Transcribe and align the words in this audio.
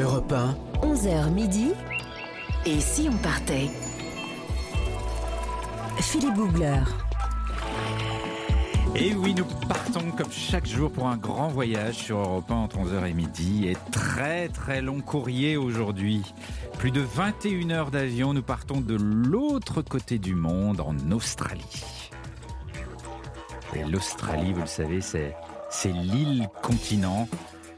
Europe 0.00 0.32
1, 0.32 0.56
11h 0.82 1.30
midi. 1.30 1.72
Et 2.64 2.80
si 2.80 3.06
on 3.12 3.16
partait? 3.18 3.68
Philippe 5.98 6.34
Googler. 6.34 6.80
Et 8.94 9.14
oui, 9.14 9.34
nous 9.34 9.44
partons 9.68 10.10
comme 10.16 10.30
chaque 10.32 10.66
jour 10.66 10.90
pour 10.90 11.06
un 11.06 11.18
grand 11.18 11.48
voyage 11.48 11.96
sur 11.96 12.16
Europe 12.16 12.50
1 12.50 12.54
entre 12.54 12.78
11h 12.78 13.10
et 13.10 13.12
midi. 13.12 13.68
Et 13.68 13.76
très 13.92 14.48
très 14.48 14.80
long 14.80 15.00
courrier 15.00 15.58
aujourd'hui. 15.58 16.22
Plus 16.78 16.92
de 16.92 17.02
21 17.02 17.70
heures 17.70 17.90
d'avion, 17.90 18.32
nous 18.32 18.42
partons 18.42 18.80
de 18.80 18.96
l'autre 18.96 19.82
côté 19.82 20.18
du 20.18 20.34
monde, 20.34 20.80
en 20.80 20.96
Australie. 21.10 21.84
Et 23.76 23.84
l'Australie, 23.84 24.54
vous 24.54 24.62
le 24.62 24.66
savez, 24.66 25.02
c'est, 25.02 25.36
c'est 25.70 25.92
l'île 25.92 26.48
continent, 26.62 27.28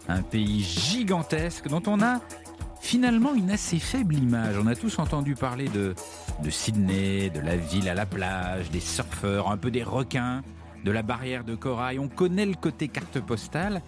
un 0.08 0.22
pays 0.22 0.62
gigantesque 0.62 1.68
dont 1.68 1.82
on 1.86 2.02
a 2.02 2.20
finalement 2.80 3.34
une 3.34 3.50
assez 3.50 3.78
faible 3.78 4.16
image. 4.16 4.56
On 4.62 4.66
a 4.66 4.74
tous 4.74 4.98
entendu 4.98 5.34
parler 5.34 5.68
de, 5.68 5.94
de 6.42 6.50
Sydney, 6.50 7.30
de 7.30 7.40
la 7.40 7.56
ville 7.56 7.88
à 7.88 7.94
la 7.94 8.06
plage, 8.06 8.70
des 8.70 8.80
surfeurs, 8.80 9.50
un 9.50 9.56
peu 9.56 9.70
des 9.70 9.84
requins, 9.84 10.42
de 10.84 10.90
la 10.90 11.02
barrière 11.02 11.44
de 11.44 11.54
corail. 11.54 11.98
On 11.98 12.08
connaît 12.08 12.46
le 12.46 12.54
côté 12.54 12.88
carte 12.88 13.20
postale, 13.20 13.82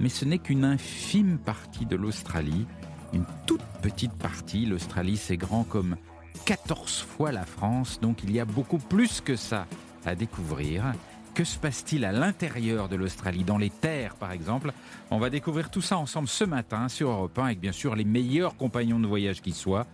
mais 0.00 0.08
ce 0.08 0.24
n'est 0.24 0.38
qu'une 0.38 0.64
infime 0.64 1.38
partie 1.38 1.86
de 1.86 1.96
l'Australie, 1.96 2.66
une 3.12 3.24
toute 3.46 3.62
petite 3.82 4.14
partie. 4.14 4.66
L'Australie, 4.66 5.16
c'est 5.16 5.36
grand 5.36 5.62
comme 5.62 5.96
14 6.44 7.02
fois 7.02 7.32
la 7.32 7.44
France, 7.44 8.00
donc 8.00 8.24
il 8.24 8.32
y 8.32 8.40
a 8.40 8.44
beaucoup 8.44 8.78
plus 8.78 9.20
que 9.20 9.36
ça 9.36 9.66
à 10.04 10.14
découvrir. 10.14 10.92
Que 11.40 11.46
se 11.46 11.56
passe-t-il 11.56 12.04
à 12.04 12.12
l'intérieur 12.12 12.90
de 12.90 12.96
l'Australie, 12.96 13.44
dans 13.44 13.56
les 13.56 13.70
terres 13.70 14.14
par 14.16 14.30
exemple? 14.30 14.74
On 15.10 15.18
va 15.18 15.30
découvrir 15.30 15.70
tout 15.70 15.80
ça 15.80 15.96
ensemble 15.96 16.28
ce 16.28 16.44
matin 16.44 16.90
sur 16.90 17.08
Europe 17.08 17.38
1 17.38 17.44
avec 17.46 17.60
bien 17.60 17.72
sûr 17.72 17.96
les 17.96 18.04
meilleurs 18.04 18.58
compagnons 18.58 19.00
de 19.00 19.06
voyage 19.06 19.40
qui 19.40 19.52
soient. 19.52 19.86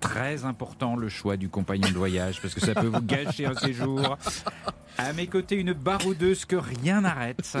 Très 0.00 0.46
important 0.46 0.96
le 0.96 1.10
choix 1.10 1.36
du 1.36 1.50
compagnon 1.50 1.90
de 1.90 1.98
voyage 1.98 2.40
parce 2.40 2.54
que 2.54 2.60
ça 2.60 2.74
peut 2.74 2.86
vous 2.86 3.02
gâcher 3.02 3.44
un 3.44 3.54
séjour. 3.54 4.16
À 4.96 5.12
mes 5.12 5.26
côtés, 5.26 5.56
une 5.56 5.74
baroudeuse 5.74 6.46
que 6.46 6.56
rien 6.56 7.02
n'arrête. 7.02 7.58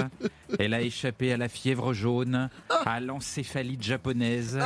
Elle 0.58 0.72
a 0.72 0.80
échappé 0.80 1.30
à 1.30 1.36
la 1.36 1.50
fièvre 1.50 1.92
jaune, 1.92 2.48
à 2.86 2.98
l'encéphalite 3.00 3.82
japonaise. 3.82 4.58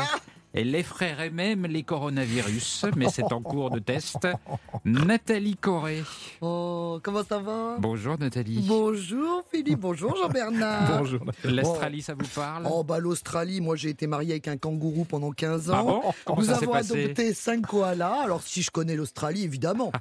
Elle 0.61 0.75
effraierait 0.75 1.31
même 1.31 1.67
les 1.67 1.85
coronavirus, 1.85 2.87
mais 2.97 3.07
c'est 3.11 3.33
en 3.33 3.41
cours 3.41 3.71
de 3.71 3.79
test. 3.79 4.27
Nathalie 4.85 5.55
Corée. 5.57 6.03
Oh, 6.41 6.99
comment 7.01 7.23
ça 7.23 7.39
va? 7.39 7.77
Bonjour 7.79 8.19
Nathalie. 8.19 8.65
Bonjour 8.67 9.45
Philippe, 9.53 9.79
bonjour 9.79 10.17
Jean-Bernard. 10.17 10.99
Bonjour. 10.99 11.21
L'Australie, 11.45 12.03
ça 12.03 12.15
vous 12.15 12.27
parle? 12.35 12.67
Oh 12.69 12.83
bah 12.83 12.99
l'Australie, 12.99 13.61
moi 13.61 13.77
j'ai 13.77 13.91
été 13.91 14.09
marié 14.09 14.33
avec 14.33 14.49
un 14.49 14.57
kangourou 14.57 15.05
pendant 15.05 15.31
15 15.31 15.71
Ah 15.73 15.81
ans. 15.81 15.85
bon? 15.85 16.03
Comment 16.25 16.41
Nous 16.43 16.51
avons 16.51 16.73
passé? 16.73 17.05
adopté 17.05 17.33
5 17.35 17.65
koalas, 17.65 18.23
alors 18.25 18.43
si 18.43 18.63
je 18.63 18.71
connais 18.73 18.97
l'Australie, 18.97 19.45
évidemment. 19.45 19.93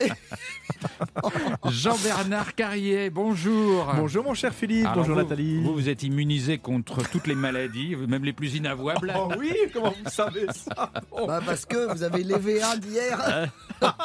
Jean-Bernard 1.68 2.54
Carrier, 2.54 3.10
bonjour. 3.10 3.92
Bonjour 3.96 4.24
mon 4.24 4.32
cher 4.34 4.54
Philippe, 4.54 4.86
Alors 4.86 4.96
bonjour 4.98 5.16
vous, 5.16 5.22
Nathalie. 5.22 5.62
Vous, 5.62 5.74
vous 5.74 5.88
êtes 5.90 6.02
immunisé 6.02 6.56
contre 6.58 7.06
toutes 7.10 7.26
les 7.26 7.34
maladies, 7.34 7.94
même 8.08 8.24
les 8.24 8.32
plus 8.32 8.54
inavouables. 8.54 9.12
Oh 9.18 9.28
oui, 9.38 9.52
comment 9.72 9.90
vous 10.02 10.05
savez 10.10 10.46
ça. 10.52 10.90
Bah 11.26 11.40
parce 11.44 11.64
que 11.64 11.92
vous 11.92 12.02
avez 12.02 12.22
l'EVA 12.24 12.76
d'hier. 12.76 13.50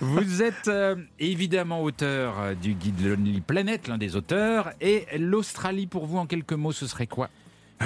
Vous 0.00 0.42
êtes 0.42 0.68
euh, 0.68 0.96
évidemment 1.18 1.82
auteur 1.82 2.40
euh, 2.40 2.54
du 2.54 2.74
guide 2.74 3.04
Lonely 3.04 3.40
Planet, 3.40 3.88
l'un 3.88 3.98
des 3.98 4.16
auteurs. 4.16 4.72
Et 4.80 5.06
l'Australie, 5.18 5.86
pour 5.86 6.06
vous, 6.06 6.18
en 6.18 6.26
quelques 6.26 6.54
mots, 6.54 6.72
ce 6.72 6.86
serait 6.86 7.06
quoi? 7.06 7.28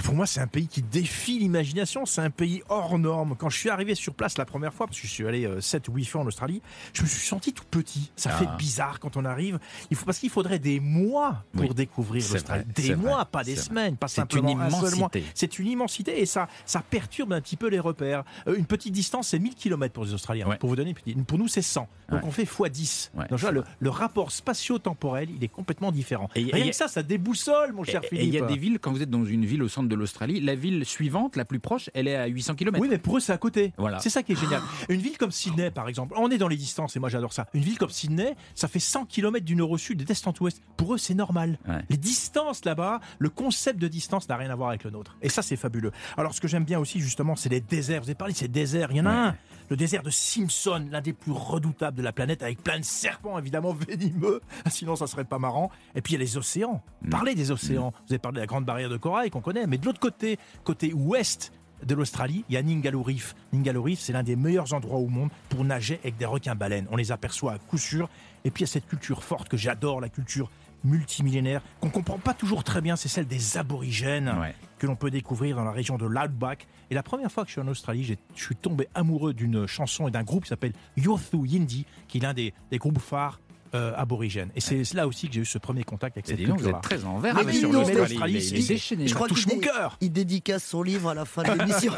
Pour 0.02 0.14
moi, 0.14 0.26
c'est 0.26 0.40
un 0.40 0.48
pays 0.48 0.66
qui 0.66 0.82
défie 0.82 1.38
l'imagination, 1.38 2.04
c'est 2.04 2.20
un 2.20 2.30
pays 2.30 2.62
hors 2.68 2.98
norme. 2.98 3.36
Quand 3.38 3.48
je 3.48 3.56
suis 3.58 3.70
arrivé 3.70 3.94
sur 3.94 4.12
place 4.12 4.36
la 4.38 4.44
première 4.44 4.74
fois, 4.74 4.86
parce 4.88 5.00
que 5.00 5.06
je 5.06 5.12
suis 5.12 5.24
allé 5.26 5.48
7 5.60 5.86
ou 5.88 5.92
8 5.94 6.04
fois 6.06 6.20
en 6.22 6.26
Australie, 6.26 6.60
je 6.92 7.02
me 7.02 7.06
suis 7.06 7.20
senti 7.26 7.52
tout 7.52 7.62
petit. 7.70 8.10
Ça 8.16 8.30
Ah. 8.32 8.38
fait 8.38 8.48
bizarre 8.58 8.98
quand 8.98 9.16
on 9.16 9.24
arrive. 9.24 9.60
Il 9.90 9.96
faut, 9.96 10.04
parce 10.04 10.18
qu'il 10.18 10.30
faudrait 10.30 10.58
des 10.58 10.80
mois 10.80 11.44
pour 11.52 11.62
Oui, 11.68 11.74
découvrir 11.74 12.24
l'Australie. 12.32 12.64
Des 12.74 12.94
vrai, 12.94 12.96
mois, 12.96 13.24
pas 13.24 13.44
des 13.44 13.54
semaines, 13.54 13.96
pas 13.96 14.08
C'est 14.08 14.16
simplement 14.16 14.50
une 14.50 14.60
un 14.62 14.70
seul 14.70 14.80
mois. 14.80 14.88
immensité. 14.98 15.24
C'est 15.32 15.58
une 15.60 15.68
immensité 15.68 16.20
et 16.20 16.26
ça, 16.26 16.48
ça 16.66 16.80
perturbe 16.82 17.32
un 17.32 17.40
petit 17.40 17.56
peu 17.56 17.68
les 17.68 17.78
repères. 17.80 18.24
Euh, 18.48 18.56
une 18.56 18.66
petite 18.66 18.92
distance, 18.92 19.28
c'est 19.28 19.38
1000 19.38 19.54
km 19.54 19.94
pour 19.94 20.04
les 20.04 20.12
Australiens. 20.12 20.48
Ouais. 20.48 20.56
Pour 20.58 20.70
vous 20.70 20.76
donner 20.76 20.94
Pour 21.26 21.38
nous, 21.38 21.46
c'est 21.48 21.62
100. 21.62 21.88
Donc 22.10 22.20
Ouais. 22.22 22.28
on 22.28 22.30
fait 22.32 22.44
x10. 22.44 23.10
Ouais. 23.14 23.26
Donc 23.28 23.38
vois, 23.38 23.52
le, 23.52 23.62
le 23.78 23.90
rapport 23.90 24.32
spatio-temporel, 24.32 25.28
il 25.30 25.42
est 25.44 25.48
complètement 25.48 25.92
différent. 25.92 26.28
Et- 26.34 26.44
Rien 26.52 26.64
et- 26.66 26.70
que 26.70 26.76
ça, 26.76 26.88
ça 26.88 27.02
déboussole, 27.04 27.72
mon 27.72 27.84
cher 27.84 28.02
Et- 28.04 28.08
Philippe. 28.08 28.24
Et 28.24 28.26
il 28.28 28.34
y 28.34 28.38
a 28.38 28.44
des 28.46 28.56
villes, 28.56 28.78
quand 28.80 28.90
vous 28.92 29.02
êtes 29.02 29.10
dans 29.10 29.24
une 29.24 29.44
ville 29.46 29.62
au 29.62 29.68
centre 29.68 29.83
de 29.88 29.94
l'Australie, 29.94 30.40
la 30.40 30.54
ville 30.54 30.84
suivante, 30.84 31.36
la 31.36 31.44
plus 31.44 31.60
proche, 31.60 31.90
elle 31.94 32.08
est 32.08 32.16
à 32.16 32.26
800 32.26 32.54
km. 32.54 32.78
Oui, 32.80 32.88
mais 32.90 32.98
pour 32.98 33.16
eux, 33.16 33.20
c'est 33.20 33.32
à 33.32 33.38
côté. 33.38 33.72
Voilà. 33.78 33.98
C'est 34.00 34.10
ça 34.10 34.22
qui 34.22 34.32
est 34.32 34.40
génial. 34.40 34.60
Une 34.88 35.00
ville 35.00 35.16
comme 35.18 35.30
Sydney, 35.30 35.70
par 35.70 35.88
exemple, 35.88 36.14
on 36.16 36.30
est 36.30 36.38
dans 36.38 36.48
les 36.48 36.56
distances 36.56 36.96
et 36.96 37.00
moi 37.00 37.08
j'adore 37.08 37.32
ça. 37.32 37.46
Une 37.54 37.62
ville 37.62 37.78
comme 37.78 37.90
Sydney, 37.90 38.34
ça 38.54 38.68
fait 38.68 38.78
100 38.80 39.06
km 39.06 39.44
du 39.44 39.56
nord 39.56 39.70
au 39.70 39.78
sud 39.78 40.02
et 40.02 40.04
d'est 40.04 40.26
en 40.28 40.32
ouest. 40.40 40.62
Pour 40.76 40.94
eux, 40.94 40.98
c'est 40.98 41.14
normal. 41.14 41.58
Ouais. 41.68 41.82
Les 41.88 41.96
distances 41.96 42.64
là-bas, 42.64 43.00
le 43.18 43.28
concept 43.30 43.78
de 43.80 43.88
distance 43.88 44.28
n'a 44.28 44.36
rien 44.36 44.50
à 44.50 44.54
voir 44.54 44.68
avec 44.70 44.84
le 44.84 44.90
nôtre. 44.90 45.16
Et 45.22 45.28
ça, 45.28 45.42
c'est 45.42 45.56
fabuleux. 45.56 45.92
Alors, 46.16 46.34
ce 46.34 46.40
que 46.40 46.48
j'aime 46.48 46.64
bien 46.64 46.78
aussi, 46.78 47.00
justement, 47.00 47.36
c'est 47.36 47.48
les 47.48 47.60
déserts. 47.60 48.00
Vous 48.02 48.08
avez 48.08 48.14
parlé 48.14 48.32
de 48.32 48.38
ces 48.38 48.48
déserts. 48.48 48.88
Il 48.90 48.96
y 48.96 49.00
en 49.00 49.06
a 49.06 49.10
Ouais. 49.10 49.28
un, 49.28 49.36
le 49.70 49.76
désert 49.76 50.02
de 50.02 50.10
Simpson, 50.10 50.86
l'un 50.90 51.00
des 51.00 51.12
plus 51.12 51.32
redoutables 51.32 51.96
de 51.96 52.02
la 52.02 52.12
planète, 52.12 52.42
avec 52.42 52.62
plein 52.62 52.78
de 52.78 52.84
serpents, 52.84 53.38
évidemment, 53.38 53.72
venimeux. 53.88 54.40
Sinon, 54.68 54.96
ça 54.96 55.06
serait 55.06 55.24
pas 55.24 55.38
marrant. 55.38 55.70
Et 55.94 56.02
puis, 56.02 56.14
il 56.14 56.16
y 56.16 56.20
a 56.20 56.24
les 56.24 56.36
océans. 56.36 56.82
Mm. 57.02 57.10
Parlez 57.10 57.34
des 57.34 57.50
océans. 57.50 57.92
Vous 58.06 58.12
avez 58.12 58.18
parlé 58.18 58.36
de 58.36 58.40
la 58.40 58.46
grande 58.46 58.64
barrière 58.64 58.88
de 58.88 58.96
corail 58.96 59.30
qu'on 59.30 59.40
connaît. 59.40 59.66
Mais 59.66 59.78
de 59.78 59.86
l'autre 59.86 60.00
côté, 60.00 60.38
côté 60.64 60.92
ouest, 60.92 61.52
de 61.84 61.94
l'Australie, 61.94 62.44
il 62.48 62.54
y 62.54 62.56
a 62.56 62.62
Ningaloo 62.62 63.02
Reef. 63.02 63.34
Ningaloo 63.52 63.82
Reef, 63.82 64.00
c'est 64.00 64.12
l'un 64.12 64.22
des 64.22 64.36
meilleurs 64.36 64.72
endroits 64.72 64.98
au 64.98 65.08
monde 65.08 65.30
pour 65.48 65.64
nager 65.64 65.98
avec 66.02 66.16
des 66.16 66.24
requins-baleines. 66.24 66.86
On 66.90 66.96
les 66.96 67.12
aperçoit 67.12 67.52
à 67.52 67.58
coup 67.58 67.78
sûr. 67.78 68.08
Et 68.44 68.50
puis 68.50 68.62
il 68.62 68.66
y 68.66 68.70
a 68.70 68.72
cette 68.72 68.86
culture 68.86 69.22
forte 69.22 69.48
que 69.48 69.56
j'adore, 69.56 70.00
la 70.00 70.08
culture 70.08 70.50
multimillénaire, 70.84 71.62
qu'on 71.80 71.90
comprend 71.90 72.18
pas 72.18 72.34
toujours 72.34 72.62
très 72.64 72.80
bien, 72.80 72.96
c'est 72.96 73.08
celle 73.08 73.26
des 73.26 73.56
aborigènes 73.56 74.32
Ouais. 74.40 74.54
que 74.78 74.86
l'on 74.86 74.96
peut 74.96 75.10
découvrir 75.10 75.56
dans 75.56 75.64
la 75.64 75.70
région 75.72 75.96
de 75.96 76.06
l'Outback. 76.06 76.66
Et 76.90 76.94
la 76.94 77.02
première 77.02 77.30
fois 77.32 77.44
que 77.44 77.48
je 77.48 77.52
suis 77.52 77.60
en 77.60 77.68
Australie, 77.68 78.04
je 78.04 78.14
suis 78.40 78.56
tombé 78.56 78.88
amoureux 78.94 79.32
d'une 79.34 79.66
chanson 79.66 80.06
et 80.08 80.10
d'un 80.10 80.22
groupe 80.22 80.42
qui 80.44 80.48
s'appelle 80.50 80.72
Yothu 80.96 81.46
Yindi, 81.46 81.86
qui 82.08 82.18
est 82.18 82.20
l'un 82.20 82.34
des, 82.34 82.52
des 82.70 82.78
groupes 82.78 82.98
phares 82.98 83.40
euh, 83.74 83.92
aborigènes. 83.96 84.50
Et 84.56 84.60
c'est 84.60 84.92
là 84.94 85.06
aussi 85.06 85.28
que 85.28 85.34
j'ai 85.34 85.40
eu 85.40 85.44
ce 85.44 85.58
premier 85.58 85.84
contact 85.84 86.16
avec 86.16 86.28
Et 86.28 86.36
cette 86.36 86.46
donc, 86.46 86.60
vous 86.60 86.68
êtes 86.68 86.80
très 86.80 87.04
en 87.04 87.18
vert 87.18 87.34
Mais 87.44 87.52
sur 87.52 87.72
l'Australie. 87.72 88.40
je 88.40 89.14
crois 89.14 89.28
touche 89.28 89.46
mon 89.46 89.58
cœur. 89.58 89.96
il 90.00 90.12
dédicace 90.12 90.64
son 90.64 90.82
livre 90.82 91.08
à 91.10 91.14
la 91.14 91.24
fin 91.24 91.42
de 91.42 91.52
l'émission. 91.58 91.92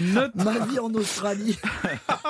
Notre- 0.00 0.44
Ma 0.44 0.66
vie 0.66 0.78
en 0.78 0.92
Australie. 0.94 1.58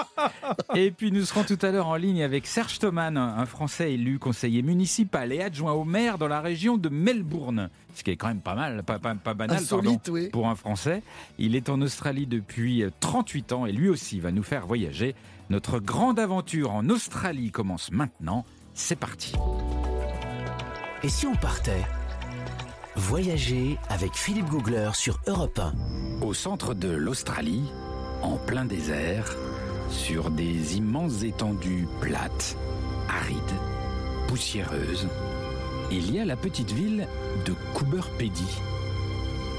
Et 0.75 0.91
puis 0.91 1.13
nous 1.13 1.25
serons 1.25 1.45
tout 1.45 1.59
à 1.63 1.71
l'heure 1.71 1.89
en 1.89 1.97
ligne 1.97 2.23
avec 2.23 2.47
Serge 2.47 2.79
Thoman, 2.79 3.17
un 3.17 3.47
Français 3.47 3.93
élu 3.95 4.19
conseiller 4.19 4.63
municipal 4.63 5.33
et 5.33 5.41
adjoint 5.43 5.73
au 5.73 5.85
maire 5.85 6.19
dans 6.19 6.29
la 6.29 6.41
région 6.41 6.77
de 6.77 6.89
Melbourne. 6.89 7.71
Ce 7.95 8.03
qui 8.03 8.11
est 8.11 8.17
quand 8.17 8.29
même 8.29 8.41
pas 8.41 8.55
mal, 8.55 8.83
pas, 8.85 8.99
pas, 8.99 9.15
pas 9.15 9.35
banal 9.35 9.59
Insolite, 9.59 9.85
pardon, 10.05 10.13
oui. 10.13 10.29
pour 10.31 10.49
un 10.49 10.55
Français. 10.55 11.03
Il 11.39 11.55
est 11.55 11.69
en 11.69 11.81
Australie 11.83 12.27
depuis 12.27 12.83
euh, 12.83 12.91
38 13.01 13.53
ans 13.53 13.67
et 13.67 13.73
lui 13.73 13.89
aussi 13.89 14.19
va 14.19 14.33
nous 14.33 14.43
faire 14.43 14.67
voyager. 14.67 15.15
Notre 15.53 15.81
grande 15.81 16.19
aventure 16.19 16.73
en 16.73 16.89
Australie 16.89 17.51
commence 17.51 17.93
maintenant. 17.93 18.47
C'est 18.73 18.97
parti. 18.97 19.35
et 21.03 21.11
si 21.11 21.27
on 21.27 21.35
partait 21.35 21.85
Voyager 22.97 23.79
avec 23.91 24.15
Philippe 24.15 24.47
Googler 24.47 24.89
sur 24.95 25.21
Europe 25.27 25.59
1. 25.59 26.23
Au 26.23 26.33
centre 26.33 26.73
de 26.73 26.89
l'Australie, 26.89 27.71
en 28.23 28.39
plein 28.39 28.65
désert, 28.65 29.27
sur 29.91 30.31
des 30.31 30.79
immenses 30.79 31.23
étendues 31.23 31.87
plates, 32.01 32.57
arides, 33.11 33.39
poussiéreuses, 34.29 35.07
il 35.91 36.15
y 36.15 36.19
a 36.19 36.25
la 36.25 36.37
petite 36.37 36.71
ville 36.71 37.07
de 37.45 37.53
Coober-Pedy, 37.75 38.59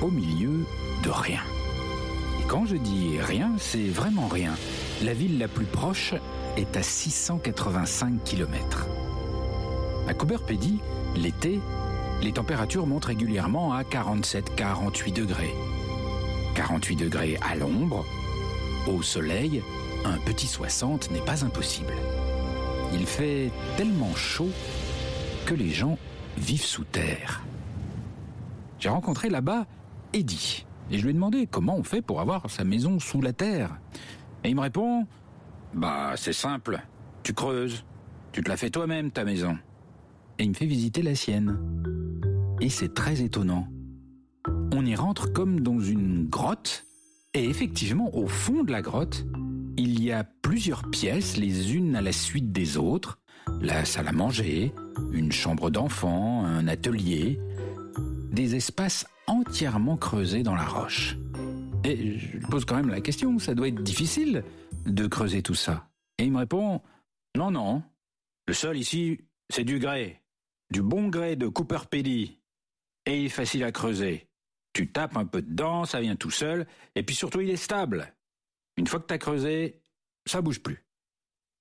au 0.02 0.10
milieu 0.10 0.66
de 1.04 1.10
rien. 1.12 1.44
Quand 2.48 2.66
je 2.66 2.76
dis 2.76 3.20
rien, 3.20 3.54
c'est 3.58 3.88
vraiment 3.88 4.28
rien. 4.28 4.54
La 5.04 5.14
ville 5.14 5.40
la 5.40 5.48
plus 5.48 5.66
proche 5.66 6.14
est 6.58 6.78
à 6.78 6.84
685 6.84 8.24
km. 8.24 8.88
À 10.08 10.14
Coober-Pedy, 10.14 10.80
l'été, 11.16 11.60
les 12.22 12.32
températures 12.32 12.86
montent 12.86 13.06
régulièrement 13.06 13.74
à 13.74 13.84
47-48 13.84 15.14
degrés. 15.14 15.54
48 16.56 16.96
degrés 16.96 17.38
à 17.42 17.56
l'ombre, 17.56 18.06
au 18.88 19.02
soleil, 19.02 19.64
un 20.06 20.18
petit 20.20 20.48
60 20.48 21.12
n'est 21.12 21.22
pas 21.22 21.46
impossible. 21.46 21.94
Il 22.94 23.06
fait 23.06 23.50
tellement 23.78 24.14
chaud 24.16 24.50
que 25.46 25.56
les 25.56 25.70
gens 25.70 25.98
vivent 26.38 26.66
sous 26.66 26.84
terre. 26.84 27.44
J'ai 28.80 28.90
rencontré 28.90 29.30
là-bas 29.30 29.66
Eddie 30.12 30.66
et 30.92 30.98
je 30.98 31.04
lui 31.04 31.12
ai 31.12 31.14
demandé 31.14 31.48
comment 31.48 31.78
on 31.78 31.84
fait 31.84 32.02
pour 32.02 32.22
avoir 32.22 32.50
sa 32.50 32.64
maison 32.64 33.00
sous 33.00 33.22
la 33.22 33.34
terre. 33.34 33.80
Et 34.44 34.50
il 34.50 34.56
me 34.56 34.62
répond 34.62 35.06
Bah, 35.74 36.14
c'est 36.16 36.34
simple. 36.34 36.82
Tu 37.24 37.34
creuses. 37.34 37.86
Tu 38.32 38.44
te 38.44 38.50
la 38.50 38.58
fais 38.58 38.70
toi-même, 38.70 39.12
ta 39.12 39.24
maison. 39.24 39.58
Et 40.40 40.44
il 40.44 40.50
me 40.50 40.56
fait 40.56 40.66
visiter 40.66 41.02
la 41.02 41.16
sienne. 41.16 41.58
Et 42.60 42.70
c'est 42.70 42.94
très 42.94 43.22
étonnant. 43.22 43.68
On 44.74 44.86
y 44.86 44.96
rentre 44.96 45.32
comme 45.32 45.62
dans 45.62 45.80
une 45.80 46.28
grotte, 46.28 46.86
et 47.34 47.46
effectivement, 47.46 48.16
au 48.16 48.28
fond 48.28 48.64
de 48.64 48.72
la 48.72 48.82
grotte, 48.82 49.26
il 49.78 50.04
y 50.04 50.12
a 50.12 50.24
plusieurs 50.24 50.90
pièces, 50.90 51.38
les 51.38 51.76
unes 51.76 51.96
à 51.96 52.02
la 52.02 52.12
suite 52.12 52.52
des 52.52 52.78
autres. 52.78 53.20
La 53.62 53.86
salle 53.86 54.08
à 54.08 54.12
manger, 54.12 54.74
une 55.12 55.32
chambre 55.32 55.70
d'enfant, 55.70 56.46
un 56.46 56.68
atelier. 56.68 57.40
Des 58.32 58.56
espaces 58.56 59.06
entièrement 59.28 59.98
creusés 59.98 60.44
dans 60.44 60.56
la 60.56 60.66
roche. 60.66 61.18
Et 61.84 62.18
je 62.18 62.38
pose 62.48 62.66
quand 62.66 62.76
même 62.76 62.90
la 62.90 63.02
question, 63.02 63.40
ça 63.40 63.56
doit 63.56 63.68
être 63.68 63.82
difficile 63.84 64.44
de 64.86 65.08
creuser 65.08 65.42
tout 65.42 65.56
ça. 65.56 65.90
Et 66.18 66.26
il 66.26 66.32
me 66.32 66.40
répond, 66.40 66.82
non, 67.36 67.52
non, 67.52 67.84
le 68.48 68.54
sol 68.54 68.78
ici, 68.78 69.22
c'est 69.50 69.64
du 69.64 69.80
grès, 69.80 70.22
du 70.70 70.82
bon 70.82 71.10
grès 71.10 71.36
de 71.36 71.48
Cooper 71.48 71.80
Pedy. 71.90 72.40
Et 73.06 73.20
il 73.20 73.26
est 73.26 73.30
facile 73.30 73.64
à 73.64 73.72
creuser. 73.72 74.28
Tu 74.74 74.92
tapes 74.92 75.18
un 75.18 75.26
peu 75.26 75.42
dedans, 75.42 75.86
ça 75.86 76.02
vient 76.02 76.16
tout 76.16 76.32
seul, 76.32 76.66
et 76.96 77.04
puis 77.04 77.16
surtout 77.16 77.42
il 77.42 77.50
est 77.50 77.58
stable. 77.58 78.14
Une 78.78 78.88
fois 78.88 79.00
que 79.00 79.08
tu 79.08 79.14
as 79.14 79.20
creusé, 79.20 79.82
ça 80.26 80.42
bouge 80.42 80.62
plus. 80.62 80.84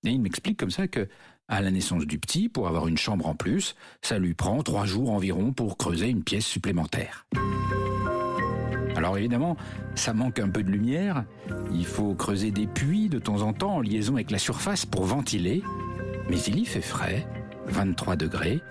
Et 0.05 0.11
il 0.11 0.20
m'explique 0.20 0.58
comme 0.58 0.70
ça 0.70 0.88
que, 0.88 1.08
à 1.53 1.61
la 1.61 1.71
naissance 1.71 2.07
du 2.07 2.19
petit, 2.19 2.49
pour 2.49 2.67
avoir 2.67 2.89
une 2.89 2.97
chambre 2.97 3.27
en 3.27 3.35
plus, 3.35 3.77
ça 4.01 4.19
lui 4.19 4.33
prend 4.33 4.63
trois 4.63 4.87
jours 4.87 5.11
environ 5.11 5.53
pour 5.53 5.77
creuser 5.77 6.09
une 6.09 6.23
pièce 6.23 6.47
supplémentaire. 6.47 7.27
Alors 8.97 9.19
évidemment, 9.19 9.59
ça 9.95 10.15
manque 10.15 10.39
un 10.39 10.49
peu 10.49 10.63
de 10.63 10.71
lumière. 10.71 11.25
Il 11.71 11.85
faut 11.85 12.15
creuser 12.15 12.53
des 12.53 12.67
puits 12.67 13.11
de 13.11 13.19
temps 13.19 13.43
en 13.43 13.53
temps 13.53 13.77
en 13.77 13.81
liaison 13.83 14.15
avec 14.15 14.31
la 14.31 14.39
surface 14.39 14.87
pour 14.87 15.05
ventiler. 15.05 15.63
Mais 16.31 16.41
il 16.41 16.59
y 16.59 16.65
fait 16.65 16.81
frais, 16.81 17.27
23 17.67 18.17
degrés, 18.17 18.63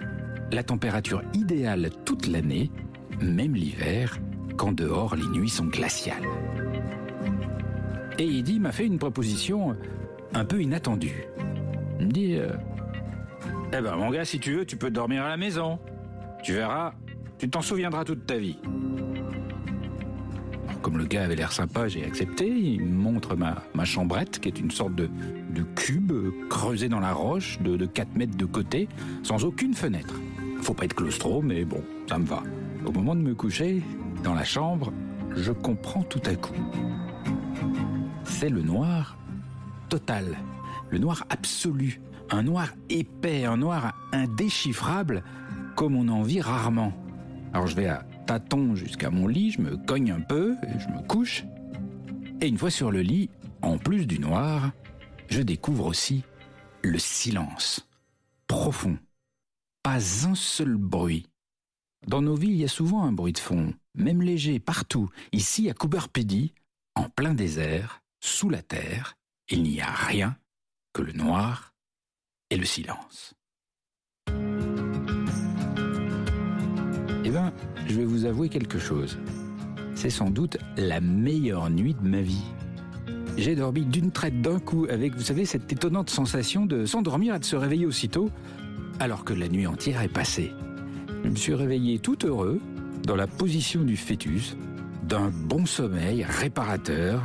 la 0.51 0.63
température 0.63 1.21
idéale 1.35 1.91
toute 2.03 2.25
l'année, 2.25 2.71
même 3.21 3.53
l'hiver, 3.53 4.19
quand 4.57 4.71
dehors 4.71 5.15
les 5.15 5.27
nuits 5.27 5.49
sont 5.49 5.67
glaciales. 5.67 6.27
Et 8.17 8.39
Eddy 8.39 8.59
m'a 8.59 8.71
fait 8.71 8.87
une 8.87 8.97
proposition 8.97 9.75
un 10.33 10.45
peu 10.45 10.63
inattendue. 10.63 11.27
Il 11.99 12.07
me 12.07 12.11
dit 12.11 12.35
euh, 12.35 12.49
Eh 13.73 13.81
ben, 13.81 13.95
mon 13.95 14.09
gars, 14.09 14.25
si 14.25 14.39
tu 14.39 14.53
veux, 14.53 14.65
tu 14.65 14.75
peux 14.75 14.91
dormir 14.91 15.23
à 15.23 15.29
la 15.29 15.37
maison. 15.37 15.79
Tu 16.43 16.53
verras, 16.53 16.93
tu 17.37 17.49
t'en 17.49 17.61
souviendras 17.61 18.03
toute 18.03 18.25
ta 18.25 18.37
vie. 18.37 18.57
comme 20.81 20.97
le 20.97 21.05
gars 21.05 21.25
avait 21.25 21.35
l'air 21.35 21.51
sympa, 21.51 21.87
j'ai 21.87 22.03
accepté. 22.03 22.47
Il 22.47 22.83
me 22.83 23.01
montre 23.01 23.35
ma, 23.35 23.85
chambrette, 23.85 24.39
qui 24.39 24.47
est 24.47 24.59
une 24.59 24.71
sorte 24.71 24.95
de, 24.95 25.09
de 25.51 25.61
cube 25.75 26.11
creusé 26.49 26.89
dans 26.89 26.99
la 26.99 27.13
roche 27.13 27.59
de, 27.61 27.77
de 27.77 27.85
4 27.85 28.15
mètres 28.15 28.35
de 28.35 28.45
côté, 28.45 28.89
sans 29.23 29.45
aucune 29.45 29.73
fenêtre. 29.73 30.15
Faut 30.61 30.73
pas 30.73 30.85
être 30.85 30.95
claustro, 30.95 31.41
mais 31.41 31.65
bon, 31.65 31.83
ça 32.09 32.17
me 32.17 32.25
va. 32.25 32.41
Au 32.85 32.91
moment 32.91 33.15
de 33.15 33.21
me 33.21 33.35
coucher, 33.35 33.83
dans 34.23 34.33
la 34.33 34.43
chambre, 34.43 34.91
je 35.35 35.51
comprends 35.51 36.03
tout 36.03 36.21
à 36.25 36.35
coup 36.35 36.55
c'est 38.41 38.49
le 38.49 38.63
noir 38.63 39.17
total, 39.87 40.35
le 40.89 40.97
noir 40.97 41.25
absolu, 41.29 42.01
un 42.31 42.43
noir 42.43 42.73
épais, 42.89 43.45
un 43.45 43.57
noir 43.57 43.93
indéchiffrable, 44.13 45.23
comme 45.75 45.95
on 45.95 46.07
en 46.07 46.23
vit 46.23 46.41
rarement. 46.41 46.93
Alors 47.53 47.67
je 47.67 47.75
vais 47.75 47.87
à 47.87 48.05
tâtons 48.25 48.75
jusqu'à 48.75 49.09
mon 49.09 49.27
lit, 49.27 49.51
je 49.51 49.61
me 49.61 49.75
cogne 49.75 50.11
un 50.11 50.21
peu, 50.21 50.55
je 50.79 50.87
me 50.87 51.05
couche, 51.05 51.43
et 52.39 52.47
une 52.47 52.57
fois 52.57 52.71
sur 52.71 52.91
le 52.91 53.01
lit, 53.01 53.29
en 53.61 53.77
plus 53.77 54.07
du 54.07 54.19
noir, 54.19 54.71
je 55.29 55.41
découvre 55.41 55.85
aussi 55.85 56.23
le 56.81 56.97
silence, 56.97 57.87
profond, 58.47 58.97
pas 59.83 60.25
un 60.25 60.35
seul 60.35 60.77
bruit. 60.77 61.27
Dans 62.07 62.21
nos 62.21 62.35
villes, 62.35 62.53
il 62.53 62.61
y 62.61 62.65
a 62.65 62.69
souvent 62.69 63.03
un 63.03 63.11
bruit 63.11 63.33
de 63.33 63.39
fond, 63.39 63.73
même 63.93 64.21
léger, 64.21 64.59
partout. 64.59 65.09
Ici, 65.33 65.69
à 65.69 65.73
Cooper 65.73 66.07
Pedy, 66.11 66.53
en 66.95 67.09
plein 67.09 67.35
désert, 67.35 68.01
sous 68.21 68.49
la 68.49 68.63
terre, 68.63 69.15
il 69.49 69.61
n'y 69.63 69.81
a 69.81 69.91
rien 69.91 70.35
que 70.93 71.03
le 71.03 71.13
noir 71.13 71.70
et 72.51 72.57
le 72.57 72.65
silence. 72.65 73.33
Eh 77.23 77.29
bien, 77.29 77.51
je 77.87 77.95
vais 77.95 78.05
vous 78.05 78.25
avouer 78.25 78.49
quelque 78.49 78.77
chose. 78.77 79.17
C'est 79.95 80.09
sans 80.09 80.29
doute 80.29 80.57
la 80.77 81.01
meilleure 81.01 81.69
nuit 81.69 81.95
de 81.95 82.07
ma 82.07 82.21
vie. 82.21 82.43
J'ai 83.37 83.55
dormi 83.55 83.85
d'une 83.85 84.11
traite 84.11 84.41
d'un 84.41 84.59
coup 84.59 84.85
avec, 84.89 85.15
vous 85.15 85.23
savez, 85.23 85.45
cette 85.45 85.71
étonnante 85.71 86.09
sensation 86.09 86.65
de 86.65 86.85
s'endormir 86.85 87.35
et 87.35 87.39
de 87.39 87.45
se 87.45 87.55
réveiller 87.55 87.85
aussitôt, 87.85 88.29
alors 88.99 89.23
que 89.23 89.33
la 89.33 89.47
nuit 89.47 89.65
entière 89.65 90.01
est 90.01 90.09
passée. 90.09 90.51
Je 91.23 91.29
me 91.29 91.35
suis 91.35 91.53
réveillé 91.53 91.99
tout 91.99 92.25
heureux, 92.25 92.59
dans 93.03 93.15
la 93.15 93.27
position 93.27 93.83
du 93.83 93.95
fœtus, 93.95 94.57
d'un 95.03 95.29
bon 95.29 95.65
sommeil 95.65 96.23
réparateur 96.23 97.23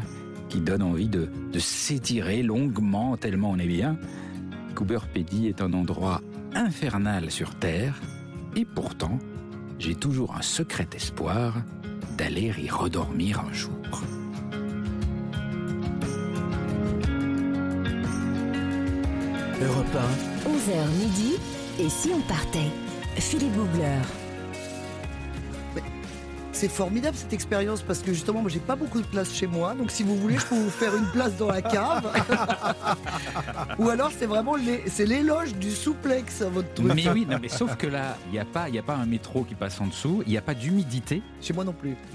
qui 0.48 0.60
donne 0.60 0.82
envie 0.82 1.08
de, 1.08 1.28
s'étirer 1.58 2.42
longuement 2.42 3.16
tellement 3.16 3.50
on 3.50 3.58
est 3.58 3.66
bien. 3.66 3.96
Cooper 4.76 4.98
Pedy 5.12 5.48
est 5.48 5.62
un 5.62 5.72
endroit 5.72 6.20
infernal 6.54 7.30
sur 7.30 7.54
Terre 7.54 7.98
et 8.54 8.66
pourtant, 8.66 9.18
j'ai 9.78 9.94
toujours 9.94 10.36
un 10.36 10.42
secret 10.42 10.86
espoir 10.94 11.54
d'aller 12.18 12.52
y 12.58 12.68
redormir 12.68 13.40
un 13.40 13.52
jour. 13.54 13.72
Europe 19.62 19.96
1. 20.44 20.50
11h 20.50 20.88
midi. 20.98 21.32
Et 21.80 21.88
si 21.88 22.10
on 22.14 22.20
partait? 22.28 22.70
Philippe 23.16 23.54
Googler. 23.54 24.02
C'est 26.56 26.70
formidable 26.70 27.14
cette 27.14 27.34
expérience 27.34 27.82
parce 27.82 27.98
que 27.98 28.14
justement, 28.14 28.40
moi, 28.40 28.50
j'ai 28.50 28.60
pas 28.60 28.76
beaucoup 28.76 29.02
de 29.02 29.06
place 29.06 29.30
chez 29.30 29.46
moi. 29.46 29.74
Donc, 29.74 29.90
si 29.90 30.02
vous 30.02 30.16
voulez, 30.16 30.38
je 30.38 30.46
peux 30.46 30.54
vous 30.54 30.70
faire 30.70 30.96
une 30.96 31.04
place 31.04 31.36
dans 31.36 31.48
la 31.48 31.60
cave. 31.60 32.10
Ou 33.78 33.90
alors, 33.90 34.10
c'est 34.18 34.24
vraiment 34.24 34.54
c'est 34.86 35.04
l'éloge 35.04 35.54
du 35.56 35.70
souplex 35.70 36.40
à 36.40 36.48
votre 36.48 36.72
truc. 36.72 36.94
Mais 36.94 37.10
oui, 37.10 37.26
non, 37.28 37.36
mais 37.42 37.50
sauf 37.50 37.76
que 37.76 37.86
là, 37.86 38.16
il 38.28 38.32
n'y 38.32 38.38
a 38.38 38.46
pas, 38.46 38.70
il 38.70 38.78
a 38.78 38.82
pas 38.82 38.94
un 38.94 39.04
métro 39.04 39.44
qui 39.44 39.54
passe 39.54 39.78
en 39.82 39.88
dessous. 39.88 40.22
Il 40.24 40.30
n'y 40.30 40.38
a 40.38 40.40
pas 40.40 40.54
d'humidité. 40.54 41.20
Chez 41.42 41.52
moi 41.52 41.62
non 41.62 41.74
plus. 41.74 41.94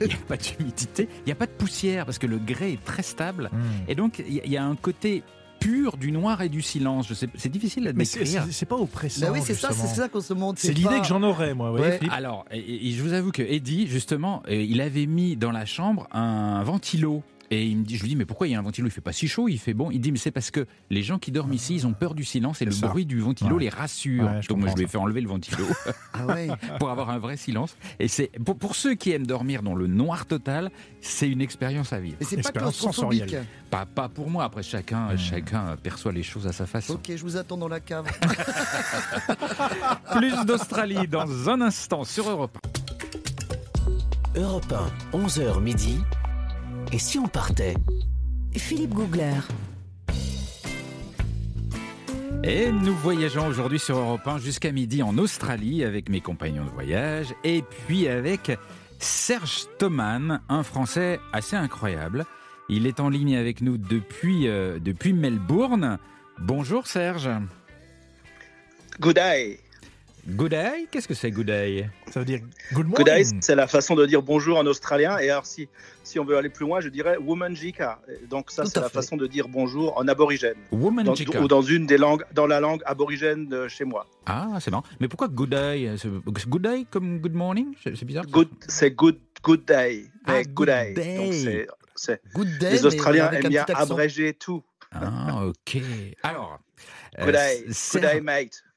Il 0.00 0.08
n'y 0.08 0.14
a 0.14 0.16
pas 0.26 0.36
d'humidité. 0.36 1.08
Il 1.18 1.26
n'y 1.26 1.32
a 1.32 1.36
pas 1.36 1.46
de 1.46 1.52
poussière 1.52 2.06
parce 2.06 2.18
que 2.18 2.26
le 2.26 2.38
grès 2.38 2.72
est 2.72 2.84
très 2.84 3.02
stable. 3.02 3.48
Hmm. 3.52 3.58
Et 3.86 3.94
donc, 3.94 4.24
il 4.26 4.50
y 4.50 4.56
a 4.56 4.64
un 4.64 4.74
côté 4.74 5.22
pur 5.60 5.96
du 5.96 6.10
noir 6.10 6.42
et 6.42 6.48
du 6.48 6.62
silence. 6.62 7.12
C'est 7.36 7.48
difficile 7.48 7.86
à 7.86 7.92
décrire. 7.92 8.46
C'est 8.50 8.66
pas 8.66 8.76
oppressant. 8.76 9.26
Bah 9.26 9.32
oui, 9.32 9.40
c'est 9.44 9.54
ça, 9.54 9.70
c'est 9.72 9.86
ça 9.86 10.08
qu'on 10.08 10.20
se 10.20 10.34
montre. 10.34 10.58
C'est 10.60 10.72
l'idée 10.72 11.00
que 11.00 11.06
j'en 11.06 11.22
aurais, 11.22 11.54
moi. 11.54 11.72
Alors, 12.10 12.44
et, 12.50 12.90
je 12.90 13.02
vous 13.02 13.12
avoue 13.12 13.30
que 13.30 13.42
Eddie, 13.42 13.86
justement, 13.86 14.42
euh, 14.48 14.54
il 14.54 14.80
avait 14.80 15.06
mis 15.06 15.36
dans 15.36 15.52
la 15.52 15.66
chambre 15.66 16.08
un 16.12 16.62
ventilo 16.62 17.22
et 17.52 17.66
il 17.66 17.78
me 17.78 17.84
dit, 17.84 17.96
je 17.96 18.02
lui 18.02 18.10
dis, 18.10 18.16
mais 18.16 18.26
pourquoi 18.26 18.46
il 18.46 18.52
y 18.52 18.54
a 18.54 18.60
un 18.60 18.62
ventilo? 18.62 18.86
Il 18.86 18.92
fait 18.92 19.00
pas 19.00 19.12
si 19.12 19.26
chaud, 19.26 19.48
il 19.48 19.58
fait 19.58 19.74
bon. 19.74 19.90
Il 19.90 20.00
dit, 20.00 20.12
mais 20.12 20.18
c'est 20.18 20.30
parce 20.30 20.52
que 20.52 20.66
les 20.88 21.02
gens 21.02 21.18
qui 21.18 21.32
dorment 21.32 21.52
ici, 21.52 21.74
ils 21.74 21.86
ont 21.86 21.92
peur 21.92 22.14
du 22.14 22.24
silence 22.24 22.62
et 22.62 22.64
le 22.64 22.70
bruit 22.70 23.06
du 23.06 23.18
ventilo 23.18 23.58
les 23.58 23.68
rassure. 23.68 24.30
Donc 24.48 24.58
moi, 24.58 24.68
je 24.68 24.76
lui 24.76 24.84
ai 24.84 24.86
fait 24.86 24.98
enlever 24.98 25.20
le 25.20 25.28
ventilo 25.28 25.64
ah 26.14 26.26
pour 26.78 26.90
avoir 26.90 27.10
un 27.10 27.18
vrai 27.18 27.36
silence. 27.36 27.76
Et 27.98 28.06
c'est 28.06 28.30
pour, 28.44 28.56
pour, 28.56 28.76
ceux 28.76 28.94
qui 28.94 29.10
aiment 29.10 29.26
dormir 29.26 29.64
dans 29.64 29.74
le 29.74 29.88
noir 29.88 30.26
total, 30.26 30.70
c'est 31.00 31.28
une 31.28 31.40
expérience 31.40 31.92
à 31.92 31.98
vivre. 31.98 32.16
Et 32.20 32.24
c'est 32.24 32.40
pas 32.40 32.52
claustrophobique. 32.52 33.34
Pas, 33.68 33.84
pas 33.84 34.08
pour 34.08 34.30
moi. 34.30 34.44
Après, 34.44 34.62
chacun, 34.62 35.16
chacun 35.16 35.76
perçoit 35.76 36.12
les 36.12 36.22
choses 36.22 36.46
à 36.46 36.52
sa 36.52 36.66
façon. 36.66 36.94
Ok, 36.94 37.10
je 37.16 37.22
vous 37.22 37.36
attends 37.36 37.56
dans 37.56 37.68
la 37.68 37.80
cave. 37.80 38.06
Plus 40.14 40.44
d'Australie 40.44 41.08
dans 41.08 41.48
un 41.48 41.60
instant 41.62 42.04
sur 42.04 42.30
Europe 42.30 42.56
1. 44.36 44.40
Europe 44.40 44.72
1, 45.12 45.18
11h 45.18 45.60
midi. 45.60 45.98
Et 46.92 46.98
si 46.98 47.18
on 47.18 47.28
partait 47.28 47.74
Philippe 48.56 48.94
Googler. 48.94 49.40
Et 52.42 52.72
nous 52.72 52.94
voyageons 52.94 53.46
aujourd'hui 53.46 53.78
sur 53.78 53.98
Europe 53.98 54.26
1 54.26 54.38
jusqu'à 54.38 54.72
midi 54.72 55.02
en 55.02 55.16
Australie 55.18 55.84
avec 55.84 56.08
mes 56.08 56.20
compagnons 56.20 56.64
de 56.64 56.70
voyage 56.70 57.32
et 57.44 57.62
puis 57.62 58.08
avec 58.08 58.50
Serge 58.98 59.66
Thoman, 59.78 60.40
un 60.48 60.62
Français 60.64 61.20
assez 61.32 61.54
incroyable. 61.54 62.24
Il 62.68 62.86
est 62.86 62.98
en 62.98 63.08
ligne 63.08 63.36
avec 63.36 63.60
nous 63.60 63.78
depuis, 63.78 64.48
euh, 64.48 64.80
depuis 64.80 65.12
Melbourne. 65.12 65.98
Bonjour 66.40 66.88
Serge. 66.88 67.30
Good 68.98 69.14
day. 69.14 69.60
Good 70.36 70.50
day 70.50 70.86
Qu'est-ce 70.90 71.08
que 71.08 71.14
c'est 71.14 71.30
good 71.30 71.46
day 71.46 71.88
Ça 72.10 72.20
veut 72.20 72.26
dire 72.26 72.40
good 72.72 72.86
morning. 72.86 72.96
Good 72.96 73.06
day, 73.06 73.24
c'est 73.40 73.54
la 73.54 73.66
façon 73.66 73.94
de 73.96 74.06
dire 74.06 74.22
bonjour 74.22 74.58
en 74.58 74.66
australien. 74.66 75.18
Et 75.18 75.28
alors, 75.28 75.44
si, 75.44 75.68
si 76.04 76.18
on 76.20 76.24
veut 76.24 76.36
aller 76.36 76.48
plus 76.48 76.66
loin, 76.66 76.80
je 76.80 76.88
dirais 76.88 77.16
womanjika. 77.16 78.00
Donc, 78.28 78.50
ça, 78.50 78.64
c'est 78.64 78.80
la 78.80 78.88
façon 78.88 79.16
de 79.16 79.26
dire 79.26 79.48
bonjour 79.48 79.96
en 79.98 80.06
aborigène. 80.06 80.56
Womanjika. 80.70 81.40
ou 81.40 81.48
dans 81.48 81.62
une 81.62 81.86
des 81.86 81.98
langues, 81.98 82.24
dans 82.32 82.46
la 82.46 82.60
langue 82.60 82.80
aborigène 82.86 83.48
de 83.48 83.66
chez 83.66 83.84
moi. 83.84 84.06
Ah, 84.26 84.58
c'est 84.60 84.70
marrant. 84.70 84.84
Mais 85.00 85.08
pourquoi 85.08 85.28
good 85.28 85.50
day 85.50 85.90
Good 86.24 86.62
day 86.62 86.86
comme 86.90 87.18
good 87.18 87.34
morning? 87.34 87.74
C'est 87.82 88.04
bizarre. 88.04 88.26
Good, 88.26 88.48
c'est 88.68 88.92
good, 88.92 89.18
good 89.42 89.64
day. 89.64 90.04
Ah, 90.26 90.42
good, 90.44 90.66
day. 90.68 90.94
Donc, 90.94 91.66
c'est, 91.96 92.22
good 92.34 92.58
day. 92.58 92.72
Les 92.72 92.86
Australiens 92.86 93.30
aiment 93.32 93.48
bien 93.48 93.64
abréger 93.74 94.34
tout. 94.34 94.62
Ah, 94.92 95.46
ok. 95.46 95.82
Alors. 96.22 96.60
Good 97.18 97.32
day, 97.32 97.64
good 97.92 98.02
day 98.02 98.20
mate. 98.20 98.62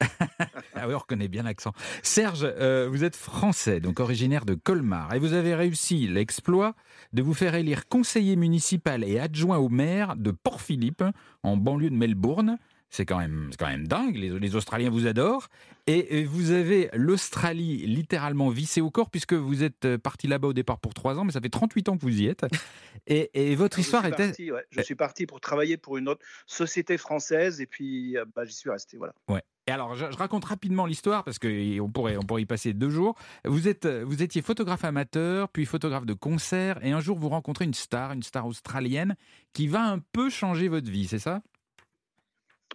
ah 0.74 0.88
oui, 0.88 0.94
on 0.94 0.98
reconnaît 0.98 1.28
bien 1.28 1.44
l'accent. 1.44 1.72
Serge, 2.02 2.44
vous 2.44 3.04
êtes 3.04 3.16
français, 3.16 3.80
donc 3.80 4.00
originaire 4.00 4.44
de 4.44 4.54
Colmar, 4.54 5.14
et 5.14 5.18
vous 5.18 5.32
avez 5.32 5.54
réussi 5.54 6.08
l'exploit 6.08 6.74
de 7.12 7.22
vous 7.22 7.34
faire 7.34 7.54
élire 7.54 7.88
conseiller 7.88 8.36
municipal 8.36 9.04
et 9.04 9.18
adjoint 9.18 9.58
au 9.58 9.68
maire 9.68 10.16
de 10.16 10.32
Port-Philippe, 10.32 11.04
en 11.42 11.56
banlieue 11.56 11.90
de 11.90 11.94
Melbourne. 11.94 12.58
C'est 12.94 13.06
quand 13.06 13.18
même, 13.18 13.50
quand 13.58 13.66
même 13.66 13.88
dingue. 13.88 14.14
Les, 14.14 14.54
Australiens 14.54 14.88
vous 14.88 15.08
adorent. 15.08 15.48
Et, 15.88 16.22
vous 16.22 16.52
avez 16.52 16.90
l'Australie 16.92 17.78
littéralement 17.88 18.50
vissée 18.50 18.80
au 18.80 18.88
corps 18.88 19.10
puisque 19.10 19.32
vous 19.32 19.64
êtes 19.64 19.84
euh, 19.84 19.98
parti 19.98 20.28
là-bas 20.28 20.46
au 20.46 20.52
départ 20.52 20.78
pour 20.78 20.94
trois 20.94 21.18
ans, 21.18 21.24
mais 21.24 21.32
ça 21.32 21.40
fait 21.40 21.48
38 21.48 21.88
ans 21.88 21.96
que 21.96 22.02
vous 22.02 22.20
y 22.20 22.28
êtes. 22.28 22.46
Et, 23.08 23.56
votre 23.56 23.80
histoire 23.80 24.06
était. 24.06 24.32
Je 24.70 24.80
suis 24.80 24.94
parti 24.94 25.26
pour 25.26 25.40
travailler 25.40 25.76
pour 25.76 25.96
une 25.96 26.08
autre 26.08 26.24
société 26.46 26.96
française 26.96 27.60
et 27.60 27.66
puis 27.66 28.16
euh, 28.16 28.26
bah, 28.36 28.44
j'y 28.44 28.54
suis 28.54 28.70
resté. 28.70 28.96
Voilà. 28.96 29.12
Ouais. 29.28 29.42
Et 29.66 29.72
alors, 29.72 29.96
je, 29.96 30.04
raconte 30.04 30.44
rapidement 30.44 30.86
l'histoire 30.86 31.24
parce 31.24 31.40
qu'on 31.40 31.90
pourrait, 31.92 32.16
on 32.16 32.22
pourrait 32.22 32.42
y 32.42 32.46
passer 32.46 32.74
deux 32.74 32.90
jours. 32.90 33.16
Vous, 33.44 33.66
êtes, 33.66 33.86
vous 33.86 34.22
étiez 34.22 34.40
photographe 34.40 34.84
amateur, 34.84 35.48
puis 35.48 35.66
photographe 35.66 36.06
de 36.06 36.14
concert, 36.14 36.78
et 36.84 36.92
un 36.92 37.00
jour 37.00 37.18
vous 37.18 37.30
rencontrez 37.30 37.64
une 37.64 37.74
star, 37.74 38.12
une 38.12 38.22
star 38.22 38.46
australienne, 38.46 39.16
qui 39.52 39.66
va 39.66 39.82
un 39.84 39.98
peu 39.98 40.30
changer 40.30 40.68
votre 40.68 40.88
vie, 40.88 41.08
c'est 41.08 41.18
ça? 41.18 41.42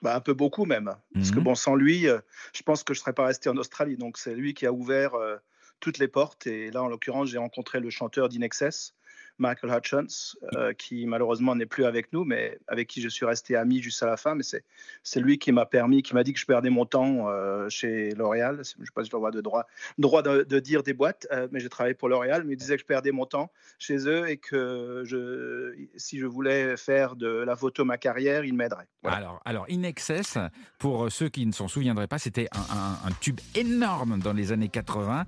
Bah, 0.02 0.16
un 0.16 0.22
peu 0.22 0.34
beaucoup 0.34 0.66
même. 0.66 0.96
Parce 1.14 1.32
que 1.32 1.40
mmh 1.40 1.44
bon, 1.44 1.56
sans 1.56 1.76
lui, 1.76 2.08
euh, 2.08 2.20
je 2.54 2.64
pense 2.64 2.84
que 2.84 2.94
je 2.94 3.00
ne 3.00 3.02
serais 3.02 3.14
pas 3.14 3.26
resté 3.26 3.50
en 3.50 3.58
Australie. 3.58 3.98
Donc 3.98 4.18
c'est 4.18 4.36
lui 4.36 4.54
qui 4.54 4.66
a 4.66 4.72
ouvert 4.72 5.16
euh, 5.16 5.38
toutes 5.80 5.98
les 5.98 6.08
portes. 6.08 6.48
Et 6.48 6.72
là, 6.72 6.84
en 6.84 6.88
l'occurrence, 6.88 7.30
j'ai 7.30 7.38
rencontré 7.38 7.80
le 7.80 7.90
chanteur 7.90 8.30
d'Inexcess, 8.30 8.94
Michael 9.40 9.72
Hutchins, 9.72 10.36
euh, 10.56 10.74
qui 10.74 11.06
malheureusement 11.08 11.56
n'est 11.56 11.66
plus 11.66 11.86
avec 11.86 12.12
nous, 12.14 12.26
mais 12.26 12.60
avec 12.68 12.88
qui 12.88 13.02
je 13.02 13.08
suis 13.08 13.26
resté 13.26 13.56
ami 13.56 13.82
jusqu'à 13.82 14.06
la 14.06 14.18
fin. 14.18 14.36
Mais 14.36 14.44
c'est 14.44 15.20
lui 15.20 15.40
qui 15.40 15.52
m'a 15.52 15.66
permis, 15.66 16.04
qui 16.04 16.14
m'a 16.14 16.24
dit 16.24 16.34
que 16.34 16.40
je 16.40 16.46
perdais 16.46 16.70
mon 16.70 16.86
temps 16.86 17.30
euh, 17.30 17.68
chez 17.70 18.10
L'Oréal. 18.12 18.56
Je 18.56 18.80
ne 18.80 18.86
sais 18.86 18.92
pas 18.94 19.04
si 19.04 19.10
je 19.10 19.16
avoir 19.16 19.32
de 19.32 19.42
droit, 19.42 19.66
droit 19.98 20.22
de, 20.22 20.60
dire 20.60 20.84
des 20.84 20.94
boîtes, 20.94 21.28
euh, 21.32 21.48
mais 21.52 21.60
j'ai 21.60 21.70
travaillé 21.70 21.96
pour 21.96 22.10
L'Oréal. 22.10 22.44
Mais 22.46 22.54
il 22.54 22.58
disait 22.58 22.76
que 22.76 22.82
je 22.82 22.86
perdais 22.86 23.12
mon 23.12 23.26
temps 23.26 23.52
chez 23.80 24.08
eux 24.08 24.30
et 24.30 24.38
que 24.38 25.04
je, 25.06 25.74
si 25.96 26.20
je 26.20 26.26
voulais 26.26 26.76
faire 26.78 27.16
de 27.16 27.28
la 27.28 27.56
photo 27.56 27.86
ma 27.86 27.98
carrière, 27.98 28.44
il 28.44 28.54
m'aiderait. 28.54 28.88
Alors, 29.04 29.42
alors, 29.46 29.66
In 29.70 29.84
Excess, 29.84 30.38
pour 30.78 31.12
ceux 31.12 31.30
qui 31.30 31.46
ne 31.46 31.54
s'en 31.54 31.68
souviendraient 31.68 32.08
pas, 32.08 32.20
c'était 32.20 32.48
un, 32.52 33.08
un, 33.08 33.12
tube 33.22 33.40
énorme 33.56 34.20
dans 34.20 34.34
les 34.34 34.52
années 34.52 34.70
80 34.70 35.26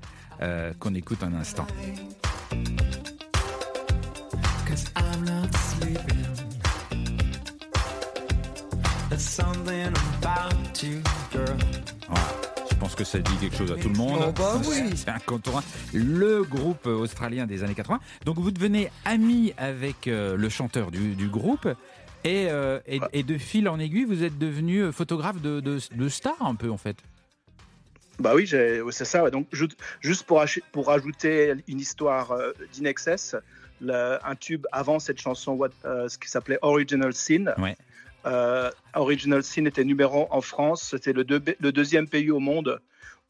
qu'on 0.80 0.96
écoute 0.96 1.24
un 1.24 1.34
instant. 1.34 1.68
Je 12.69 12.75
pense 12.79 12.95
que 12.95 13.03
ça 13.03 13.19
dit 13.19 13.37
quelque 13.41 13.57
chose 13.57 13.71
à 13.71 13.75
tout 13.75 13.89
le 13.89 13.95
monde. 13.95 14.23
Oh 14.27 14.31
bah 14.31 14.61
oui. 14.65 14.91
C'est 14.95 15.09
incontournable. 15.09 15.65
Le 15.93 16.43
groupe 16.43 16.85
australien 16.85 17.45
des 17.45 17.63
années 17.63 17.73
80. 17.73 17.99
Donc 18.23 18.39
vous 18.39 18.51
devenez 18.51 18.89
ami 19.03 19.53
avec 19.57 20.07
euh, 20.07 20.37
le 20.37 20.47
chanteur 20.47 20.89
du, 20.89 21.27
groupe. 21.27 21.67
Euh, 22.25 22.79
et, 22.85 23.23
de 23.23 23.37
fil 23.37 23.67
en 23.67 23.77
aiguille, 23.77 24.05
vous 24.05 24.23
êtes 24.23 24.37
devenu 24.37 24.83
euh, 24.83 24.91
photographe 24.93 25.41
de, 25.41 25.59
de, 25.59 26.09
star 26.09 26.41
un 26.41 26.55
peu 26.55 26.69
en 26.71 26.77
fait. 26.77 26.95
Bah 28.19 28.33
oui, 28.35 28.47
c'est 28.47 29.05
ça. 29.05 29.29
Donc 29.31 29.47
juste 30.01 30.23
pour, 30.23 30.45
pour 30.71 30.91
ajouter 30.91 31.55
une 31.67 31.79
histoire 31.79 32.37
d'Inexcess, 32.71 33.35
un 33.89 34.35
tube 34.35 34.65
avant 34.71 35.00
cette 35.00 35.19
chanson, 35.19 35.59
euh, 35.85 36.07
ce 36.07 36.17
qui 36.17 36.29
s'appelait 36.29 36.59
Original 36.61 37.13
Sin. 37.13 37.53
Euh, 38.25 38.69
Original 38.93 39.43
Sin 39.43 39.65
était 39.65 39.83
numéro 39.83 40.27
1 40.31 40.35
en 40.35 40.41
France. 40.41 40.89
C'était 40.91 41.13
le, 41.13 41.25
le, 41.27 41.71
deuxième 41.71 42.07
pays 42.07 42.29
au 42.29 42.39
monde 42.39 42.79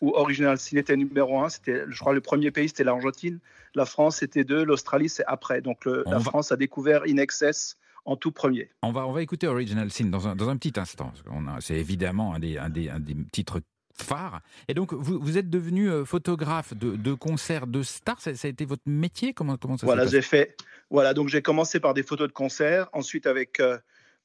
où 0.02 0.12
Original 0.12 0.58
Sin 0.58 0.78
était 0.78 0.98
numéro 0.98 1.40
1. 1.42 1.50
C'était, 1.50 1.84
je 1.88 2.00
crois, 2.00 2.14
le 2.14 2.22
premier 2.22 2.52
pays, 2.52 2.68
c'était 2.68 2.84
l'Argentine. 2.84 3.40
La 3.76 3.86
France, 3.86 4.18
c'était 4.18 4.44
deux. 4.44 4.64
L'Australie, 4.64 5.08
c'est 5.08 5.26
après. 5.26 5.62
Donc 5.62 5.86
la 5.86 6.20
France 6.20 6.52
a 6.52 6.58
découvert 6.58 7.04
In 7.08 7.18
Excess 7.18 7.78
en 8.06 8.16
tout 8.16 8.32
premier. 8.32 8.70
On 8.82 8.92
va, 8.92 9.08
on 9.08 9.12
va 9.12 9.22
écouter 9.22 9.48
Original 9.48 9.92
Sin 9.92 10.06
dans 10.06 10.28
un, 10.28 10.36
dans 10.36 10.50
un 10.50 10.58
petit 10.58 10.80
instant. 10.80 11.14
C'est 11.60 11.76
évidemment 11.76 12.34
un 12.34 12.40
des, 12.40 12.58
un, 12.58 12.70
des, 12.70 12.90
un 12.90 13.00
des 13.00 13.16
titres 13.32 13.62
phare. 14.02 14.42
Et 14.68 14.74
donc, 14.74 14.94
vous, 14.94 15.20
vous 15.20 15.38
êtes 15.38 15.50
devenu 15.50 15.90
euh, 15.90 16.06
photographe 16.06 16.74
de, 16.74 16.96
de, 16.96 17.14
concerts 17.14 17.68
de 17.68 17.84
stars. 17.84 18.20
Ça, 18.20 18.32
a 18.32 18.48
été 18.48 18.66
votre 18.66 18.84
métier? 18.86 19.34
Comment, 19.34 19.58
comment 19.58 19.78
ça 19.78 19.86
Voilà, 19.86 20.06
j'ai 20.06 20.22
fait. 20.22 20.56
Voilà, 20.90 21.14
donc 21.14 21.30
j'ai 21.30 21.42
commencé 21.42 21.80
par 21.80 21.94
des 21.94 22.04
photos 22.04 22.28
de 22.28 22.34
concerts. 22.34 22.90
Ensuite, 22.94 23.28
avec 23.28 23.60
euh, 23.60 23.78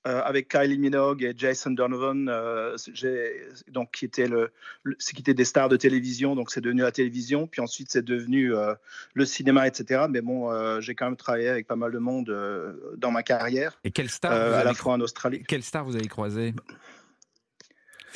euh, 0.06 0.22
avec 0.22 0.48
Kylie 0.48 0.78
Minogue 0.78 1.24
et 1.24 1.32
Jason 1.36 1.72
Donovan, 1.72 2.30
donc 3.68 3.90
qui 3.90 4.04
étaient 4.04 4.28
le, 4.28 4.52
qui 5.00 5.20
étaient 5.20 5.34
des 5.34 5.44
stars 5.44 5.68
de 5.68 5.76
télévision. 5.76 6.36
Donc 6.36 6.50
c'est 6.52 6.60
devenu 6.60 6.82
la 6.82 6.92
télévision. 6.92 7.48
Puis 7.48 7.60
ensuite, 7.60 7.88
c'est 7.90 8.04
devenu 8.04 8.52
le 9.14 9.24
cinéma, 9.24 9.66
etc. 9.66 10.06
Mais 10.08 10.20
bon, 10.20 10.80
j'ai 10.80 10.94
quand 10.94 11.06
même 11.06 11.16
travaillé 11.16 11.48
avec 11.48 11.66
pas 11.66 11.74
mal 11.74 11.90
de 11.90 11.98
monde 11.98 12.32
dans 12.96 13.10
ma 13.10 13.24
carrière. 13.24 13.80
Et 13.82 13.90
quelle 13.90 14.08
star 14.08 14.30
à 14.32 14.62
la 14.62 14.74
fois 14.74 14.92
en 14.92 15.00
Australie. 15.00 15.42
Quelle 15.48 15.64
star 15.64 15.84
vous 15.84 15.96
avez 15.96 16.06
croisé 16.06 16.54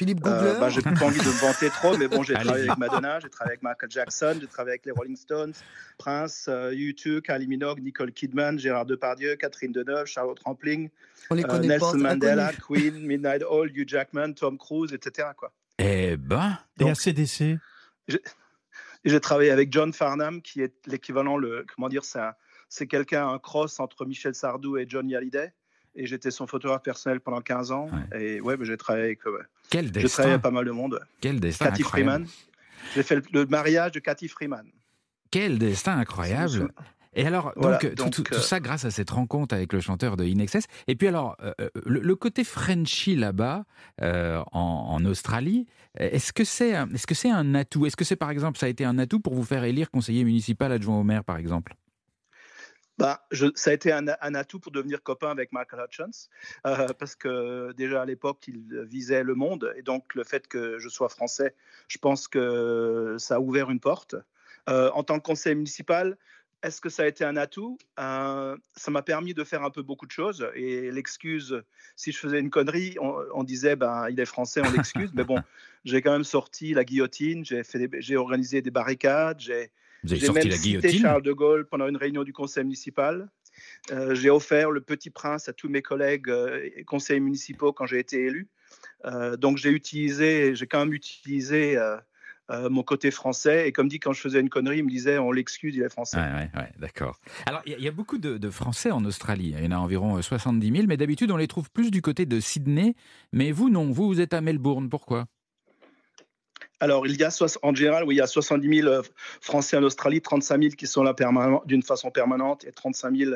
Philippe 0.00 0.25
euh, 0.25 0.30
Googler 0.30 0.59
bah, 0.59 0.71
J'ai 0.71 0.80
pas 0.80 1.04
envie 1.04 1.19
de 1.19 1.26
me 1.26 1.40
vanter 1.42 1.69
trop, 1.69 1.95
mais 1.95 2.09
bon, 2.09 2.23
j'ai 2.23 2.33
travaillé 2.33 2.66
avec 2.66 2.78
Madonna, 2.78 3.21
j'ai 3.21 3.28
travaillé 3.28 3.52
avec 3.52 3.62
Michael 3.62 3.90
Jackson, 3.90 4.38
j'ai 4.40 4.47
travaillé 4.47 4.73
avec 4.73 4.87
les 4.87 4.92
Rolling 4.92 5.14
Stones, 5.14 5.52
Prince, 5.99 6.47
euh, 6.49 6.73
U2, 6.73 7.21
Kylie 7.21 7.47
Minogue, 7.47 7.83
Nicole 7.83 8.11
Kidman, 8.11 8.59
Gérard 8.59 8.87
Depardieu, 8.87 9.37
Catherine 9.37 9.73
Deneuve, 9.73 10.07
Charlotte 10.07 10.40
Rampling, 10.42 10.88
euh, 11.30 11.59
Nelson 11.59 11.99
Mandela, 11.99 12.50
Queen, 12.66 12.99
Midnight 12.99 13.42
Oil, 13.50 13.71
Hugh 13.75 13.87
Jackman, 13.87 14.33
Tom 14.33 14.57
Cruise, 14.57 14.95
etc. 14.95 15.28
Quoi. 15.37 15.52
Eh 15.78 16.16
ben, 16.16 16.59
et 16.78 16.88
ACDC 16.88 17.59
J'ai 19.04 19.21
travaillé 19.21 19.50
avec 19.50 19.71
John 19.71 19.92
Farnham, 19.92 20.40
qui 20.40 20.62
est 20.62 20.75
l'équivalent, 20.87 21.37
le, 21.37 21.66
comment 21.75 21.90
dire, 21.90 22.04
c'est 22.04 22.87
quelqu'un, 22.87 23.28
un 23.28 23.38
cross 23.38 23.78
entre 23.78 24.07
Michel 24.07 24.35
Sardou 24.35 24.78
et 24.78 24.87
Johnny 24.88 25.14
Hallyday 25.14 25.52
et 25.95 26.07
j'étais 26.07 26.31
son 26.31 26.47
photographe 26.47 26.83
personnel 26.83 27.21
pendant 27.21 27.41
15 27.41 27.73
ans. 27.73 27.89
Et 28.15 28.41
ouais, 28.41 28.57
j'ai 28.63 28.77
travaillé 28.77 29.05
avec. 29.07 29.21
Quel 29.71 29.91
destin. 29.91 30.01
J'ai 30.01 30.09
travaillé 30.09 30.33
avec 30.35 30.43
pas 30.43 30.51
mal 30.51 30.65
de 30.65 30.71
monde. 30.71 31.01
Quel 31.21 31.41
destin. 31.41 31.67
Cathy 31.67 31.83
Freeman. 31.83 32.27
J'ai 32.95 33.03
fait 33.03 33.23
le, 33.33 33.47
mariage 33.47 33.93
de 33.93 34.01
Cathy 34.01 34.29
Freeman. 34.29 34.67
Quel 35.31 35.59
destin 35.59 35.99
incroyable. 35.99 36.73
Et 37.13 37.27
alors, 37.27 37.53
donc, 37.57 38.13
tout, 38.13 38.23
euh, 38.33 38.39
ça 38.39 38.61
grâce 38.61 38.85
à 38.85 38.93
cette 38.93 39.11
rencontre 39.11 39.53
avec 39.53 39.73
le 39.73 39.81
chanteur 39.81 40.17
de 40.17 40.25
Inexcess. 40.25 40.67
Et 40.87 40.95
puis 40.95 41.09
alors, 41.09 41.37
euh, 41.43 41.53
euh, 41.61 41.69
le, 41.85 42.15
côté 42.15 42.45
Frenchy 42.45 43.17
là-bas, 43.17 43.65
en, 44.01 44.45
en, 44.53 45.05
Australie, 45.05 45.67
est-ce 45.99 46.33
que 46.33 46.45
c'est 46.45 46.71
est 46.71 46.85
-ce 46.85 47.15
c'est 47.15 47.31
un 47.31 47.55
atout? 47.55 47.87
Est-ce 47.87 47.97
que 47.97 48.05
c'est 48.05 48.17
par 48.17 48.31
exemple, 48.31 48.59
ça 48.59 48.67
a 48.67 48.69
été 48.69 48.85
un 48.85 48.97
atout 48.99 49.19
pour 49.19 49.35
vous 49.35 49.45
faire 49.45 49.65
élire 49.65 49.91
conseiller 49.91 50.23
municipal 50.23 50.71
adjoint 50.71 51.01
au 51.01 51.05
maire, 51.05 51.25
par 51.25 51.39
exemple? 51.39 51.75
Bah, 53.00 53.26
je, 53.30 53.47
ça 53.54 53.71
a 53.71 53.73
été 53.73 53.92
un, 53.92 54.07
atout 54.09 54.61
pour 54.61 54.73
devenir 54.73 55.02
copain 55.02 55.30
avec 55.30 55.52
Michael 55.52 55.85
Hutchins, 55.87 56.28
euh, 56.66 56.88
parce 56.99 57.16
que 57.16 57.73
déjà 57.73 58.02
à 58.02 58.04
l'époque, 58.04 58.47
il 58.47 58.83
visait 58.83 59.23
le 59.23 59.35
monde, 59.35 59.73
et 59.75 59.83
donc 59.83 60.14
le 60.14 60.23
fait 60.23 60.47
que 60.47 60.78
je 60.78 60.88
sois 60.90 61.09
français, 61.09 61.54
je 61.88 61.97
pense 61.97 62.28
que 62.28 63.16
ça 63.19 63.37
a 63.37 63.40
ouvert 63.40 63.71
une 63.71 63.80
porte. 63.80 64.16
Euh, 64.69 64.90
en 64.92 65.02
tant 65.02 65.19
que 65.19 65.25
conseiller 65.25 65.54
municipal, 65.54 66.19
est-ce 66.62 66.83
que 66.83 66.90
ça 66.90 67.04
a 67.04 67.07
été 67.07 67.25
un 67.25 67.38
atout? 67.38 67.78
Euh, 67.99 68.54
Ça 68.76 68.90
m'a 68.90 69.00
permis 69.00 69.33
de 69.33 69.45
faire 69.45 69.62
un 69.62 69.71
peu 69.71 69.80
beaucoup 69.80 70.04
de 70.04 70.11
choses. 70.11 70.47
Et 70.54 70.90
l'excuse, 70.90 71.62
si 71.97 72.12
je 72.12 72.19
faisais 72.19 72.38
une 72.38 72.50
connerie, 72.50 72.97
on, 73.00 73.45
disait 73.45 73.76
ben 73.76 74.11
il 74.11 74.21
est 74.21 74.26
français, 74.26 74.61
on 74.62 74.71
l'excuse. 74.71 75.11
Mais 75.14 75.25
bon, 75.25 75.38
j'ai 75.87 76.02
quand 76.02 76.12
même 76.12 76.25
sorti 76.25 76.75
la 76.75 76.85
guillotine, 76.85 77.45
j'ai 77.45 78.16
organisé 78.16 78.61
des 78.61 78.71
barricades, 78.71 79.40
j'ai 79.40 79.71
j'ai 80.04 80.30
même 80.30 80.50
cité 80.50 80.92
Charles 80.92 81.23
de 81.23 81.33
Gaulle 81.33 81.66
pendant 81.66 81.87
une 81.87 81.97
réunion 81.97 82.25
du 82.25 82.33
conseil 82.33 82.64
municipal. 82.64 83.28
Euh, 83.90 84.14
j'ai 84.14 84.30
offert 84.30 84.71
le 84.71 84.80
Petit 84.80 85.11
Prince 85.11 85.49
à 85.49 85.52
tous 85.52 85.69
mes 85.69 85.83
collègues 85.83 86.28
euh, 86.28 86.69
conseillers 86.87 87.21
municipaux 87.21 87.73
quand 87.73 87.87
j'ai 87.87 87.99
été 87.99 88.25
élu. 88.25 88.49
Euh, 89.04 89.37
donc 89.37 89.57
j'ai 89.57 89.71
utilisé, 89.71 90.54
j'ai 90.54 90.66
quand 90.66 90.80
même 90.80 90.92
utilisé 90.92 91.78
mon 92.69 92.83
côté 92.83 93.12
français. 93.12 93.69
Et 93.69 93.73
comme 93.73 93.88
dit, 93.88 94.00
quand 94.00 94.12
je 94.12 94.21
faisais 94.21 94.40
une 94.40 94.50
connerie, 94.50 94.78
il 94.78 94.85
me 94.85 94.90
disait 94.90 95.19
on 95.19 95.30
l'excuse, 95.30 95.76
il 95.76 95.83
est 95.83 95.88
français. 95.88 96.16
Ouais, 96.19 96.50
ouais, 96.54 96.73
d'accord. 96.78 97.21
Alors 97.47 97.62
il 97.64 97.80
y, 97.80 97.88
a 97.88 97.92
beaucoup 97.92 98.19
de, 98.19 98.38
de, 98.38 98.50
Français 98.50 98.90
en 98.90 99.04
Australie. 99.04 99.54
Il 99.57 99.64
y 99.64 99.69
en 99.69 99.71
a 99.71 99.76
environ 99.76 100.21
70 100.21 100.73
000, 100.73 100.85
mais 100.88 100.97
d'habitude 100.97 101.30
on 101.30 101.37
les 101.37 101.47
trouve 101.47 101.71
plus 101.71 101.92
du 101.92 102.02
côté 102.02 102.26
de 102.26 102.40
Sydney. 102.40 102.95
Mais 103.33 103.52
vous 103.52 103.71
non, 103.71 103.92
vous 103.92 104.09
vous 104.09 104.21
êtes 104.21 104.35
à 104.35 104.40
Melbourne. 104.40 104.88
Pourquoi? 104.88 105.26
Alors, 106.81 107.07
il 107.07 107.19
y 107.19 107.25
a 107.25 107.29
en 107.63 107.75
général, 107.75 108.05
oui, 108.05 108.15
il 108.15 108.19
y 108.19 108.23
a 108.23 108.27
70 108.27 108.81
000 108.81 108.89
euh, 108.89 109.03
Français 109.43 109.77
en 109.77 109.83
Australie, 109.83 110.23
35 110.23 110.63
000 110.63 110.75
qui 110.77 110.87
sont 110.87 111.03
là 111.03 111.15
d'une 111.67 111.83
façon 111.83 112.11
permanente 112.11 112.65
et 112.65 112.73
35 112.73 113.15
000 113.15 113.33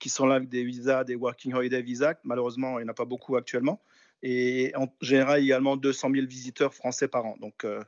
qui 0.00 0.08
sont 0.08 0.26
là 0.26 0.36
avec 0.36 0.48
des 0.48 0.64
visas, 0.64 1.04
des 1.04 1.14
Working 1.14 1.54
Holiday 1.54 1.80
Visas. 1.80 2.14
Malheureusement, 2.24 2.78
il 2.78 2.82
n'y 2.82 2.88
en 2.88 2.92
a 2.92 2.94
pas 2.94 3.04
beaucoup 3.04 3.36
actuellement. 3.36 3.80
Et 4.22 4.72
en 4.74 4.88
général, 5.00 5.40
également 5.40 5.76
200 5.76 6.10
000 6.12 6.26
visiteurs 6.26 6.74
français 6.74 7.06
par 7.06 7.24
an. 7.24 7.36
Euh, 7.64 7.82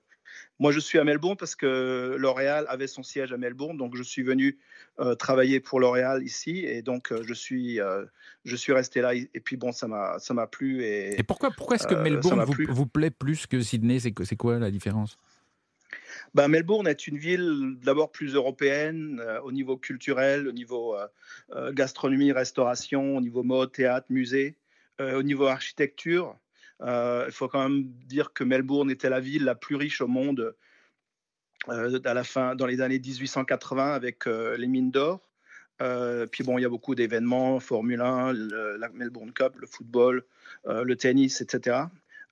Moi, 0.59 0.73
je 0.73 0.81
suis 0.81 0.99
à 0.99 1.05
Melbourne 1.05 1.37
parce 1.37 1.55
que 1.55 2.17
L'Oréal 2.19 2.67
avait 2.69 2.87
son 2.87 3.03
siège 3.03 3.33
à 3.33 3.37
Melbourne, 3.37 3.77
donc 3.77 3.97
je 3.97 4.03
suis 4.03 4.23
venu 4.23 4.59
travailler 5.19 5.61
pour 5.61 5.81
L'Oréal 5.81 6.23
ici, 6.23 6.65
et 6.67 6.83
donc 6.83 7.13
je 7.23 7.35
suis 7.35 7.79
je 8.45 8.57
suis 8.57 8.73
resté 8.73 9.01
là. 9.01 9.15
Et 9.15 9.41
puis 9.41 9.57
bon, 9.57 9.73
ça 9.73 9.89
m'a 9.89 10.19
ça 10.19 10.35
m'a 10.35 10.47
plu. 10.47 10.83
Et, 10.85 11.19
et 11.19 11.23
pourquoi 11.23 11.51
pourquoi 11.51 11.77
est-ce 11.77 11.87
que 11.87 11.95
Melbourne 11.95 12.45
vous, 12.45 12.55
vous, 12.69 12.87
plaît 12.87 13.11
plus 13.11 13.47
que 13.47 13.61
Sydney? 13.63 13.99
C'est 14.01 14.37
quoi 14.37 14.59
la 14.59 14.71
différence? 14.71 15.19
Ben, 16.35 16.49
Melbourne 16.49 16.87
est 16.87 17.07
une 17.07 17.19
ville 17.19 17.77
d'abord 17.83 18.13
plus 18.13 18.35
européenne 18.35 19.21
euh, 19.21 19.41
au 19.41 19.53
niveau 19.53 19.77
culturel, 19.77 20.47
au 20.47 20.53
niveau 20.53 20.97
euh, 20.97 21.07
euh, 21.53 21.73
gastronomie, 21.73 22.33
restauration, 22.33 23.17
au 23.17 23.21
niveau 23.21 23.43
mode, 23.43 23.73
théâtre, 23.73 24.07
musée, 24.11 24.57
au 25.01 25.23
niveau 25.23 25.47
architecture. 25.47 26.37
Il 26.83 27.33
faut 27.33 27.49
quand 27.49 27.69
même 27.69 27.85
dire 28.07 28.33
que 28.33 28.45
Melbourne 28.45 28.91
était 28.91 29.11
la 29.11 29.21
ville 29.21 29.45
la 29.45 29.55
plus 29.55 29.77
riche 29.77 30.01
au 30.01 30.07
monde 30.07 30.55
à 31.69 32.15
la 32.15 32.25
fin, 32.25 32.55
dans 32.55 32.67
les 32.67 32.81
années 32.81 32.99
1880 32.99 33.93
avec 33.93 34.25
les 34.27 34.67
mines 34.67 34.91
d'or. 34.91 35.21
puis 35.79 36.43
bon, 36.43 36.59
il 36.59 36.63
y 36.63 36.65
a 36.65 36.71
beaucoup 36.71 36.95
d'événements, 36.95 37.61
Formule 37.61 38.01
1, 38.01 38.33
la 38.33 38.89
Melbourne 38.91 39.33
Cup, 39.33 39.57
le 39.59 39.67
football, 39.67 40.25
le 40.65 40.95
tennis, 40.95 41.43
etc. 41.43 41.83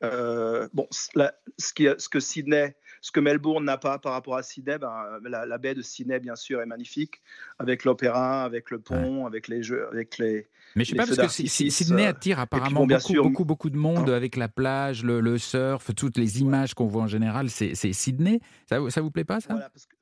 bon, 0.00 0.88
ce, 0.90 2.08
que 2.08 2.20
Sydney 2.20 2.74
ce 3.08 3.12
que 3.12 3.20
Melbourne 3.20 3.64
n'a 3.64 3.78
pas 3.78 3.98
par 3.98 4.12
rapport 4.12 4.36
à 4.36 4.42
Sydney, 4.42 4.76
ben, 4.76 4.92
la, 5.24 5.56
baie 5.56 5.74
de 5.74 5.80
Sydney, 5.80 6.20
bien 6.20 6.36
sûr, 6.36 6.60
est 6.60 6.66
magnifique, 6.66 7.22
avec 7.58 7.84
l'opéra, 7.84 8.44
avec 8.44 8.70
le 8.70 8.80
pont, 8.80 9.24
avec 9.24 9.48
les 9.48 9.62
jeux, 9.62 9.88
avec 9.88 10.18
les. 10.18 10.46
Mais 10.76 10.84
je 10.84 10.90
sais 10.90 10.96
pas, 10.96 11.06
parce 11.06 11.16
que 11.16 11.46
Sydney 11.46 12.04
euh, 12.04 12.10
attire 12.10 12.38
apparemment 12.38 12.86
beaucoup, 12.86 13.14
beaucoup, 13.14 13.44
beaucoup, 13.46 13.70
de 13.70 13.78
monde, 13.78 14.10
hein 14.10 14.14
avec 14.14 14.36
la 14.36 14.48
plage, 14.48 15.04
le, 15.04 15.38
surf, 15.38 15.94
toutes 15.94 16.18
les 16.18 16.42
images 16.42 16.74
qu'on 16.74 16.86
voit 16.86 17.04
en 17.04 17.06
général, 17.06 17.48
c'est 17.48 17.74
Sydney. 17.74 18.40
Ça, 18.68 18.78
ça 18.90 19.00
vous 19.00 19.10
plaît 19.10 19.24
pas, 19.24 19.40
ça? 19.40 19.54
Voilà, 19.54 19.70
parce 19.70 19.86
que, 19.86 19.96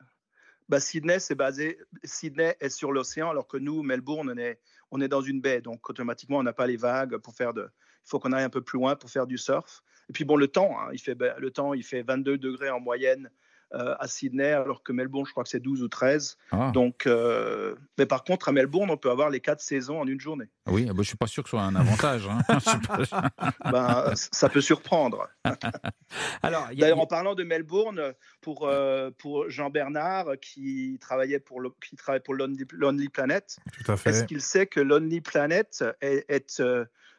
bah, 0.68 0.80
Sydney, 0.80 1.20
c'est 1.20 1.36
basé. 1.36 1.78
Sydney 2.02 2.56
est 2.58 2.70
sur 2.70 2.90
l'océan, 2.90 3.30
alors 3.30 3.46
que 3.46 3.56
nous, 3.56 3.84
Melbourne, 3.84 4.32
on 4.34 4.36
est, 4.36 4.58
on 4.90 5.00
est 5.00 5.08
dans 5.08 5.22
une 5.22 5.40
baie, 5.40 5.60
donc 5.60 5.88
automatiquement, 5.88 6.38
on 6.38 6.42
n'a 6.42 6.52
pas 6.52 6.66
les 6.66 6.76
vagues 6.76 7.18
pour 7.18 7.36
faire 7.36 7.54
de. 7.54 7.62
Il 7.62 8.08
faut 8.08 8.18
qu'on 8.18 8.32
aille 8.32 8.42
un 8.42 8.50
peu 8.50 8.62
plus 8.62 8.80
loin 8.80 8.96
pour 8.96 9.10
faire 9.10 9.28
du 9.28 9.38
surf. 9.38 9.84
Et 10.08 10.12
puis 10.12 10.24
bon, 10.24 10.36
le 10.36 10.48
temps, 10.48 10.76
hein, 10.78 10.90
il 10.92 10.98
fait, 10.98 11.14
ben, 11.14 11.34
le 11.38 11.50
temps, 11.50 11.74
il 11.74 11.82
fait 11.82 12.02
22 12.02 12.38
degrés 12.38 12.70
en 12.70 12.80
moyenne 12.80 13.30
euh, 13.74 13.96
à 13.98 14.06
Sydney, 14.06 14.52
alors 14.52 14.84
que 14.84 14.92
Melbourne, 14.92 15.26
je 15.26 15.32
crois 15.32 15.42
que 15.42 15.48
c'est 15.48 15.58
12 15.58 15.82
ou 15.82 15.88
13. 15.88 16.36
Ah. 16.52 16.70
Donc, 16.72 17.08
euh, 17.08 17.74
mais 17.98 18.06
par 18.06 18.22
contre, 18.22 18.48
à 18.48 18.52
Melbourne, 18.52 18.90
on 18.90 18.96
peut 18.96 19.10
avoir 19.10 19.28
les 19.28 19.40
quatre 19.40 19.60
saisons 19.60 20.00
en 20.00 20.06
une 20.06 20.20
journée. 20.20 20.44
Oui, 20.68 20.86
ah 20.88 20.92
bah, 20.92 20.98
je 20.98 21.00
ne 21.00 21.04
suis 21.04 21.16
pas 21.16 21.26
sûr 21.26 21.42
que 21.42 21.48
ce 21.48 21.56
soit 21.56 21.64
un 21.64 21.74
avantage. 21.74 22.28
Hein. 22.28 22.38
ben, 23.72 24.12
ça 24.14 24.48
peut 24.48 24.60
surprendre. 24.60 25.28
D'ailleurs, 26.44 27.00
en 27.00 27.06
parlant 27.06 27.34
de 27.34 27.42
Melbourne, 27.42 28.14
pour, 28.40 28.68
euh, 28.68 29.10
pour 29.18 29.50
Jean 29.50 29.68
Bernard, 29.68 30.38
qui 30.40 30.98
travaillait 31.00 31.40
pour, 31.40 31.60
le, 31.60 31.70
qui 31.84 31.96
travaille 31.96 32.22
pour 32.22 32.34
Lonely, 32.34 33.08
Planet, 33.08 33.58
est-ce 34.06 34.24
qu'il 34.24 34.42
sait 34.42 34.68
que 34.68 34.78
Lonely 34.78 35.20
Planet 35.22 35.84
est, 36.00 36.24
est 36.28 36.62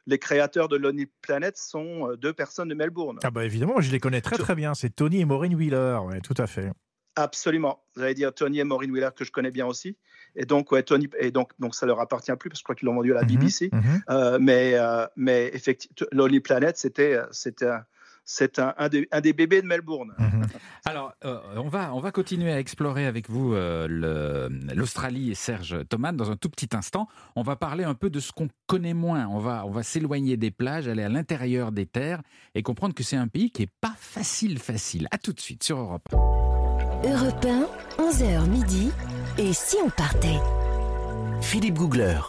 les 0.07 0.17
créateurs 0.17 0.69
de 0.69 0.77
Lonely 0.77 1.07
Planet 1.21 1.55
sont 1.57 2.09
euh, 2.09 2.17
deux 2.17 2.33
personnes 2.33 2.69
de 2.69 2.73
Melbourne. 2.73 3.19
Ah 3.23 3.29
bah 3.29 3.45
évidemment, 3.45 3.79
je 3.81 3.91
les 3.91 3.99
connais 3.99 4.21
très 4.21 4.37
très 4.37 4.55
bien. 4.55 4.73
C'est 4.73 4.89
Tony 4.89 5.19
et 5.19 5.25
Maureen 5.25 5.53
Wheeler, 5.53 5.99
ouais, 6.05 6.21
tout 6.21 6.33
à 6.37 6.47
fait. 6.47 6.71
Absolument. 7.15 7.83
Vous 7.95 8.03
allez 8.03 8.13
dire 8.13 8.33
Tony 8.33 8.59
et 8.59 8.63
Maureen 8.63 8.91
Wheeler 8.91 9.09
que 9.15 9.25
je 9.25 9.31
connais 9.31 9.51
bien 9.51 9.65
aussi. 9.65 9.97
Et 10.35 10.45
donc, 10.45 10.71
ouais, 10.71 10.83
Tony, 10.83 11.09
et 11.19 11.31
donc, 11.31 11.51
donc 11.59 11.75
ça 11.75 11.85
leur 11.85 11.99
appartient 11.99 12.31
plus 12.39 12.49
parce 12.49 12.59
que 12.59 12.61
je 12.61 12.63
crois 12.63 12.75
qu'ils 12.75 12.85
l'ont 12.85 12.95
vendu 12.95 13.11
à 13.11 13.15
la 13.15 13.23
mhm, 13.23 13.27
BBC. 13.27 13.69
Mhm. 13.73 13.81
Euh, 14.09 14.37
mais, 14.39 14.73
euh, 14.75 15.05
mais 15.15 15.49
effectivement, 15.53 16.07
Lonely 16.11 16.39
Planet, 16.39 16.77
c'était, 16.77 17.17
c'était 17.31 17.71
c'est 18.29 18.59
un, 18.59 18.75
un, 18.77 18.89
des, 18.89 19.33
bébés 19.33 19.61
de 19.61 19.67
Melbourne. 19.67 20.13
Mhm. 20.19 20.45
Alors, 20.85 21.13
euh, 21.23 21.39
on, 21.55 21.69
va, 21.69 21.93
on 21.95 22.01
va 22.01 22.11
continuer 22.11 22.51
à 22.51 22.59
explorer 22.59 23.07
avec 23.07 23.29
vous 23.29 23.53
euh, 23.53 24.49
l'Australie 24.75 25.31
et 25.31 25.33
Serge 25.33 25.87
Thomas 25.87 26.11
dans 26.11 26.29
un 26.29 26.35
tout 26.35 26.49
petit 26.49 26.67
instant. 26.73 27.07
On 27.37 27.41
va 27.41 27.55
parler 27.55 27.85
un 27.85 27.95
peu 27.95 28.09
de 28.09 28.19
ce 28.19 28.33
qu'on 28.33 28.49
connaît 28.67 28.93
moins. 28.93 29.27
On 29.27 29.39
va, 29.39 29.65
on 29.65 29.71
va 29.71 29.81
s'éloigner 29.81 30.35
des 30.35 30.51
plages, 30.51 30.89
aller 30.89 31.03
à 31.03 31.09
l'intérieur 31.09 31.71
des 31.71 31.85
terres 31.85 32.21
et 32.53 32.63
comprendre 32.63 32.93
que 32.93 33.03
c'est 33.03 33.15
un 33.15 33.29
pays 33.29 33.49
qui 33.49 33.61
n'est 33.61 33.71
pas 33.79 33.95
facile, 33.97 34.59
facile. 34.59 35.07
À 35.11 35.17
tout 35.17 35.31
de 35.31 35.39
suite 35.39 35.63
sur 35.63 35.79
Europe 35.79 36.07
1. 36.13 36.17
Europe 37.09 37.45
1, 37.45 38.03
11h 38.03 38.49
midi. 38.49 38.91
Et 39.37 39.53
si 39.53 39.77
on 39.85 39.89
partait? 39.89 40.39
Philippe 41.41 41.75
Googler. 41.75 42.19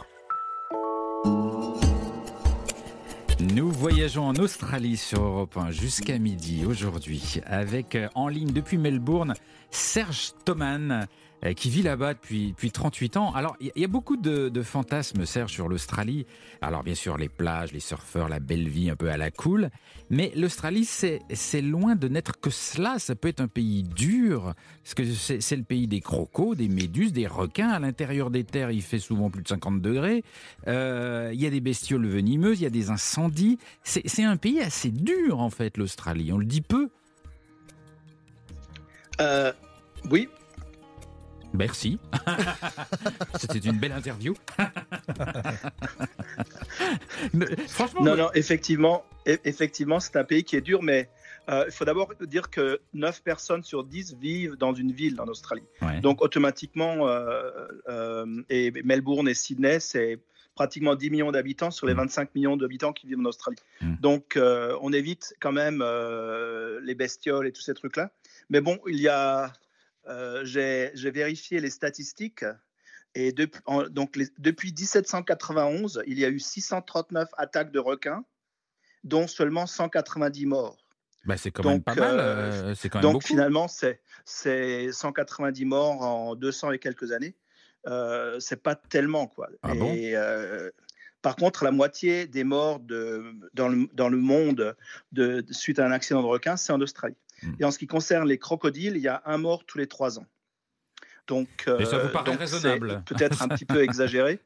Nous 3.41 3.71
voyageons 3.71 4.25
en 4.27 4.35
Australie 4.35 4.97
sur 4.97 5.23
Europe 5.23 5.57
1 5.57 5.71
jusqu'à 5.71 6.19
midi 6.19 6.67
aujourd'hui 6.67 7.41
avec 7.47 7.95
euh, 7.95 8.09
en 8.17 8.27
ligne 8.27 8.53
depuis 8.53 8.79
Melbourne 8.79 9.35
Serge 9.71 10.33
Thoman 10.45 11.07
qui 11.57 11.71
vit 11.71 11.83
là-bas 11.83 12.15
depuis, 12.15 12.51
depuis 12.51 12.71
38 12.71 13.17
ans. 13.17 13.33
Alors, 13.33 13.57
il 13.61 13.71
y, 13.77 13.85
a 13.85 13.89
beaucoup 13.89 14.17
de, 14.17 14.49
de 14.49 14.63
fantasmes, 14.63 15.25
Serge, 15.25 15.53
sur 15.53 15.69
l'Australie. 15.69 16.27
Alors, 16.61 16.83
bien 16.83 16.95
sûr, 16.95 17.17
les 17.17 17.29
plages, 17.29 17.73
les 17.73 17.81
surfeurs, 17.81 18.29
la 18.29 18.41
belle 18.41 18.69
vie 18.69 18.91
un 18.91 18.97
peu 18.97 19.11
à 19.11 19.17
la 19.17 19.31
cool. 19.31 19.71
Mais 20.11 20.33
l'Australie, 20.35 20.85
c'est 20.85 21.61
loin 21.61 21.95
de 21.95 22.09
n'être 22.09 22.41
que 22.41 22.51
cela. 22.51 22.99
Ça 22.99 23.15
peut 23.15 23.29
être 23.29 23.41
un 23.41 23.49
pays 23.49 23.83
dur, 23.83 24.55
parce 24.83 24.95
que 24.95 25.05
c'est 25.13 25.57
le 25.57 25.63
pays 25.63 25.87
des 25.87 26.01
crocos, 26.01 26.57
des 26.57 26.69
méduses, 26.69 27.13
des 27.13 27.27
requins. 27.27 27.69
À 27.69 27.79
l'intérieur 27.79 28.31
des 28.31 28.45
terres, 28.45 28.71
il 28.71 28.83
fait 28.83 28.99
souvent 28.99 29.31
plus 29.31 29.43
de 29.43 29.49
50 29.49 29.81
degrés. 29.81 30.25
Euh, 30.67 31.31
il 31.33 31.41
y 31.41 31.47
a 31.47 31.51
des 31.51 31.61
bestioles 31.61 32.07
venimeuses, 32.07 32.61
il 32.61 32.65
y 32.65 32.67
a 32.67 32.71
des 32.71 32.91
incendies. 32.91 33.59
C'est 33.85 34.25
un 34.25 34.37
pays 34.37 34.61
assez 34.61 34.91
dur, 34.91 35.41
en 35.41 35.51
fait, 35.51 35.77
l'Australie. 35.77 36.33
On 36.33 36.39
le 36.39 36.47
dit 36.47 36.63
peu. 36.63 36.89
Euh, 39.21 39.53
oui, 40.11 40.29
Merci. 41.53 41.99
C'était 43.39 43.59
une 43.59 43.79
belle 43.79 43.93
interview. 43.93 44.35
Franchement. 47.69 48.03
Non, 48.03 48.17
non, 48.17 48.31
effectivement, 48.35 49.05
e-, 49.27 49.39
effectivement, 49.45 50.01
c'est 50.01 50.17
un 50.17 50.25
pays 50.25 50.45
qui 50.45 50.57
est 50.57 50.61
dur, 50.61 50.83
mais 50.83 51.09
euh, 51.49 51.65
il 51.67 51.73
faut 51.73 51.85
d'abord 51.85 52.13
dire 52.21 52.51
que 52.51 52.81
9 52.95 53.23
personnes 53.23 53.63
sur 53.63 53.85
10 53.85 54.17
vivent 54.21 54.57
dans 54.57 54.75
une 54.75 54.93
ville 54.93 55.21
en 55.21 55.27
Australie. 55.27 55.65
Donc, 56.03 56.23
automatiquement, 56.23 57.09
euh, 57.09 57.51
euh, 57.89 58.43
et 58.51 58.73
Melbourne 58.85 59.29
et 59.29 59.35
Sydney, 59.35 59.81
c'est 59.81 60.19
pratiquement 60.55 60.95
10 60.95 61.11
millions 61.11 61.33
d'habitants 61.33 61.71
sur 61.71 61.87
les 61.87 61.95
25 61.95 62.25
mm. 62.25 62.29
millions 62.35 62.57
d'habitants 62.57 62.93
qui 62.93 63.07
vivent 63.07 63.21
en 63.21 63.25
Australie. 63.25 63.59
Mm. 63.81 63.95
Donc, 64.01 64.39
on 64.39 64.93
évite 64.93 65.35
quand 65.41 65.53
même 65.53 65.85
les 66.83 66.95
bestioles 66.95 67.47
et 67.47 67.53
tous 67.53 67.63
ces 67.63 67.75
trucs-là. 67.75 68.11
Mais 68.51 68.61
bon, 68.61 68.79
il 68.87 69.01
y 69.01 69.09
a 69.09 69.53
euh, 70.09 70.45
j'ai 70.45 71.11
vérifié 71.11 71.61
les 71.61 71.71
statistiques. 71.71 72.45
Et 73.15 73.33
depuis, 73.33 73.61
donc 73.91 74.19
depuis 74.39 74.73
1791, 74.73 76.03
il 76.07 76.19
y 76.19 76.25
a 76.25 76.29
eu 76.29 76.39
639 76.39 77.29
attaques 77.37 77.73
de 77.73 77.79
requins, 77.79 78.25
dont 79.05 79.27
seulement 79.27 79.67
190 79.67 80.47
morts. 80.47 80.77
Bah, 81.25 81.37
c'est 81.37 81.51
quand 81.51 81.65
même 81.65 81.83
pas 81.83 81.95
mal. 81.95 82.19
Euh, 82.19 82.73
euh 82.73 82.75
quand 82.91 83.03
même 83.03 83.13
donc 83.13 83.25
finalement, 83.25 83.67
c'est 83.69 84.93
190 84.93 85.65
morts 85.65 86.03
en 86.03 86.35
200 86.37 86.73
et 86.73 86.79
quelques 86.79 87.13
années. 87.13 87.35
Euh, 87.87 88.39
c'est 88.41 88.63
pas 88.63 88.75
tellement 88.75 89.27
quoi. 89.27 89.49
Ah 89.63 89.75
et, 89.75 90.15
par 91.23 91.35
contre, 91.35 91.65
la 91.65 91.73
moitié 91.73 92.27
des 92.27 92.45
morts 92.45 92.79
de, 92.79 93.35
dans, 93.53 93.69
le, 93.69 93.89
dans, 93.93 94.09
le, 94.09 94.17
monde 94.17 94.77
de, 95.11 95.45
suite 95.51 95.81
à 95.81 95.87
un 95.87 95.91
accident 95.91 96.23
de 96.23 96.29
requin, 96.29 96.57
c'est 96.57 96.73
en 96.73 96.81
Australie. 96.81 97.17
Hmm. 97.43 97.53
Et 97.61 97.65
en 97.65 97.71
ce 97.71 97.79
qui 97.79 97.87
concerne 97.87 98.29
les 98.29 98.39
crocodiles, 98.39 98.97
il 98.97 99.03
y 99.03 99.09
a 99.09 99.23
un 99.27 99.39
mort 99.39 99.65
tous 99.65 99.79
les 99.79 99.87
trois 99.87 100.19
ans. 100.19 100.27
Donc, 101.27 101.49
Et 101.79 101.85
ça 101.85 101.99
vous 101.99 102.09
paraît 102.09 102.35
raisonnable 102.37 103.03
Peut-être 103.05 103.43
un 103.43 103.49
petit 103.49 103.67
peu 103.67 103.83
exagéré. 103.85 104.41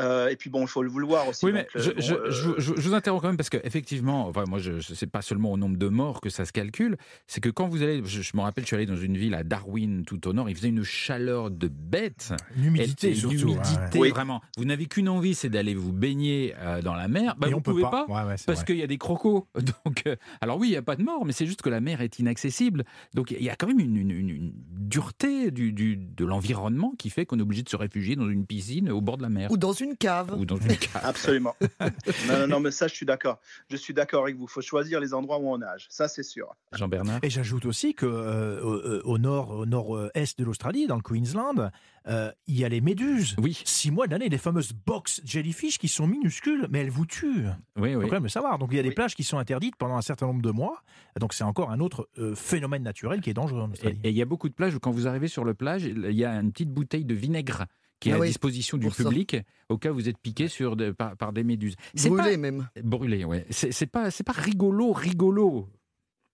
Euh, 0.00 0.28
et 0.28 0.36
puis 0.36 0.50
bon, 0.50 0.62
il 0.62 0.68
faut 0.68 0.82
le 0.82 0.88
vouloir 0.88 1.28
aussi. 1.28 1.44
Oui, 1.44 1.52
mais 1.52 1.66
euh, 1.76 1.92
je, 1.96 2.54
je, 2.58 2.72
vous 2.72 2.94
interromps 2.94 3.22
quand 3.22 3.28
même 3.28 3.36
parce 3.36 3.50
qu'effectivement, 3.50 4.26
enfin, 4.28 4.44
moi, 4.46 4.58
je 4.58 4.80
sais 4.80 5.06
pas 5.06 5.22
seulement 5.22 5.52
au 5.52 5.56
nombre 5.56 5.76
de 5.76 5.88
morts 5.88 6.20
que 6.20 6.30
ça 6.30 6.44
se 6.44 6.52
calcule, 6.52 6.96
c'est 7.26 7.40
que 7.40 7.48
quand 7.48 7.68
vous 7.68 7.82
allez, 7.82 8.02
je, 8.04 8.36
me 8.36 8.42
rappelle, 8.42 8.64
je 8.64 8.68
suis 8.68 8.76
allé 8.76 8.86
dans 8.86 8.96
une 8.96 9.16
ville 9.16 9.34
à 9.34 9.42
Darwin, 9.42 10.04
tout 10.04 10.26
au 10.28 10.32
nord, 10.32 10.48
il 10.48 10.56
faisait 10.56 10.68
une 10.68 10.84
chaleur 10.84 11.50
de 11.50 11.68
bête. 11.68 12.34
L'humidité 12.56 13.14
surtout. 13.14 13.36
L'humidité, 13.36 14.08
vraiment. 14.10 14.42
Vous 14.56 14.64
n'avez 14.64 14.86
qu'une 14.86 15.08
envie, 15.08 15.34
c'est 15.34 15.50
d'aller 15.50 15.74
vous 15.74 15.92
baigner 15.92 16.54
euh, 16.58 16.82
dans 16.82 16.94
la 16.94 17.08
mer. 17.08 17.34
Bah, 17.38 17.48
vous 17.48 17.56
ne 17.56 17.60
pouvez 17.60 17.82
pas, 17.82 18.06
parce 18.46 18.64
qu'il 18.64 18.76
y 18.76 18.82
a 18.82 18.86
des 18.86 18.98
crocos. 18.98 19.46
Donc, 19.84 20.04
alors 20.40 20.58
oui, 20.58 20.68
il 20.68 20.72
n'y 20.72 20.76
a 20.76 20.82
pas 20.82 20.96
de 20.96 21.02
mort, 21.02 21.24
mais 21.24 21.32
c'est 21.32 21.46
juste 21.46 21.62
que 21.62 21.70
la 21.70 21.80
mer 21.80 22.00
est 22.00 22.18
inaccessible. 22.18 22.84
Donc 23.14 23.30
il 23.30 23.42
y 23.42 23.50
a 23.50 23.56
quand 23.56 23.66
même 23.66 23.80
une, 23.80 23.96
une, 23.96 24.52
dureté 24.70 25.50
du, 25.50 25.72
du, 25.72 25.96
de 25.96 26.24
l'environnement 26.24 26.92
qui 26.98 27.10
fait 27.10 27.26
qu'on 27.26 27.38
est 27.38 27.42
obligé 27.42 27.62
de 27.62 27.68
se 27.68 27.76
réfugier 27.76 28.16
dans 28.16 28.28
une 28.28 28.46
piscine 28.46 28.90
au 28.90 29.00
bord 29.00 29.16
de 29.16 29.22
la 29.22 29.28
mer. 29.28 29.50
Ou 29.50 29.56
dans 29.66 29.72
une 29.72 29.96
cave. 29.96 30.34
Ou 30.38 30.44
dans 30.44 30.56
une 30.56 30.76
cave. 30.76 31.00
Absolument. 31.04 31.54
non, 31.80 32.38
non, 32.38 32.46
non, 32.46 32.60
mais 32.60 32.70
ça, 32.70 32.86
je 32.86 32.94
suis 32.94 33.06
d'accord. 33.06 33.40
Je 33.70 33.76
suis 33.76 33.94
d'accord 33.94 34.22
avec 34.22 34.36
vous. 34.36 34.44
Il 34.44 34.50
faut 34.50 34.60
choisir 34.60 35.00
les 35.00 35.12
endroits 35.12 35.38
où 35.38 35.52
on 35.52 35.58
nage. 35.58 35.86
Ça, 35.90 36.08
c'est 36.08 36.22
sûr. 36.22 36.54
Jean-Bernard 36.72 37.20
Et 37.22 37.30
j'ajoute 37.30 37.66
aussi 37.66 37.94
que 37.94 38.06
euh, 38.06 39.00
au, 39.04 39.18
nord, 39.18 39.50
au 39.50 39.66
nord-est 39.66 40.38
de 40.38 40.44
l'Australie, 40.44 40.86
dans 40.86 40.96
le 40.96 41.02
Queensland, 41.02 41.70
euh, 42.08 42.30
il 42.46 42.58
y 42.58 42.64
a 42.64 42.68
les 42.68 42.80
méduses. 42.80 43.34
Oui. 43.38 43.60
Six 43.64 43.90
mois 43.90 44.06
de 44.06 44.12
l'année, 44.12 44.28
les 44.28 44.38
fameuses 44.38 44.72
box 44.72 45.20
jellyfish 45.24 45.78
qui 45.78 45.88
sont 45.88 46.06
minuscules, 46.06 46.66
mais 46.70 46.80
elles 46.80 46.90
vous 46.90 47.06
tuent. 47.06 47.48
Oui, 47.76 47.88
oui. 47.88 47.90
Il 47.90 47.94
faut 47.94 48.00
quand 48.02 48.12
même 48.12 48.22
le 48.24 48.28
savoir. 48.28 48.58
Donc 48.58 48.68
il 48.70 48.76
y 48.76 48.80
a 48.80 48.84
des 48.84 48.92
plages 48.92 49.16
qui 49.16 49.24
sont 49.24 49.38
interdites 49.38 49.76
pendant 49.76 49.96
un 49.96 50.02
certain 50.02 50.26
nombre 50.26 50.42
de 50.42 50.50
mois. 50.50 50.82
Donc 51.18 51.34
c'est 51.34 51.44
encore 51.44 51.70
un 51.70 51.80
autre 51.80 52.08
euh, 52.18 52.34
phénomène 52.34 52.82
naturel 52.82 53.20
qui 53.20 53.30
est 53.30 53.34
dangereux 53.34 53.62
en 53.62 53.70
Australie. 53.70 53.98
Et 54.04 54.10
il 54.10 54.16
y 54.16 54.22
a 54.22 54.26
beaucoup 54.26 54.48
de 54.48 54.54
plages 54.54 54.74
où 54.74 54.78
quand 54.78 54.92
vous 54.92 55.08
arrivez 55.08 55.28
sur 55.28 55.44
le 55.44 55.54
plage, 55.54 55.84
il 55.84 56.12
y 56.12 56.24
a 56.24 56.32
une 56.34 56.52
petite 56.52 56.70
bouteille 56.70 57.04
de 57.04 57.14
vinaigre 57.14 57.66
qui 58.00 58.10
est 58.10 58.12
ah 58.12 58.16
à 58.16 58.26
disposition 58.26 58.78
du 58.78 58.88
public 58.90 59.36
au 59.68 59.78
cas 59.78 59.90
où 59.90 59.94
vous 59.94 60.08
êtes 60.08 60.18
piqué 60.18 60.48
sur 60.48 60.76
par, 60.96 61.32
des 61.32 61.44
méduses. 61.44 61.76
Brûlé 61.94 62.36
même. 62.36 62.68
Brûlé, 62.82 63.24
ouais. 63.24 63.46
C'est 63.50 63.86
pas, 63.86 64.08
pas 64.10 64.32
rigolo, 64.32 64.92
rigolo. 64.92 65.68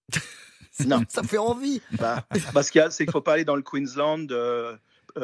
non, 0.86 1.02
ça 1.08 1.22
fait 1.22 1.38
envie. 1.38 1.80
Bah, 1.92 2.26
parce 2.52 2.70
qu'il 2.70 2.84
c'est 2.90 3.04
qu'il 3.04 3.12
faut 3.12 3.20
pas 3.20 3.34
aller 3.34 3.44
dans 3.44 3.56
le 3.56 3.62
Queensland. 3.62 4.30
Euh, 4.30 4.76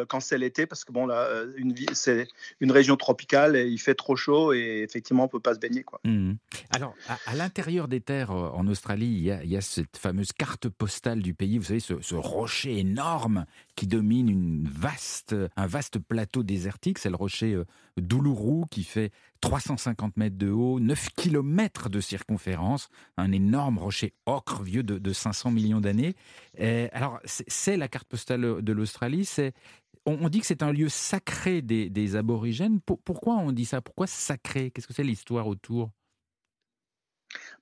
quand 0.09 0.21
c'est 0.21 0.39
l'été, 0.39 0.67
parce 0.67 0.85
que 0.85 0.93
bon, 0.93 1.07
là, 1.07 1.23
euh, 1.23 1.53
c'est 1.93 2.29
une 2.61 2.73
région 2.73 2.97
tropicale 2.97 3.57
et 3.57 3.67
il 3.67 3.79
fait 3.79 3.95
trop 3.95 4.17
chaud 4.17 4.53
et 4.53 4.83
effectivement, 4.83 5.25
on 5.25 5.29
peut 5.29 5.41
pas 5.41 5.55
se 5.55 5.59
baigner. 5.59 5.83
Quoi. 5.83 6.01
Mmh. 6.05 6.35
Alors, 6.71 6.95
à, 7.27 7.35
l'intérieur 7.35 7.89
des 7.89 8.01
terres 8.01 8.31
euh, 8.31 8.51
en 8.51 8.67
Australie, 8.67 9.07
il 9.07 9.51
y, 9.51 9.57
a, 9.57 9.61
cette 9.61 9.97
fameuse 9.97 10.33
carte 10.33 10.69
postale 10.69 11.23
du 11.23 11.35
pays, 11.35 11.59
vous 11.59 11.65
savez, 11.65 11.81
ce, 11.81 12.15
rocher 12.15 12.79
énorme 12.79 13.47
qui 13.77 13.87
domine 13.87 14.29
une 14.29 14.69
vaste, 14.69 15.35
un 15.57 15.67
vaste 15.67 15.99
plateau 15.99 16.43
désertique, 16.43 16.99
c'est 16.99 17.11
le 17.11 17.17
rocher 17.17 17.61
d'Uluru 17.97 18.65
qui 18.71 18.83
fait 18.83 19.13
350 19.41 20.17
mètres 20.17 20.37
de 20.37 20.51
haut, 20.51 20.81
9 20.81 21.09
km 21.17 21.89
de 21.89 22.01
circonférence, 22.01 22.89
un 23.17 23.33
énorme 23.33 23.79
rocher 23.79 24.15
ocre 24.27 24.63
vieux 24.63 24.83
de, 24.83 24.99
de 24.99 25.13
500 25.13 25.51
millions 25.51 25.81
d'années. 25.81 26.15
Alors, 26.93 27.21
c'est 27.25 27.77
la 27.77 27.89
carte 27.89 28.09
postale 28.09 28.63
de 28.63 28.73
l'Australie, 28.73 29.25
c'est 29.25 29.53
on, 30.09 30.29
dit 30.29 30.41
que 30.41 30.47
c'est 30.47 30.63
un 30.63 30.73
lieu 30.73 30.89
sacré 30.89 31.63
des, 31.63 32.17
aborigènes. 32.17 32.81
pourquoi 32.81 33.35
on 33.37 33.53
dit 33.53 33.65
ça? 33.65 33.81
Pourquoi 33.81 34.07
sacré? 34.07 34.71
Qu'est-ce 34.71 34.87
que 34.87 34.95
c'est 34.95 35.03
l'histoire 35.03 35.47
autour? 35.47 35.91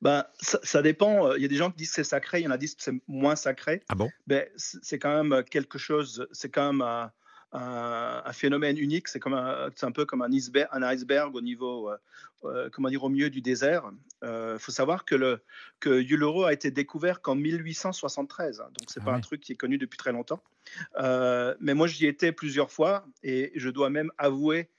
Ben, 0.01 0.25
ça, 0.39 0.83
dépend. 0.83 1.35
Il 1.35 1.43
y 1.43 1.45
a 1.45 1.49
des 1.49 1.57
gens 1.57 1.71
qui 1.71 1.79
disent 1.79 1.89
que 1.89 1.97
c'est 1.97 2.05
sacré, 2.05 2.41
il 2.41 2.45
y 2.45 2.47
en 2.47 2.51
a 2.51 2.59
qui 2.59 2.67
disent 2.67 2.75
que 2.77 2.83
c'est 2.83 3.01
moins 3.09 3.37
sacré. 3.37 3.83
Ah 3.89 3.95
bon? 3.95 4.11
Ben, 4.27 4.47
C'est 4.57 4.99
quand 4.99 5.23
même 5.23 5.43
quelque 5.45 5.79
chose, 5.79 6.27
c'est 6.33 6.51
quand 6.51 6.73
même 6.73 6.83
un, 6.83 7.11
un, 7.57 8.33
phénomène 8.33 8.79
unique. 8.79 9.09
C'est 9.09 9.21
comme 9.21 9.35
un, 9.35 9.69
un 9.81 9.93
peu 9.93 10.05
comme 10.05 10.23
un 10.23 10.33
iceberg, 10.33 10.69
un 10.73 10.83
iceberg 10.83 11.35
au 11.35 11.41
niveau, 11.41 11.91
euh, 11.91 11.97
euh, 12.45 12.69
comment 12.71 12.89
dire, 12.89 13.03
au 13.05 13.09
milieu 13.09 13.31
du 13.31 13.41
désert. 13.41 13.91
Il 14.23 14.29
euh, 14.29 14.59
faut 14.59 14.73
savoir 14.73 15.05
que, 15.05 15.15
le, 15.15 15.41
que 15.81 15.91
Uluru 15.91 16.45
a 16.45 16.53
été 16.53 16.71
découvert 16.71 17.21
qu'en 17.23 17.35
1873, 17.35 18.61
hein, 18.61 18.65
donc 18.65 18.89
c'est 18.89 19.03
pas 19.03 19.13
ah 19.13 19.17
un 19.17 19.21
truc 19.21 19.41
qui 19.41 19.53
est 19.53 19.57
connu 19.57 19.79
depuis 19.79 19.97
très 19.97 20.13
longtemps. 20.13 20.43
mais 21.61 21.75
moi, 21.75 21.87
j'y 21.87 22.07
étais 22.07 22.33
plusieurs 22.33 22.71
fois 22.71 23.07
et 23.23 23.53
je 23.55 23.71
dois 23.71 23.91
même 23.91 24.11
avouer 24.19 24.71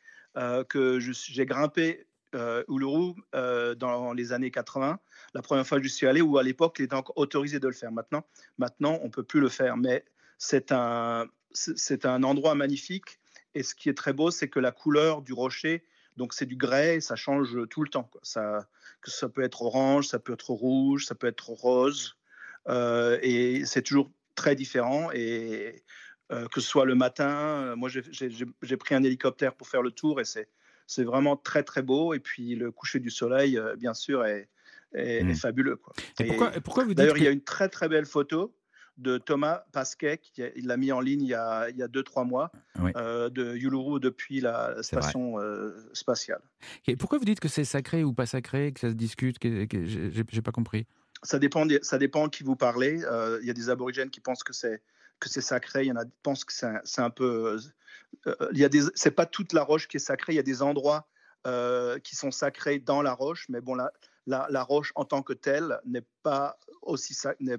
que 0.69 0.99
j'ai 0.99 1.45
grimpé 1.45 2.07
euh, 2.35 2.63
Uluru 2.69 3.13
dans 3.33 4.13
les 4.13 4.33
années 4.33 4.51
80. 4.51 4.99
La 5.33 5.41
première 5.41 5.65
fois 5.65 5.79
que 5.79 5.83
je 5.83 5.89
suis 5.89 6.07
allé, 6.07 6.21
où 6.21 6.37
à 6.37 6.43
l'époque, 6.43 6.75
il 6.79 6.85
était 6.85 6.95
encore 6.95 7.17
autorisé 7.17 7.59
de 7.59 7.67
le 7.67 7.73
faire. 7.73 7.91
Maintenant, 7.91 8.25
maintenant 8.57 8.99
on 9.01 9.09
peut 9.09 9.23
plus 9.23 9.39
le 9.39 9.49
faire. 9.49 9.77
Mais 9.77 10.03
c'est 10.37 10.71
un, 10.71 11.27
c'est 11.51 12.05
un 12.05 12.23
endroit 12.23 12.55
magnifique. 12.55 13.19
Et 13.55 13.63
ce 13.63 13.73
qui 13.73 13.89
est 13.89 13.93
très 13.93 14.13
beau, 14.13 14.31
c'est 14.31 14.49
que 14.49 14.59
la 14.59 14.71
couleur 14.71 15.21
du 15.21 15.33
rocher, 15.33 15.83
donc 16.15 16.33
c'est 16.33 16.45
du 16.45 16.55
grès, 16.55 16.99
ça 16.99 17.15
change 17.15 17.57
tout 17.69 17.83
le 17.83 17.89
temps. 17.89 18.09
Ça, 18.21 18.67
que 19.01 19.11
ça 19.11 19.29
peut 19.29 19.43
être 19.43 19.61
orange, 19.61 20.07
ça 20.07 20.19
peut 20.19 20.33
être 20.33 20.51
rouge, 20.51 21.05
ça 21.05 21.15
peut 21.15 21.27
être 21.27 21.49
rose. 21.49 22.17
Euh, 22.67 23.17
et 23.21 23.65
c'est 23.65 23.81
toujours 23.81 24.11
très 24.35 24.55
différent. 24.55 25.09
Et 25.11 25.83
euh, 26.31 26.47
que 26.47 26.59
ce 26.59 26.67
soit 26.67 26.85
le 26.85 26.95
matin, 26.95 27.75
moi 27.75 27.89
j'ai 27.89 28.77
pris 28.77 28.95
un 28.95 29.03
hélicoptère 29.03 29.55
pour 29.55 29.67
faire 29.67 29.81
le 29.81 29.91
tour 29.91 30.19
et 30.19 30.25
c'est 30.25 31.03
vraiment 31.03 31.37
très 31.37 31.63
très 31.63 31.81
beau. 31.81 32.13
Et 32.13 32.19
puis 32.19 32.55
le 32.55 32.71
coucher 32.71 32.99
du 32.99 33.09
soleil, 33.09 33.57
euh, 33.57 33.75
bien 33.75 33.93
sûr, 33.93 34.25
est, 34.25 34.49
est, 34.93 35.23
mmh. 35.23 35.35
fabuleux. 35.35 35.77
Quoi. 35.77 35.93
pourquoi, 36.17 36.51
pourquoi 36.51 36.83
vous 36.83 36.93
D'ailleurs, 36.93 37.17
il 37.17 37.23
y 37.23 37.27
a 37.27 37.31
une 37.31 37.43
très 37.43 37.69
très 37.69 37.87
belle 37.87 38.05
photo 38.05 38.53
de 38.97 39.17
Thomas 39.17 39.63
Pasquet, 39.71 40.17
qui 40.17 40.41
il 40.55 40.67
l'a 40.67 40.77
mis 40.77 40.91
en 40.91 40.99
ligne 40.99 41.21
il 41.21 41.27
y 41.27 41.33
a 41.33 41.69
2-3 41.71 42.27
mois, 42.27 42.51
euh, 42.95 43.29
de 43.29 43.55
Uluru 43.55 43.99
depuis 43.99 44.41
la 44.41 44.81
station 44.81 45.39
euh, 45.39 45.75
spatiale. 45.93 46.41
Et 46.87 46.95
pourquoi 46.95 47.19
vous 47.19 47.25
dites 47.25 47.39
que 47.39 47.47
c'est 47.47 47.63
sacré 47.63 48.03
ou 48.03 48.13
pas 48.13 48.25
sacré, 48.25 48.71
que 48.71 48.79
ça 48.79 48.89
se 48.89 48.95
discute 48.95 49.39
que, 49.39 49.67
J'ai 49.85 50.41
pas 50.41 50.51
compris? 50.51 50.87
Ça 51.23 51.39
dépend, 51.39 51.65
ça 51.81 51.97
dépend 51.97 52.29
qui 52.29 52.43
vous 52.43 52.55
parlez. 52.55 53.03
Euh, 53.03 53.39
il 53.41 53.47
y 53.47 53.51
a 53.51 53.53
des 53.53 53.69
aborigènes 53.69 54.09
qui 54.09 54.19
pensent 54.19 54.43
que 54.43 54.53
c'est 54.53 54.81
que 55.19 55.29
c'est 55.29 55.41
sacré. 55.41 55.83
Il 55.83 55.87
y 55.87 55.91
en 55.91 55.95
a 55.95 56.05
qui 56.05 56.11
pensent 56.21 56.45
que 56.45 56.53
c'est 56.53 57.01
un, 57.01 57.09
peu. 57.09 57.59
il 58.51 58.57
y 58.57 58.63
a 58.63 58.69
des. 58.69 58.81
C'est 58.93 59.11
pas 59.11 59.25
toute 59.25 59.53
la 59.53 59.63
roche 59.63 59.87
qui 59.87 59.97
est 59.97 60.01
sacrée. 60.01 60.33
Il 60.33 60.35
y 60.37 60.39
a 60.39 60.43
des 60.43 60.61
endroits 60.61 61.07
qui 62.03 62.15
sont 62.15 62.31
sacrés 62.31 62.79
dans 62.79 63.01
la 63.01 63.13
roche, 63.13 63.45
mais 63.49 63.61
bon 63.61 63.75
la, 63.75 63.91
la, 64.27 64.63
roche 64.63 64.91
en 64.95 65.05
tant 65.05 65.23
que 65.23 65.33
telle 65.33 65.79
n'est 65.85 66.05
pas 66.21 66.59
aussi 66.81 67.15
n'est 67.39 67.57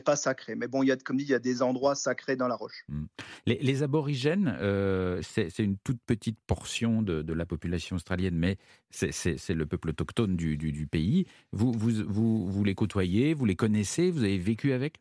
pas 0.00 0.16
sacré. 0.16 0.54
Mais 0.54 0.68
bon, 0.68 0.82
il 0.82 0.88
y 0.88 0.92
a, 0.92 0.96
comme 0.96 1.16
dit, 1.16 1.24
il 1.24 1.30
y 1.30 1.34
a 1.34 1.38
des 1.38 1.62
endroits 1.62 1.94
sacrés 1.94 2.36
dans 2.36 2.48
la 2.48 2.56
roche. 2.56 2.84
Hmm. 2.88 3.06
Les, 3.46 3.82
aborigènes, 3.82 4.56
euh, 4.60 5.20
c'est 5.22 5.58
une 5.58 5.76
toute 5.78 6.00
petite 6.06 6.38
portion 6.46 7.02
de, 7.02 7.32
la 7.32 7.46
population 7.46 7.96
australienne, 7.96 8.36
mais 8.36 8.56
c'est 8.90 9.54
le 9.54 9.66
peuple 9.66 9.90
autochtone 9.90 10.36
du, 10.36 10.88
pays. 10.90 11.26
Vous, 11.52 11.72
vous, 11.72 12.46
vous, 12.46 12.64
les 12.64 12.74
côtoyez, 12.74 13.34
vous 13.34 13.44
les 13.44 13.56
connaissez, 13.56 14.10
vous 14.10 14.24
avez 14.24 14.38
vécu 14.38 14.72
avec? 14.72 15.00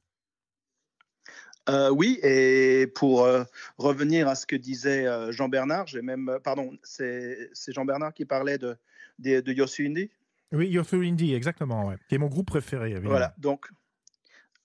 Euh, 1.67 1.89
oui, 1.89 2.19
et 2.21 2.85
pour 2.93 3.23
euh, 3.23 3.43
revenir 3.79 4.27
à 4.27 4.35
ce 4.35 4.45
que 4.45 4.55
disait 4.55 5.07
Jean 5.31 5.49
Bernard, 5.49 5.87
j'ai 5.87 6.03
même, 6.03 6.37
pardon, 6.43 6.77
c'est 6.83 7.49
Jean 7.69 7.85
Bernard 7.85 8.13
qui 8.13 8.25
parlait 8.25 8.59
de, 8.59 8.77
de, 9.17 9.39
de 9.39 9.53
Yossi 9.53 10.11
Oui, 10.51 10.67
Yossi 10.67 10.95
Indy, 10.95 11.33
exactement, 11.33 11.87
ouais. 11.87 11.95
qui 12.07 12.15
est 12.15 12.19
mon 12.19 12.27
groupe 12.27 12.47
préféré. 12.47 12.99
Voilà, 12.99 13.33
donc 13.39 13.69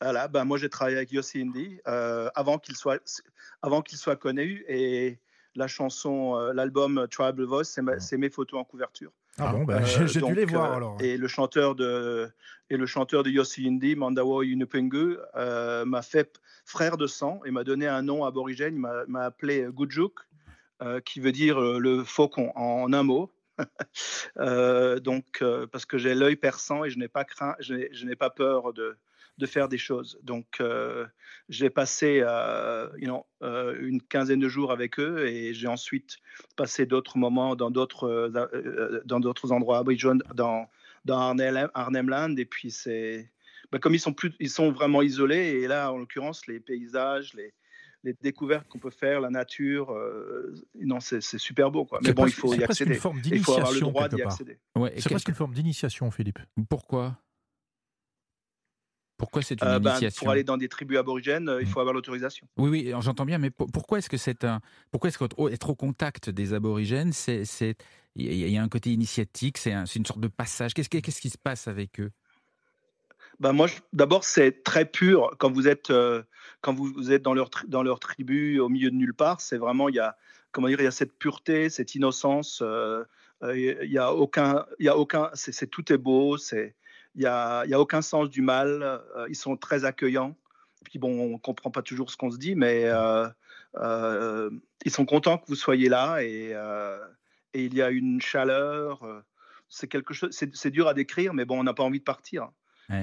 voilà, 0.00 0.28
ben 0.28 0.44
moi 0.44 0.56
j'ai 0.56 0.68
travaillé 0.68 0.96
avec 0.96 1.12
Yossi 1.12 1.42
Indy 1.42 1.78
euh, 1.86 2.30
avant 2.34 2.58
qu'il 2.58 2.76
soit, 2.76 3.22
avant 3.62 3.82
qu'il 3.82 3.98
soit 3.98 4.16
connu 4.16 4.64
et 4.68 5.18
la 5.54 5.66
chanson, 5.66 6.36
euh, 6.36 6.52
l'album 6.52 7.06
Tribal 7.10 7.44
Voice, 7.44 7.78
c'est 7.98 8.16
mes 8.16 8.30
photos 8.30 8.60
en 8.60 8.64
couverture. 8.64 9.12
Ah 9.38 9.52
bon, 9.52 9.64
ben, 9.64 9.82
euh, 9.82 10.06
j'ai 10.06 10.20
dû 10.20 10.34
les 10.34 10.44
voir 10.44 10.72
alors. 10.72 10.96
Et 11.00 11.16
le 11.16 11.28
chanteur 11.28 11.74
de, 11.74 12.30
et 12.70 12.76
le 12.76 12.86
chanteur 12.86 13.22
de 13.22 13.30
Yossi 13.30 13.66
Indy, 13.66 13.94
Mandawo 13.94 14.42
Yunupengu, 14.42 15.18
m'a 15.34 16.02
fait 16.02 16.40
frère 16.64 16.96
de 16.96 17.06
sang 17.06 17.40
et 17.44 17.50
m'a 17.50 17.64
donné 17.64 17.86
un 17.86 18.02
nom 18.02 18.24
aborigène. 18.24 18.74
Il 18.76 18.80
m'a 18.80 19.24
appelé 19.24 19.66
Gujuk, 19.70 20.14
qui 21.04 21.20
veut 21.20 21.32
dire 21.32 21.60
le 21.60 22.04
faucon 22.04 22.52
en 22.54 22.92
un 22.92 23.02
mot. 23.02 23.32
donc, 24.36 25.44
parce 25.72 25.84
que 25.84 25.98
j'ai 25.98 26.14
l'œil 26.14 26.36
perçant 26.36 26.84
et 26.84 26.90
je 26.90 26.98
n'ai 26.98 27.08
pas 27.08 27.24
craint, 27.24 27.56
je 27.60 28.04
n'ai 28.04 28.16
pas 28.16 28.30
peur 28.30 28.72
de, 28.72 28.96
de 29.40 29.46
faire 29.46 29.68
des 29.68 29.78
choses. 29.78 30.20
Donc, 30.22 30.46
euh, 30.60 31.06
j'ai 31.48 31.70
passé 31.70 32.20
euh, 32.22 32.88
euh, 33.42 33.76
une 33.80 34.00
quinzaine 34.02 34.38
de 34.38 34.48
jours 34.48 34.70
avec 34.70 35.00
eux 35.00 35.26
et 35.26 35.52
j'ai 35.54 35.66
ensuite 35.66 36.18
passé 36.56 36.86
d'autres 36.86 37.18
moments 37.18 37.56
dans 37.56 37.70
d'autres 37.70 38.30
dans 39.04 39.20
d'autres 39.20 39.50
endroits 39.50 39.78
aboriginaux, 39.78 40.22
dans 40.34 40.68
dans 41.04 41.18
Arnhem, 41.18 42.08
Land. 42.08 42.36
Et 42.36 42.44
puis 42.44 42.70
c'est 42.70 43.32
bah, 43.72 43.78
comme 43.78 43.94
ils 43.94 44.00
sont 44.00 44.12
plus, 44.12 44.32
ils 44.38 44.50
sont 44.50 44.70
vraiment 44.70 45.02
isolés. 45.02 45.60
Et 45.62 45.66
là, 45.66 45.90
en 45.92 45.98
l'occurrence, 45.98 46.46
les 46.46 46.60
paysages, 46.60 47.34
les 47.34 47.52
les 48.02 48.14
découvertes 48.22 48.66
qu'on 48.68 48.78
peut 48.78 48.88
faire, 48.88 49.20
la 49.20 49.28
nature, 49.28 49.94
non, 50.80 51.00
c'est 51.00 51.20
super 51.20 51.70
beau. 51.70 51.84
Quoi. 51.84 52.00
Mais 52.02 52.14
bon, 52.14 52.26
il 52.26 52.32
faut 52.32 52.54
y 52.54 52.64
accéder. 52.64 52.98
Il 53.26 53.42
faut 53.42 53.54
avoir 53.54 53.72
le 53.72 53.80
droit 53.80 54.08
d'y 54.08 54.22
accéder. 54.22 54.58
c'est 54.96 55.10
presque 55.10 55.28
une 55.28 55.34
forme 55.34 55.52
d'initiation, 55.52 56.10
Philippe. 56.10 56.38
Pourquoi? 56.68 57.18
Pourquoi 59.20 59.42
c'est 59.42 59.60
une 59.60 59.68
euh, 59.68 59.78
ben, 59.78 59.90
initiation 59.90 60.24
Pour 60.24 60.32
aller 60.32 60.44
dans 60.44 60.56
des 60.56 60.70
tribus 60.70 60.96
aborigènes, 60.96 61.50
euh, 61.50 61.60
il 61.60 61.68
mmh. 61.68 61.70
faut 61.70 61.80
avoir 61.80 61.92
l'autorisation. 61.92 62.46
Oui, 62.56 62.70
oui, 62.70 62.94
j'entends 63.00 63.26
bien, 63.26 63.36
mais 63.36 63.50
pourquoi 63.50 63.98
est-ce 63.98 64.08
que 64.08 64.16
c'est 64.16 64.44
un, 64.44 64.60
pourquoi 64.90 65.08
est-ce 65.08 65.18
qu'être 65.18 65.70
au 65.70 65.74
contact 65.74 66.30
des 66.30 66.54
aborigènes, 66.54 67.12
c'est, 67.12 67.44
il 68.16 68.48
y 68.48 68.56
a 68.56 68.62
un 68.62 68.68
côté 68.68 68.90
initiatique, 68.90 69.58
c'est 69.58 69.72
une 69.94 70.06
sorte 70.06 70.20
de 70.20 70.28
passage. 70.28 70.72
Qu'est-ce, 70.72 70.88
qu'est-ce 70.88 71.20
qui 71.20 71.28
se 71.28 71.36
passe 71.36 71.68
avec 71.68 72.00
eux? 72.00 72.10
Ben 73.40 73.52
moi, 73.52 73.68
d'abord, 73.92 74.24
c'est 74.24 74.64
très 74.64 74.86
pur 74.86 75.34
quand 75.38 75.52
vous 75.52 75.68
êtes, 75.68 75.90
euh, 75.90 76.22
quand 76.62 76.72
vous, 76.72 77.12
êtes 77.12 77.22
dans 77.22 77.34
leur, 77.34 77.50
dans 77.68 77.82
leur 77.82 78.00
tribu, 78.00 78.58
au 78.58 78.70
milieu 78.70 78.90
de 78.90 78.96
nulle 78.96 79.14
part. 79.14 79.42
C'est 79.42 79.58
vraiment, 79.58 79.90
il 79.90 79.96
y 79.96 80.00
a, 80.00 80.16
comment 80.50 80.68
dire, 80.68 80.80
il 80.80 80.84
y 80.84 80.86
a 80.86 80.90
cette 80.90 81.12
pureté, 81.18 81.68
cette 81.68 81.94
innocence. 81.94 82.62
il 83.42 83.90
y 83.90 83.98
a 83.98 84.14
aucun, 84.14 84.64
il 84.78 84.86
y 84.86 84.88
a 84.88 84.96
aucun, 84.96 85.28
c'est, 85.34 85.66
tout 85.66 85.92
est 85.92 85.98
beau, 85.98 86.38
c'est, 86.38 86.74
il 87.14 87.22
n'y 87.22 87.26
a, 87.26 87.64
y 87.66 87.74
a, 87.74 87.80
aucun 87.80 88.02
sens 88.02 88.30
du 88.30 88.42
mal. 88.42 88.82
Euh, 88.82 89.26
ils 89.28 89.36
sont 89.36 89.56
très 89.56 89.84
accueillants. 89.84 90.36
Puis 90.84 90.98
bon, 90.98 91.10
on 91.10 91.32
ne 91.32 91.38
comprend 91.38 91.70
pas 91.70 91.82
toujours 91.82 92.10
ce 92.10 92.16
qu'on 92.16 92.30
se 92.30 92.38
dit, 92.38 92.54
mais 92.54 92.84
euh, 92.86 94.50
ils 94.84 94.90
sont 94.90 95.04
contents 95.04 95.38
que 95.38 95.46
vous 95.46 95.54
soyez 95.54 95.88
là 95.88 96.22
et, 96.22 96.56
et 97.52 97.64
il 97.64 97.74
y 97.74 97.82
a 97.82 97.90
une 97.90 98.20
chaleur. 98.20 99.02
c'est 99.68 99.88
quelque 99.88 100.14
chose, 100.14 100.30
c'est 100.30 100.70
dur 100.70 100.88
à 100.88 100.94
décrire, 100.94 101.34
mais 101.34 101.44
bon, 101.44 101.60
on 101.60 101.64
n'a 101.64 101.74
pas 101.74 101.82
envie 101.82 101.98
de 101.98 102.04
partir. 102.04 102.50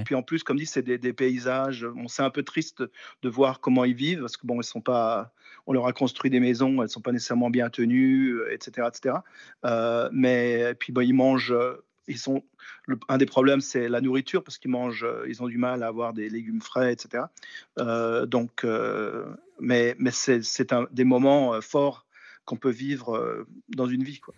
Puis 0.04 0.14
en 0.14 0.22
plus, 0.22 0.42
comme 0.42 0.58
dit, 0.58 0.66
c'est 0.66 0.82
des, 0.82 1.12
paysages. 1.12 1.86
On 1.96 2.08
c'est 2.08 2.22
un 2.22 2.30
peu 2.30 2.42
triste 2.42 2.82
de 3.22 3.28
voir 3.28 3.60
comment 3.60 3.84
ils 3.84 3.94
vivent 3.94 4.20
parce 4.20 4.36
que 4.36 4.46
bon, 4.46 4.60
ils 4.60 4.64
sont 4.64 4.80
pas. 4.80 5.32
On 5.66 5.72
leur 5.72 5.86
a 5.86 5.92
construit 5.92 6.30
des 6.30 6.40
maisons, 6.40 6.82
elles 6.82 6.88
sont 6.88 7.00
pas 7.00 7.12
nécessairement 7.12 7.50
bien 7.50 7.70
tenues, 7.70 8.38
etc., 8.50 8.88
etc. 8.88 9.16
Euh, 9.64 10.08
mais 10.12 10.74
puis 10.74 10.92
bon, 10.92 11.02
ils 11.02 11.14
mangent. 11.14 11.54
Un 13.08 13.18
des 13.18 13.26
problèmes, 13.26 13.60
c'est 13.60 13.88
la 13.88 14.00
nourriture 14.00 14.42
parce 14.42 14.58
qu'ils 14.58 14.70
mangent. 14.70 15.06
Ils 15.26 15.42
ont 15.42 15.48
du 15.48 15.58
mal 15.58 15.82
à 15.82 15.88
avoir 15.88 16.12
des 16.12 16.28
légumes 16.28 16.62
frais, 16.62 16.92
etc. 16.92 17.24
Euh, 17.78 18.26
donc, 18.26 18.64
euh, 18.64 19.26
mais 19.60 19.94
c'est 20.10 20.74
des 20.92 21.04
moments 21.04 21.60
forts 21.60 22.06
qu'on 22.44 22.56
peut 22.56 22.70
vivre 22.70 23.46
dans 23.68 23.86
une 23.86 24.02
vie. 24.02 24.20
Quoi. 24.20 24.34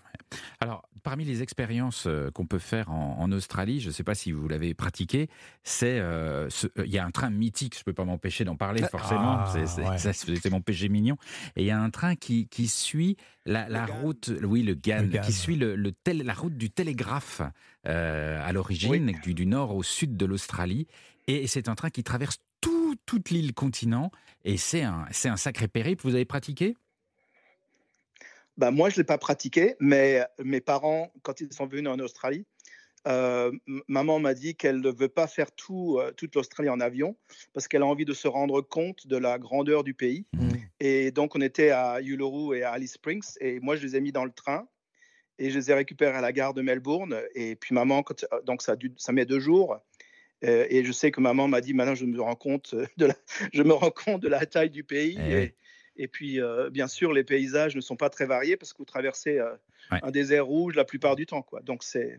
Alors, 0.60 0.88
parmi 1.10 1.24
les 1.24 1.42
expériences 1.42 2.04
euh, 2.06 2.30
qu'on 2.30 2.46
peut 2.46 2.60
faire 2.60 2.88
en, 2.92 3.32
Australie, 3.32 3.80
je 3.80 3.88
ne 3.88 3.92
sais 3.92 4.04
pas 4.04 4.14
si 4.14 4.30
vous 4.30 4.46
l'avez 4.46 4.74
pratiqué, 4.74 5.28
c'est 5.64 5.98
euh, 5.98 6.48
euh, 6.78 6.84
il 6.86 6.92
y 6.92 6.98
a 6.98 7.04
un 7.04 7.10
train 7.10 7.30
mythique, 7.30 7.74
je 7.74 7.80
ne 7.80 7.84
peux 7.84 7.92
pas 7.92 8.04
m'empêcher 8.04 8.44
d'en 8.44 8.54
parler 8.54 8.84
forcément, 8.88 9.40
ah, 9.40 9.98
c'est 9.98 10.50
mon 10.50 10.60
péché 10.60 10.88
mignon. 10.88 11.16
Et 11.56 11.62
il 11.62 11.66
y 11.66 11.72
a 11.72 11.80
un 11.80 11.90
train 11.90 12.14
qui, 12.14 12.46
suit 12.68 13.16
la, 13.44 13.86
route, 13.86 14.30
oui 14.44 14.62
le 14.62 14.74
GAN, 14.74 15.08
qui 15.24 15.32
suit 15.32 15.56
le, 15.56 15.74
la 16.06 16.32
route 16.32 16.56
du 16.56 16.70
télégraphe 16.70 17.42
à 17.82 18.52
l'origine, 18.52 19.12
du, 19.24 19.46
nord 19.46 19.74
au 19.74 19.82
sud 19.82 20.16
de 20.16 20.26
l'Australie. 20.26 20.86
Et 21.26 21.48
c'est 21.48 21.68
un 21.68 21.74
train 21.74 21.90
qui 21.90 22.04
traverse 22.04 22.38
toute 23.04 23.30
l'île 23.30 23.52
continent. 23.52 24.12
Et 24.44 24.56
c'est 24.56 24.82
un, 24.82 25.06
un 25.24 25.36
sacré 25.36 25.66
périple. 25.66 26.04
Vous 26.04 26.14
avez 26.14 26.24
pratiqué? 26.24 26.76
Bah, 28.60 28.70
moi, 28.70 28.90
je 28.90 28.96
ne 28.96 28.98
l'ai 28.98 29.04
pas 29.04 29.16
pratiqué, 29.16 29.74
mais 29.80 30.22
mes 30.38 30.60
parents, 30.60 31.10
quand 31.22 31.40
ils 31.40 31.50
sont 31.50 31.66
venus 31.66 31.90
en 31.90 31.98
Australie, 31.98 32.44
euh, 33.08 33.50
maman 33.88 34.18
m'a 34.18 34.34
dit 34.34 34.54
qu'elle 34.54 34.80
ne 34.80 34.90
veut 34.90 35.08
pas 35.08 35.26
faire 35.26 35.50
tout, 35.52 35.96
euh, 35.98 36.12
toute 36.12 36.34
l'Australie 36.34 36.68
en 36.68 36.78
avion 36.78 37.16
parce 37.54 37.66
qu'elle 37.66 37.80
a 37.80 37.86
envie 37.86 38.04
de 38.04 38.12
se 38.12 38.28
rendre 38.28 38.60
compte 38.60 39.06
de 39.06 39.16
la 39.16 39.38
grandeur 39.38 39.82
du 39.82 39.94
pays. 39.94 40.26
Mmh. 40.34 40.50
Et 40.80 41.10
donc, 41.10 41.34
on 41.34 41.40
était 41.40 41.70
à 41.70 42.02
Uluru 42.02 42.58
et 42.58 42.62
à 42.62 42.72
Alice 42.72 42.92
Springs 42.92 43.24
et 43.40 43.60
moi, 43.60 43.76
je 43.76 43.86
les 43.86 43.96
ai 43.96 44.02
mis 44.02 44.12
dans 44.12 44.26
le 44.26 44.30
train 44.30 44.68
et 45.38 45.48
je 45.48 45.58
les 45.58 45.70
ai 45.70 45.74
récupérés 45.74 46.14
à 46.14 46.20
la 46.20 46.32
gare 46.32 46.52
de 46.52 46.60
Melbourne. 46.60 47.18
Et 47.34 47.56
puis, 47.56 47.74
maman, 47.74 48.02
quand, 48.02 48.26
donc 48.44 48.60
ça, 48.60 48.76
ça 48.98 49.12
met 49.12 49.24
deux 49.24 49.40
jours. 49.40 49.78
Euh, 50.44 50.66
et 50.68 50.84
je 50.84 50.92
sais 50.92 51.10
que 51.10 51.22
maman 51.22 51.48
m'a 51.48 51.62
dit 51.62 51.72
maintenant, 51.72 51.94
je 51.94 52.04
me 52.04 52.20
rends 52.20 52.34
compte 52.34 52.74
de 52.98 53.06
la, 53.06 53.14
je 53.54 53.62
me 53.62 53.72
rends 53.72 53.90
compte 53.90 54.20
de 54.20 54.28
la 54.28 54.44
taille 54.44 54.68
du 54.68 54.84
pays. 54.84 55.18
Eh 55.18 55.44
et, 55.44 55.54
et 56.00 56.08
puis, 56.08 56.40
euh, 56.40 56.70
bien 56.70 56.88
sûr, 56.88 57.12
les 57.12 57.24
paysages 57.24 57.76
ne 57.76 57.82
sont 57.82 57.94
pas 57.94 58.08
très 58.08 58.24
variés 58.24 58.56
parce 58.56 58.72
que 58.72 58.78
vous 58.78 58.86
traversez 58.86 59.38
euh, 59.38 59.52
un 59.90 60.10
désert 60.10 60.46
rouge 60.46 60.74
la 60.74 60.86
plupart 60.86 61.14
du 61.14 61.26
temps. 61.26 61.42
Quoi. 61.42 61.60
Donc, 61.60 61.82
c'est. 61.82 62.18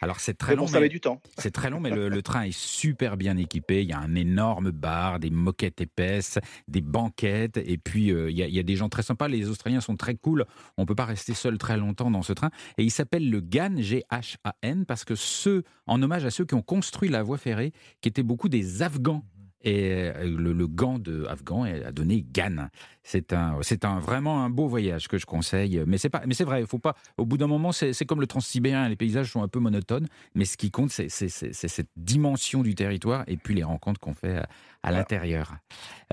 Alors, 0.00 0.18
c'est 0.18 0.34
très 0.34 0.56
long. 0.56 0.66
ça 0.66 0.80
met 0.80 0.88
du 0.88 1.00
temps. 1.00 1.22
C'est 1.38 1.52
très 1.52 1.70
long, 1.70 1.78
mais 1.78 1.90
le, 2.08 2.22
train 2.22 2.42
est 2.42 2.58
super 2.58 3.16
bien 3.16 3.36
équipé. 3.36 3.82
Il 3.82 3.88
y 3.88 3.92
a 3.92 4.00
un 4.00 4.16
énorme 4.16 4.72
bar, 4.72 5.20
des 5.20 5.30
moquettes 5.30 5.80
épaisses, 5.80 6.40
des 6.66 6.80
banquettes. 6.80 7.56
Et 7.58 7.78
puis, 7.78 8.10
euh, 8.10 8.32
il, 8.32 8.36
y 8.36 8.42
a, 8.42 8.48
il, 8.48 8.54
y 8.54 8.58
a, 8.58 8.64
des 8.64 8.74
gens 8.74 8.88
très 8.88 9.04
sympas. 9.04 9.28
Les 9.28 9.48
Australiens 9.48 9.80
sont 9.80 9.96
très 9.96 10.16
cool. 10.16 10.44
On 10.76 10.82
ne 10.82 10.86
peut 10.88 10.96
pas 10.96 11.04
rester 11.04 11.34
seul 11.34 11.56
très 11.56 11.76
longtemps 11.76 12.10
dans 12.10 12.22
ce 12.22 12.32
train. 12.32 12.50
Et 12.78 12.82
il 12.82 12.90
s'appelle 12.90 13.30
le 13.30 13.40
GAN, 13.40 13.76
G-H-A-N, 13.76 14.86
parce 14.86 15.04
que 15.04 15.14
ceux, 15.14 15.62
en 15.86 16.02
hommage 16.02 16.24
à 16.24 16.30
ceux 16.32 16.44
qui 16.44 16.54
ont 16.54 16.62
construit 16.62 17.08
la 17.08 17.22
voie 17.22 17.38
ferrée, 17.38 17.72
qui 18.00 18.08
étaient 18.08 18.24
beaucoup 18.24 18.48
des 18.48 18.82
Afghans. 18.82 19.22
Et 19.62 19.92
euh, 19.92 20.24
le, 20.24 20.66
gant 20.66 20.98
de 20.98 21.26
Afghan 21.26 21.64
a 21.64 21.92
donné 21.92 22.24
Gan. 22.32 22.68
C'est 23.10 23.32
un, 23.32 23.58
c'est 23.62 23.84
un 23.84 23.98
vraiment 23.98 24.44
un 24.44 24.50
beau 24.50 24.68
voyage 24.68 25.08
que 25.08 25.18
je 25.18 25.26
conseille. 25.26 25.82
Mais 25.84 25.98
c'est 25.98 26.10
pas, 26.10 26.22
mais 26.26 26.34
c'est 26.34 26.44
vrai, 26.44 26.64
faut 26.64 26.78
pas. 26.78 26.94
Au 27.18 27.26
bout 27.26 27.38
d'un 27.38 27.48
moment, 27.48 27.72
c'est, 27.72 27.92
comme 28.06 28.20
le 28.20 28.28
transsibérien. 28.28 28.88
Les 28.88 28.94
paysages 28.94 29.32
sont 29.32 29.42
un 29.42 29.48
peu 29.48 29.58
monotones, 29.58 30.06
mais 30.36 30.44
ce 30.44 30.56
qui 30.56 30.70
compte, 30.70 30.90
c'est, 30.90 31.08
cette 31.08 31.90
dimension 31.96 32.62
du 32.62 32.76
territoire 32.76 33.24
et 33.26 33.36
puis 33.36 33.54
les 33.54 33.64
rencontres 33.64 33.98
qu'on 33.98 34.14
fait 34.14 34.42
à 34.82 34.92
l'intérieur. 34.92 35.56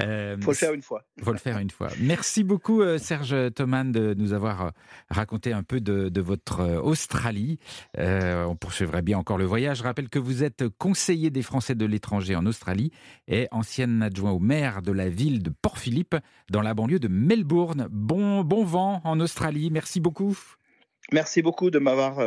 Euh, 0.02 0.38
faut 0.42 0.52
le 0.52 0.58
faire 0.58 0.74
une 0.74 0.82
fois. 0.82 1.04
Faut 1.24 1.32
le 1.32 1.38
faire 1.38 1.58
une 1.60 1.70
fois. 1.70 1.90
Merci 2.00 2.44
beaucoup 2.44 2.82
euh, 2.82 2.98
Serge 2.98 3.36
Thoman 3.54 3.92
de 3.92 4.14
nous 4.16 4.34
avoir 4.34 4.62
euh, 4.62 4.70
raconté 5.10 5.54
un 5.54 5.64
peu 5.64 5.80
de, 5.80 6.22
votre 6.22 6.60
euh, 6.62 6.82
Australie. 6.82 7.60
on 7.98 8.56
poursuivrait 8.56 9.02
bien 9.02 9.18
encore 9.18 9.38
le 9.38 9.46
voyage. 9.46 9.78
Je 9.78 9.84
rappelle 9.84 10.10
que 10.10 10.20
vous 10.20 10.44
êtes 10.44 10.68
conseiller 10.78 11.30
des 11.30 11.42
Français 11.42 11.76
de 11.76 11.86
l'étranger 11.86 12.36
en 12.36 12.46
Australie 12.46 12.92
et 13.28 13.48
ancien 13.52 14.02
adjoint 14.02 14.32
au 14.32 14.40
maire 14.40 14.82
de 14.82 14.92
la 14.92 15.10
ville 15.10 15.44
de 15.44 15.50
Port-Philippe 15.50 16.16
dans 16.50 16.62
la 16.62 16.74
banlieue 16.74 16.87
de 16.88 17.08
Melbourne. 17.08 17.88
Bon, 17.92 18.44
bon 18.44 18.64
vent 18.64 19.02
en 19.04 19.20
Australie. 19.20 19.70
Merci 19.72 20.00
beaucoup. 20.00 20.38
Merci 21.12 21.42
beaucoup 21.42 21.70
de 21.70 21.80
m'avoir 21.80 22.20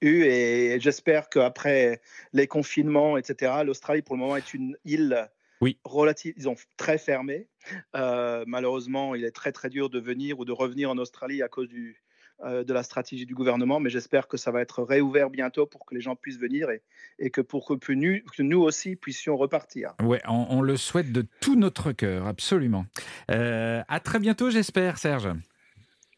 eu 0.00 0.22
et 0.24 0.80
j'espère 0.80 1.28
qu'après 1.28 2.00
les 2.32 2.46
confinements, 2.46 3.16
etc., 3.16 3.52
l'Australie 3.64 4.02
pour 4.02 4.16
le 4.16 4.20
moment 4.20 4.36
est 4.36 4.54
une 4.54 4.76
île 4.84 5.28
oui. 5.60 5.78
relative, 5.84 6.34
ils 6.36 6.48
ont 6.48 6.56
très 6.76 6.98
fermé. 6.98 7.48
Euh, 7.94 8.44
malheureusement, 8.46 9.14
il 9.14 9.24
est 9.24 9.30
très 9.30 9.52
très 9.52 9.68
dur 9.68 9.90
de 9.90 10.00
venir 10.00 10.38
ou 10.38 10.44
de 10.44 10.52
revenir 10.52 10.90
en 10.90 10.98
Australie 10.98 11.42
à 11.42 11.48
cause 11.48 11.68
du, 11.68 11.90
euh, 11.90 12.09
de 12.44 12.72
la 12.72 12.82
stratégie 12.82 13.26
du 13.26 13.34
gouvernement, 13.34 13.80
mais 13.80 13.90
j'espère 13.90 14.28
que 14.28 14.36
ça 14.36 14.50
va 14.50 14.60
être 14.60 14.82
réouvert 14.82 15.30
bientôt 15.30 15.66
pour 15.66 15.84
que 15.84 15.94
les 15.94 16.00
gens 16.00 16.16
puissent 16.16 16.38
venir 16.38 16.70
et, 16.70 16.82
et 17.18 17.30
que 17.30 17.40
pour 17.40 17.66
que 17.66 17.92
nous, 17.92 18.18
que 18.36 18.42
nous, 18.42 18.60
aussi 18.60 18.96
puissions 18.96 19.36
repartir. 19.36 19.94
Oui, 20.02 20.18
on, 20.26 20.62
le 20.62 20.76
souhaite 20.76 21.12
de 21.12 21.26
tout 21.40 21.56
notre 21.56 21.92
cœur, 21.92 22.26
absolument. 22.26 22.86
Euh, 23.30 23.82
à 23.88 24.00
très 24.00 24.18
bientôt, 24.18 24.50
j'espère, 24.50 24.98
Serge. 24.98 25.28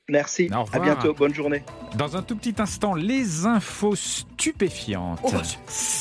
Merci. 0.09 0.51
À 0.73 0.79
bientôt. 0.81 1.15
Bonne 1.15 1.33
journée. 1.33 1.63
Dans 1.97 2.17
un 2.17 2.23
tout 2.23 2.37
petit 2.37 2.55
instant, 2.59 2.95
les 2.95 3.47
infos 3.47 3.95
stupéfiantes. 3.95 5.21
Oh, 5.23 5.31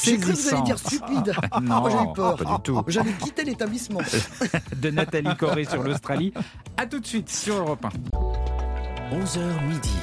J'ai 0.04 0.18
cru 0.18 0.34
que 0.34 0.38
vous 0.38 0.54
alliez 0.54 0.64
dire 0.64 0.80
stupide. 0.80 1.34
non, 1.62 1.90
j'ai 1.90 2.10
eu 2.10 2.14
peur. 2.14 2.36
Pas 2.36 2.56
du 2.56 2.62
tout. 2.64 2.84
J'allais 2.88 3.14
quitter 3.14 3.44
l'établissement. 3.44 4.02
de 4.76 4.90
Nathalie 4.90 5.38
Corée 5.38 5.66
sur 5.66 5.84
l'Australie. 5.84 6.34
À 6.78 6.88
tout 6.88 7.00
de 7.00 7.06
suite 7.06 7.30
sur 7.30 7.58
Europe 7.58 7.86
1. 7.86 8.61
11h 9.12 9.68
midi. 9.68 9.98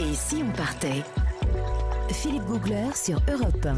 Et 0.00 0.14
si 0.14 0.42
on 0.46 0.52
partait? 0.52 1.02
Philippe 2.10 2.44
Googler 2.44 2.90
sur 2.94 3.18
Europe 3.32 3.64
1. 3.64 3.74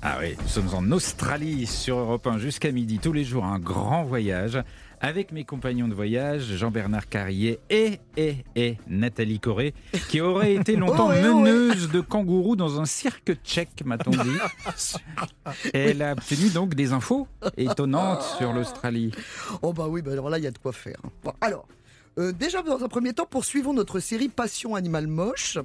Ah 0.00 0.18
oui, 0.20 0.36
nous 0.40 0.46
sommes 0.46 0.72
en 0.74 0.92
Australie 0.92 1.66
sur 1.66 1.98
Europe 1.98 2.24
1 2.28 2.38
jusqu'à 2.38 2.70
midi, 2.70 3.00
tous 3.00 3.12
les 3.12 3.24
jours, 3.24 3.44
un 3.44 3.58
grand 3.58 4.04
voyage 4.04 4.62
avec 5.00 5.32
mes 5.32 5.44
compagnons 5.44 5.88
de 5.88 5.94
voyage, 5.94 6.42
Jean-Bernard 6.56 7.08
Carrier 7.08 7.60
et, 7.70 8.00
et, 8.16 8.44
et 8.56 8.78
Nathalie 8.88 9.40
Corée, 9.40 9.74
qui 10.08 10.20
aurait 10.20 10.54
été 10.54 10.76
longtemps 10.76 11.08
meneuse 11.08 11.90
de 11.90 12.00
kangourous 12.00 12.56
dans 12.56 12.80
un 12.80 12.84
cirque 12.84 13.34
tchèque, 13.44 13.84
m'a-t-on 13.84 14.10
dit. 14.10 14.98
Elle 15.74 16.02
a 16.02 16.12
obtenu 16.12 16.50
donc 16.50 16.74
des 16.74 16.92
infos 16.92 17.26
étonnantes 17.56 18.22
sur 18.38 18.52
l'Australie. 18.52 19.12
Oh 19.62 19.72
bah 19.72 19.86
oui, 19.88 20.02
bah 20.02 20.12
alors 20.12 20.30
là, 20.30 20.38
il 20.38 20.44
y 20.44 20.48
a 20.48 20.50
de 20.50 20.58
quoi 20.58 20.72
faire. 20.72 20.98
alors, 21.40 21.66
euh, 22.18 22.32
déjà, 22.32 22.62
dans 22.62 22.82
un 22.82 22.88
premier 22.88 23.12
temps, 23.12 23.26
poursuivons 23.26 23.72
notre 23.72 24.00
série 24.00 24.28
Passion 24.28 24.74
Animal 24.74 25.06
Moche. 25.06 25.58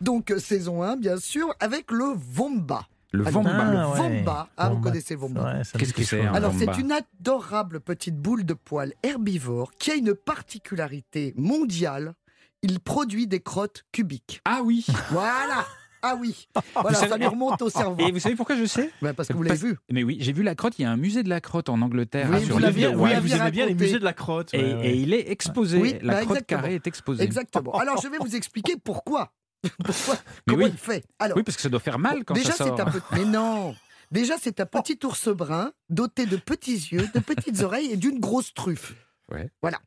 Donc, 0.00 0.30
euh, 0.30 0.38
saison 0.38 0.82
1, 0.82 0.96
bien 0.96 1.16
sûr, 1.16 1.52
avec 1.58 1.90
le 1.90 2.14
Vomba. 2.14 2.86
Le 3.12 3.24
Vomba. 3.24 3.64
le 3.64 3.78
Vomba. 3.96 4.48
Ah, 4.56 4.68
vous 4.70 4.80
connaissez 4.80 5.14
Vomba. 5.14 5.62
Qu'est-ce 5.78 5.94
que 5.94 6.02
c'est 6.02 6.26
Alors, 6.26 6.52
c'est 6.56 6.78
une 6.78 6.92
adorable 6.92 7.80
petite 7.80 8.16
boule 8.16 8.44
de 8.44 8.54
poils 8.54 8.92
herbivore 9.02 9.72
qui 9.78 9.90
a 9.90 9.94
une 9.94 10.14
particularité 10.14 11.34
mondiale. 11.36 12.14
Il 12.62 12.80
produit 12.80 13.26
des 13.26 13.40
crottes 13.40 13.84
cubiques. 13.92 14.40
Ah 14.44 14.60
oui 14.64 14.84
Voilà 15.10 15.64
ah 16.02 16.16
oui, 16.18 16.48
voilà, 16.74 16.96
ça 16.96 17.16
lui 17.16 17.26
remonte 17.26 17.60
au 17.60 17.70
cerveau. 17.70 17.96
Et 17.98 18.12
vous 18.12 18.20
savez 18.20 18.36
pourquoi 18.36 18.56
je 18.56 18.66
sais 18.66 18.90
ben 19.02 19.14
Parce 19.14 19.28
que 19.28 19.32
vous 19.32 19.42
l'avez 19.42 19.58
vu. 19.58 19.76
Mais 19.90 20.02
oui, 20.02 20.18
j'ai 20.20 20.32
vu 20.32 20.42
la 20.42 20.54
crotte. 20.54 20.78
Il 20.78 20.82
y 20.82 20.84
a 20.84 20.90
un 20.90 20.96
musée 20.96 21.22
de 21.22 21.28
la 21.28 21.40
crotte 21.40 21.68
en 21.68 21.80
Angleterre. 21.82 22.28
Oui, 22.32 22.44
vous, 22.44 22.64
aviez, 22.64 22.88
oui, 22.88 23.10
vous 23.20 23.34
aimez 23.34 23.50
bien 23.50 23.66
les 23.66 23.74
musées 23.74 23.98
de 23.98 24.04
la 24.04 24.12
crotte. 24.12 24.54
Et, 24.54 24.96
il 24.96 25.12
est 25.12 25.30
exposé. 25.30 25.98
la 26.02 26.14
bah, 26.14 26.24
crotte 26.24 26.46
carrée 26.46 26.74
est 26.74 26.86
exposée. 26.86 27.24
Exactement. 27.24 27.72
Alors 27.78 28.00
je 28.00 28.08
vais 28.08 28.18
vous 28.18 28.36
expliquer 28.36 28.74
pourquoi. 28.82 29.32
pourquoi 29.84 30.16
Comment 30.46 30.66
il 30.66 30.76
fait 30.76 31.04
Alors, 31.18 31.36
Oui, 31.36 31.42
parce 31.42 31.56
que 31.56 31.62
ça 31.62 31.68
doit 31.68 31.80
faire 31.80 31.98
mal 31.98 32.24
quand 32.24 32.34
déjà, 32.34 32.52
ça 32.52 32.66
sort. 32.66 32.80
Un 32.80 32.90
peu... 32.90 33.00
Mais 33.12 33.24
non 33.24 33.74
Déjà, 34.10 34.36
c'est 34.40 34.60
un 34.60 34.66
petit 34.66 34.98
ours 35.04 35.28
brun 35.28 35.72
doté 35.90 36.24
de 36.24 36.36
petits 36.36 36.88
yeux, 36.92 37.08
de 37.14 37.20
petites 37.20 37.60
oreilles 37.60 37.92
et 37.92 37.96
d'une 37.96 38.20
grosse 38.20 38.54
truffe. 38.54 38.94
Ouais. 39.30 39.50
Voilà. 39.60 39.78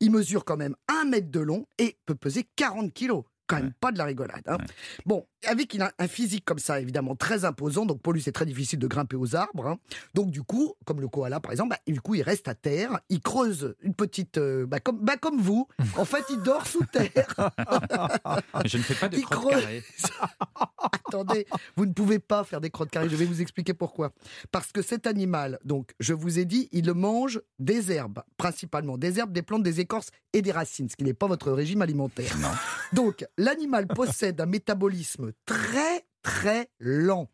Il 0.00 0.10
mesure 0.10 0.44
quand 0.44 0.56
même 0.56 0.74
un 0.88 1.04
mètre 1.04 1.30
de 1.30 1.40
long 1.40 1.66
et 1.78 1.96
peut 2.04 2.16
peser 2.16 2.48
40 2.56 2.92
kilos. 2.92 3.24
Quand 3.46 3.56
même 3.56 3.72
pas 3.80 3.92
de 3.92 3.98
la 3.98 4.04
rigolade. 4.04 4.42
Hein. 4.46 4.58
Bon, 5.06 5.26
avec 5.46 5.72
il 5.74 5.82
a 5.82 5.92
un 5.98 6.08
physique 6.08 6.44
comme 6.44 6.58
ça, 6.58 6.80
évidemment, 6.80 7.14
très 7.16 7.44
imposant. 7.44 7.86
Donc 7.86 8.00
pour 8.02 8.12
lui, 8.12 8.20
c'est 8.22 8.32
très 8.32 8.46
difficile 8.46 8.78
de 8.78 8.86
grimper 8.86 9.16
aux 9.16 9.36
arbres. 9.36 9.66
hein. 9.66 9.78
Donc 10.14 10.30
du 10.30 10.42
coup, 10.42 10.74
comme 10.84 11.00
le 11.00 11.08
koala 11.08 11.40
par 11.40 11.52
exemple, 11.52 11.70
bah, 11.70 11.78
du 11.92 12.00
coup, 12.00 12.14
il 12.14 12.22
reste 12.22 12.48
à 12.48 12.54
terre. 12.54 13.00
Il 13.08 13.20
creuse 13.20 13.74
une 13.82 13.94
petite, 13.94 14.38
euh, 14.38 14.66
bah, 14.66 14.80
comme, 14.80 14.98
bah, 15.00 15.16
comme 15.16 15.40
vous. 15.40 15.66
En 15.96 16.04
fait, 16.04 16.24
il 16.30 16.38
dort 16.42 16.66
sous 16.66 16.84
terre. 16.86 17.34
Je 18.64 18.78
ne 18.78 18.82
fais 18.82 18.94
pas 18.94 19.08
de 19.08 19.16
Il 19.16 19.24
crotte 19.24 19.50
creuse. 19.50 19.62
carrée. 19.62 19.82
Attendez, 21.08 21.46
vous 21.76 21.86
ne 21.86 21.92
pouvez 21.92 22.18
pas 22.18 22.44
faire 22.44 22.60
des 22.60 22.70
crottes 22.70 22.90
carrées. 22.90 23.08
Je 23.08 23.16
vais 23.16 23.24
vous 23.24 23.40
expliquer 23.40 23.74
pourquoi. 23.74 24.12
Parce 24.50 24.72
que 24.72 24.82
cet 24.82 25.06
animal, 25.06 25.58
donc, 25.64 25.92
je 26.00 26.12
vous 26.14 26.38
ai 26.38 26.44
dit, 26.44 26.68
il 26.72 26.92
mange 26.92 27.40
des 27.58 27.92
herbes, 27.92 28.22
principalement 28.36 28.98
des 28.98 29.18
herbes, 29.18 29.32
des 29.32 29.42
plantes, 29.42 29.62
des 29.62 29.80
écorces 29.80 30.10
et 30.32 30.42
des 30.42 30.52
racines, 30.52 30.88
ce 30.88 30.96
qui 30.96 31.04
n'est 31.04 31.14
pas 31.14 31.26
votre 31.26 31.50
régime 31.52 31.82
alimentaire. 31.82 32.36
Non. 32.40 32.48
Donc, 32.92 33.24
l'animal 33.36 33.86
possède 33.86 34.40
un 34.40 34.46
métabolisme 34.46 35.27
très, 35.46 36.06
très 36.22 36.70
lent. 36.78 37.28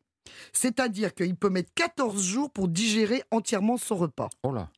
C'est-à-dire 0.54 1.14
qu'il 1.14 1.37
peut 1.37 1.50
mettre 1.50 1.70
14 1.74 2.22
jours 2.24 2.50
pour 2.50 2.68
digérer 2.68 3.22
entièrement 3.30 3.76
son 3.76 3.96
repas. 3.96 4.30
Oh 4.42 4.52
là. 4.52 4.70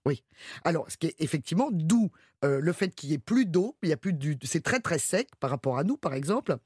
Alors, 0.64 0.90
ce 0.90 0.96
qui 0.96 1.07
est 1.07 1.14
effectivement 1.20 1.68
d'où 1.70 2.11
euh, 2.44 2.61
le 2.61 2.72
fait 2.72 2.88
qu'il 2.94 3.11
n'y 3.11 3.14
ait 3.14 3.18
plus 3.18 3.46
d'eau, 3.46 3.76
il 3.83 3.88
y 3.88 3.92
a 3.92 3.96
plus 3.96 4.12
du, 4.12 4.37
c'est 4.42 4.62
très 4.62 4.81
très 4.81 4.98
sec 4.98 5.29
par 5.38 5.50
rapport 5.50 5.79
à 5.79 5.85
nous 5.85 5.96
par 5.96 6.14
exemple, 6.14 6.57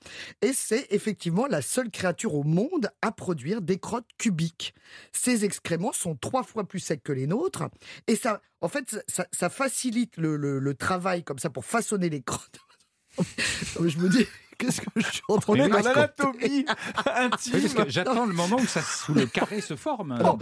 et 0.43 0.53
c'est 0.55 0.87
effectivement 0.91 1.47
la 1.47 1.61
seule 1.63 1.91
créature 1.91 2.35
au 2.35 2.43
monde 2.43 2.91
à 3.03 3.13
produire 3.13 3.61
des 3.61 3.79
crottes 3.79 4.09
cubiques. 4.19 4.75
Ces 5.13 5.45
excréments 5.45 5.93
sont 5.93 6.17
trois 6.17 6.43
fois 6.43 6.67
plus 6.67 6.81
secs 6.81 7.03
que 7.03 7.13
les 7.13 7.27
nôtres, 7.27 7.65
et 8.07 8.17
ça, 8.17 8.41
en 8.63 8.69
fait, 8.69 9.05
ça, 9.09 9.27
ça 9.31 9.51
facilite 9.51 10.17
le, 10.17 10.37
le- 10.37 10.59
le 10.59 10.75
travail 10.75 11.23
comme 11.23 11.39
ça 11.39 11.51
pour 11.51 11.65
façonner 11.67 12.09
les 12.09 12.23
crottes. 12.23 12.59
Je 13.19 13.99
me 13.99 14.09
dis, 14.09 14.27
qu'est-ce 14.61 14.81
que 14.81 14.87
je 14.97 15.07
suis 15.11 15.23
en 15.29 15.39
train 15.39 15.53
On 15.53 15.57
de 15.57 15.63
est 15.63 15.69
dans 15.69 15.77
raconter 15.77 15.95
l'anatomie 15.95 16.65
intime. 17.17 17.89
J'attends 17.89 18.27
le 18.27 18.33
moment 18.35 18.57
où, 18.57 18.67
ça, 18.67 18.81
où 19.09 19.15
le 19.15 19.27
carré 19.27 19.61
se 19.61 19.77
forme. 19.77 20.19
Non, 20.23 20.39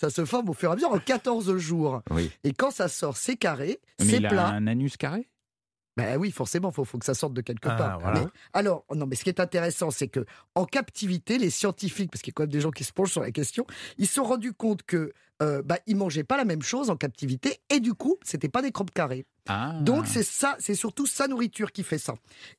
Ça 0.00 0.10
se 0.10 0.24
forme 0.24 0.50
au 0.50 0.54
fur 0.54 0.68
et 0.70 0.72
à 0.72 0.74
mesure 0.76 0.92
en 0.92 0.98
14 0.98 1.56
jours. 1.56 2.02
Oui. 2.10 2.30
Et 2.44 2.52
quand 2.52 2.70
ça 2.70 2.88
sort, 2.88 3.16
c'est 3.16 3.36
carré, 3.36 3.80
Mais 4.00 4.06
c'est 4.06 4.16
il 4.16 4.26
a 4.26 4.30
plat. 4.30 4.48
un 4.48 4.66
anus 4.66 4.96
carré? 4.96 5.28
Ben 5.96 6.18
oui, 6.18 6.30
forcément, 6.30 6.68
il 6.68 6.74
faut, 6.74 6.84
faut 6.84 6.98
que 6.98 7.06
ça 7.06 7.14
sorte 7.14 7.32
de 7.32 7.40
quelque 7.40 7.68
Ah, 7.70 7.76
part. 7.76 8.00
voilà. 8.00 8.20
Mais- 8.20 8.26
alors, 8.52 8.84
non, 8.94 9.06
mais 9.06 9.16
ce 9.16 9.24
qui 9.24 9.30
est 9.30 9.40
intéressant, 9.40 9.90
c'est 9.90 10.08
que 10.08 10.26
en 10.54 10.66
captivité, 10.66 11.38
les 11.38 11.48
scientifiques, 11.48 12.10
parce 12.10 12.20
qu'il 12.20 12.32
y 12.32 12.34
a 12.34 12.36
quand 12.36 12.42
même 12.42 12.50
des 12.50 12.60
gens 12.60 12.70
qui 12.70 12.84
se 12.84 12.92
penchent 12.92 13.12
sur 13.12 13.22
la 13.22 13.30
question, 13.30 13.66
ils 13.96 14.06
se 14.06 14.14
sont 14.14 14.24
rendus 14.24 14.52
compte 14.52 14.82
que 14.82 15.14
euh, 15.42 15.62
bah, 15.62 15.78
ils 15.86 15.96
mangeaient 15.96 16.24
pas 16.24 16.36
la 16.36 16.44
même 16.44 16.62
chose 16.62 16.90
en 16.90 16.96
captivité, 16.96 17.58
et 17.70 17.80
du 17.80 17.94
coup, 17.94 18.16
c'était 18.24 18.48
pas 18.48 18.62
des 18.62 18.72
crottes 18.72 18.90
carrées. 18.90 19.26
Ah. 19.48 19.78
Donc 19.80 20.06
c'est 20.06 20.24
ça, 20.24 20.56
c'est 20.58 20.74
surtout 20.74 21.06
sa 21.06 21.28
nourriture 21.28 21.70
qui 21.70 21.82
fait 21.84 21.98
ça. 21.98 22.14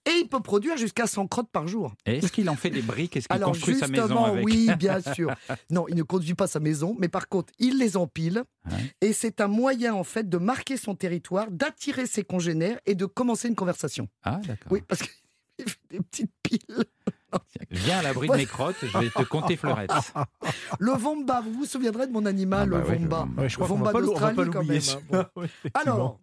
Et 0.05 0.11
il 0.21 0.27
peut 0.29 0.39
produire 0.39 0.77
jusqu'à 0.77 1.05
100 1.05 1.27
crottes 1.27 1.49
par 1.51 1.67
jour. 1.67 1.93
Est-ce 2.05 2.31
qu'il 2.31 2.49
en 2.49 2.55
fait 2.55 2.69
des 2.69 2.81
briques? 2.81 3.17
Est-ce 3.17 3.27
qu'il 3.27 3.41
construit 3.41 3.75
sa 3.75 3.87
maison 3.87 4.23
avec? 4.23 4.45
oui, 4.45 4.69
bien 4.79 5.01
sûr. 5.13 5.33
Non, 5.69 5.85
il 5.89 5.95
ne 5.95 6.03
conduit 6.03 6.33
pas 6.33 6.47
sa 6.47 6.59
maison, 6.59 6.95
mais 6.97 7.09
par 7.09 7.27
contre, 7.27 7.51
il 7.59 7.77
les 7.77 7.97
empile. 7.97 8.43
Ouais. 8.69 8.77
Et 9.01 9.13
c'est 9.13 9.41
un 9.41 9.47
moyen, 9.47 9.93
en 9.93 10.03
fait, 10.03 10.29
de 10.29 10.37
marquer 10.37 10.77
son 10.77 10.95
territoire, 10.95 11.51
d'attirer 11.51 12.05
ses 12.05 12.23
congénères 12.23 12.79
et 12.85 12.95
de 12.95 13.05
commencer 13.05 13.47
une 13.47 13.55
conversation. 13.55 14.07
Ah, 14.23 14.39
d'accord. 14.47 14.71
Oui, 14.71 14.81
parce 14.87 15.01
qu'il 15.01 15.11
fait 15.67 15.77
des 15.91 15.99
petites 15.99 16.31
piles. 16.41 16.85
Viens 17.71 17.99
à 17.99 18.01
l'abri 18.03 18.27
de 18.27 18.33
mes 18.35 18.45
crottes, 18.45 18.75
je 18.81 18.97
vais 18.97 19.09
te 19.09 19.23
compter 19.23 19.57
fleurette. 19.57 19.91
Le 20.79 20.91
Vomba, 20.93 21.41
vous 21.41 21.51
vous 21.53 21.65
souviendrez 21.65 22.07
de 22.07 22.11
mon 22.13 22.25
animal, 22.25 22.69
Ah 22.73 22.77
bah 22.77 22.83
le 22.83 22.89
oui, 22.89 22.99
le 23.03 23.09
Vomba. 23.09 23.27
Ouais, 23.41 23.49
je 23.49 23.55
crois 23.55 23.67
qu'on 23.67 23.75
Vomba 23.75 23.85
va 23.87 23.91
pas 23.93 23.99
l'ou- 23.99 24.11
on 24.11 24.13
va 24.15 24.19
pas 24.33 24.45
d'Australie, 24.45 24.51
quand 24.51 25.13
même, 25.13 25.25
hein. 25.35 25.47
Alors, 25.73 26.19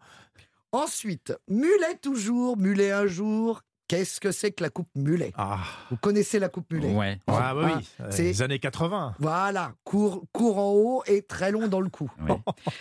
ensuite, 0.73 1.35
mulet 1.49 1.97
toujours, 2.01 2.57
mulet 2.57 2.90
un 2.93 3.07
jour. 3.07 3.62
Qu'est-ce 3.87 4.19
que 4.19 4.33
c'est 4.33 4.51
que 4.51 4.62
la 4.64 4.71
coupe 4.71 4.88
mulet? 4.95 5.31
Ah, 5.37 5.59
Vous 5.90 5.99
connaissez 5.99 6.38
la 6.38 6.49
coupe 6.49 6.73
mulet? 6.73 6.90
Ouais. 6.95 7.19
ah 7.27 7.55
bah 7.55 7.61
Ah, 7.75 7.77
oui, 7.77 7.87
euh, 8.01 8.07
c'est- 8.11 8.23
les 8.23 8.40
années 8.40 8.59
80. 8.59 9.14
Voilà, 9.19 9.75
court, 9.85 10.25
court 10.33 10.59
en 10.59 10.73
haut 10.73 11.03
et 11.07 11.21
très 11.21 11.53
long 11.53 11.69
dans 11.69 11.81
le 11.83 11.90
cou. 11.90 12.11
Oui. 12.27 12.35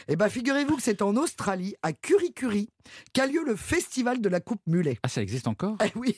Eh 0.07 0.15
bien, 0.15 0.29
figurez-vous 0.29 0.77
que 0.77 0.81
c'est 0.81 1.01
en 1.01 1.17
Australie, 1.17 1.75
à 1.83 1.91
Kurikuri, 1.91 2.69
qu'a 3.11 3.27
lieu 3.27 3.43
le 3.45 3.57
festival 3.57 4.21
de 4.21 4.29
la 4.29 4.39
coupe 4.39 4.61
mulet. 4.65 4.97
Ah, 5.03 5.09
ça 5.09 5.21
existe 5.21 5.49
encore? 5.49 5.75
Eh 5.85 5.91
oui, 5.95 6.15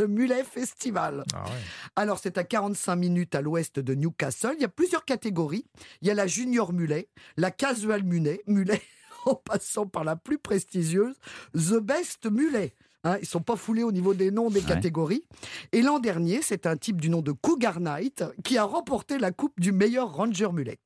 le 0.00 0.08
Mulet 0.08 0.44
Festival. 0.44 1.24
Ah 1.34 1.44
ouais. 1.44 1.50
Alors, 1.94 2.18
c'est 2.18 2.38
à 2.38 2.44
45 2.44 2.96
minutes 2.96 3.34
à 3.34 3.42
l'ouest 3.42 3.78
de 3.78 3.94
Newcastle. 3.94 4.54
Il 4.56 4.62
y 4.62 4.64
a 4.64 4.68
plusieurs 4.68 5.04
catégories. 5.04 5.66
Il 6.00 6.08
y 6.08 6.10
a 6.10 6.14
la 6.14 6.26
junior 6.26 6.72
mulet, 6.72 7.08
la 7.36 7.50
casual 7.50 8.02
mulet, 8.02 8.42
mulet 8.46 8.80
en 9.26 9.34
passant 9.34 9.86
par 9.86 10.04
la 10.04 10.16
plus 10.16 10.38
prestigieuse, 10.38 11.16
The 11.54 11.80
Best 11.80 12.30
Mulet. 12.30 12.74
Hein, 13.02 13.16
ils 13.22 13.26
sont 13.26 13.40
pas 13.40 13.56
foulés 13.56 13.82
au 13.82 13.92
niveau 13.92 14.12
des 14.12 14.30
noms 14.30 14.50
des 14.50 14.60
Ouais. 14.60 14.66
catégories. 14.66 15.24
Et 15.72 15.80
l'an 15.80 16.00
dernier, 16.00 16.40
c'est 16.42 16.66
un 16.66 16.76
type 16.76 17.00
du 17.00 17.08
nom 17.08 17.22
de 17.22 17.32
Cougar 17.32 17.80
Knight 17.80 18.22
qui 18.44 18.58
a 18.58 18.64
remporté 18.64 19.18
la 19.18 19.30
coupe 19.32 19.58
du 19.58 19.72
meilleur 19.72 20.12
ranger 20.12 20.52
mulet. 20.52 20.78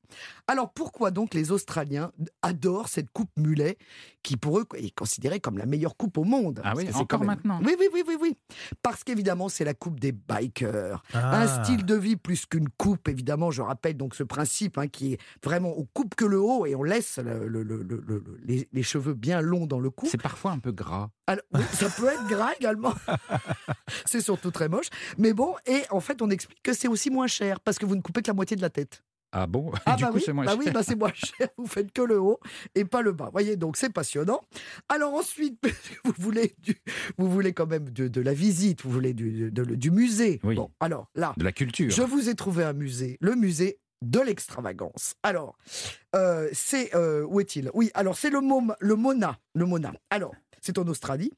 Alors 0.47 0.71
pourquoi 0.71 1.11
donc 1.11 1.33
les 1.33 1.51
Australiens 1.51 2.11
adorent 2.41 2.87
cette 2.87 3.09
coupe 3.11 3.31
mulet 3.37 3.77
qui 4.23 4.37
pour 4.37 4.59
eux 4.59 4.65
est 4.75 4.95
considérée 4.95 5.41
comme 5.41 5.57
la 5.57 5.65
meilleure 5.65 5.97
coupe 5.97 6.17
au 6.17 6.23
monde? 6.23 6.61
Ah 6.63 6.73
oui, 6.77 6.87
encore 6.93 7.19
même- 7.19 7.27
maintenant 7.27 7.59
Oui, 7.65 7.75
oui, 7.77 7.87
oui, 7.93 8.03
oui, 8.07 8.15
oui. 8.21 8.37
Parce 8.81 9.03
qu'évidemment, 9.03 9.49
c'est 9.49 9.65
la 9.65 9.73
coupe 9.73 9.99
des 9.99 10.13
bikers. 10.13 11.03
Ah. 11.13 11.41
Un 11.41 11.63
style 11.63 11.83
de 11.85 11.95
vie 11.95 12.15
plus 12.15 12.45
qu'une 12.45 12.69
coupe, 12.69 13.09
évidemment. 13.09 13.51
Je 13.51 13.61
rappelle 13.61 13.97
donc 13.97 14.15
ce 14.15 14.23
principe 14.23 14.77
hein, 14.77 14.87
qui 14.87 15.13
est 15.13 15.17
vraiment 15.43 15.73
on 15.77 15.85
coupe 15.93 16.15
que 16.15 16.25
le 16.25 16.39
haut 16.39 16.65
et 16.65 16.75
on 16.75 16.83
laisse 16.83 17.17
le- 17.17 17.47
le- 17.49 17.63
le- 17.63 17.83
le- 17.83 18.03
le- 18.07 18.23
les, 18.45 18.69
les 18.71 18.83
cheveux 18.83 19.15
bien 19.15 19.41
longs 19.41 19.65
dans 19.67 19.79
le 19.79 19.89
cou. 19.89 20.05
C'est 20.09 20.21
parfois 20.21 20.51
un 20.51 20.59
peu 20.59 20.71
gras. 20.71 21.09
Alors, 21.27 21.43
oui, 21.53 21.61
ça 21.73 21.89
peut 21.89 22.04
être 22.09 22.27
gras 22.27 22.51
également. 22.59 22.93
c'est 24.05 24.21
surtout 24.21 24.51
très 24.51 24.69
moche. 24.69 24.87
Mais 25.17 25.33
bon, 25.33 25.55
et 25.65 25.83
en 25.89 25.99
fait, 25.99 26.21
on 26.21 26.29
explique 26.29 26.61
que 26.63 26.73
c'est 26.73 26.87
aussi 26.87 27.09
moins 27.09 27.27
cher 27.27 27.59
parce 27.59 27.77
que 27.77 27.85
vous 27.85 27.95
ne 27.95 28.01
coupez 28.01 28.21
que 28.21 28.27
la 28.27 28.33
moitié 28.33 28.55
de 28.57 28.61
la 28.61 28.69
tête. 28.69 29.03
Ah 29.37 29.47
bon? 29.47 29.69
Ah 29.85 29.95
Du 29.97 30.03
bah 30.03 30.09
coup, 30.11 30.15
oui, 30.15 30.23
c'est 30.25 30.31
moins 30.31 30.45
bah 30.45 30.51
cher. 30.51 30.59
oui, 30.65 30.71
bah 30.71 30.81
c'est 30.81 30.95
moins 30.95 31.11
cher. 31.13 31.49
Vous 31.57 31.67
faites 31.67 31.91
que 31.91 32.01
le 32.01 32.19
haut 32.19 32.39
et 32.73 32.85
pas 32.85 33.01
le 33.01 33.11
bas. 33.11 33.29
Voyez, 33.33 33.57
donc 33.57 33.75
c'est 33.75 33.89
passionnant. 33.89 34.39
Alors 34.87 35.13
ensuite, 35.13 35.59
vous 36.05 36.13
voulez, 36.17 36.55
du, 36.59 36.75
vous 37.17 37.29
voulez 37.29 37.51
quand 37.51 37.65
même 37.67 37.89
de, 37.89 38.07
de 38.07 38.21
la 38.21 38.33
visite, 38.33 38.83
vous 38.83 38.91
voulez 38.91 39.13
du, 39.13 39.51
de- 39.51 39.63
de- 39.65 39.75
du 39.75 39.91
musée. 39.91 40.39
Oui. 40.43 40.55
Bon, 40.55 40.71
alors 40.79 41.07
là, 41.15 41.33
De 41.35 41.43
la 41.43 41.51
culture. 41.51 41.89
je 41.91 42.01
vous 42.03 42.29
ai 42.29 42.35
trouvé 42.35 42.63
un 42.63 42.73
musée, 42.73 43.17
le 43.19 43.35
musée 43.35 43.79
de 44.01 44.19
l'extravagance. 44.19 45.15
Alors, 45.23 45.57
euh, 46.15 46.47
c'est 46.53 46.93
euh, 46.95 47.25
où 47.27 47.39
est-il? 47.41 47.71
Oui, 47.73 47.91
alors 47.93 48.17
c'est 48.17 48.29
le 48.29 48.39
Mom- 48.39 48.75
le 48.79 48.95
Mona, 48.95 49.37
le 49.53 49.65
Mona. 49.65 49.91
Alors, 50.11 50.33
c'est 50.65 50.79
en 50.79 50.87
Australie. 50.87 51.31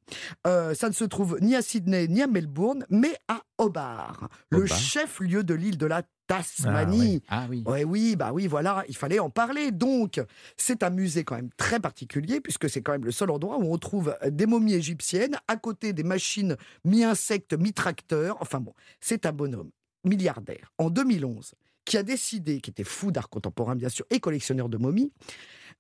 Euh, 0.46 0.74
ça 0.74 0.88
ne 0.88 0.94
se 0.94 1.04
trouve 1.04 1.38
ni 1.42 1.56
à 1.56 1.62
Sydney 1.62 2.08
ni 2.08 2.22
à 2.22 2.28
Melbourne, 2.28 2.86
mais 2.90 3.14
à 3.28 3.42
Hobart, 3.58 4.30
le 4.50 4.66
chef-lieu 4.66 5.44
de 5.44 5.54
l'île 5.54 5.78
de 5.78 5.86
la 5.86 6.04
Tasmanie. 6.28 7.22
Ah 7.28 7.46
oui. 7.50 7.64
Ouais, 7.66 7.84
oui, 7.84 8.16
bah 8.16 8.32
oui, 8.34 8.48
voilà, 8.48 8.86
il 8.88 8.96
fallait 8.96 9.20
en 9.20 9.30
parler. 9.30 9.72
Donc, 9.72 10.22
c'est 10.56 10.84
un 10.84 10.90
musée 10.90 11.26
quand 11.26 11.36
même 11.36 11.50
très 11.58 11.80
particulier, 11.80 12.40
puisque 12.40 12.70
c'est 12.70 12.82
quand 12.82 12.94
même 12.94 13.06
le 13.06 13.12
seul 13.12 13.30
endroit 13.32 13.58
où 13.58 13.74
on 13.74 13.78
trouve 13.78 14.16
des 14.30 14.46
momies 14.46 14.76
égyptiennes 14.76 15.38
à 15.48 15.58
côté 15.58 15.92
des 15.92 16.04
machines 16.04 16.56
mi-insectes, 16.86 17.54
mi-tracteurs. 17.54 18.38
Enfin 18.40 18.62
bon, 18.62 18.74
c'est 19.02 19.26
un 19.26 19.34
bonhomme 19.34 19.72
milliardaire 20.06 20.72
en 20.78 20.90
2011 20.90 21.54
qui 21.88 21.98
a 21.98 22.04
décidé, 22.04 22.62
qui 22.62 22.70
était 22.70 22.84
fou 22.84 23.12
d'art 23.12 23.30
contemporain 23.30 23.76
bien 23.76 23.90
sûr 23.90 24.06
et 24.10 24.20
collectionneur 24.20 24.70
de 24.70 24.78
momies, 24.78 25.12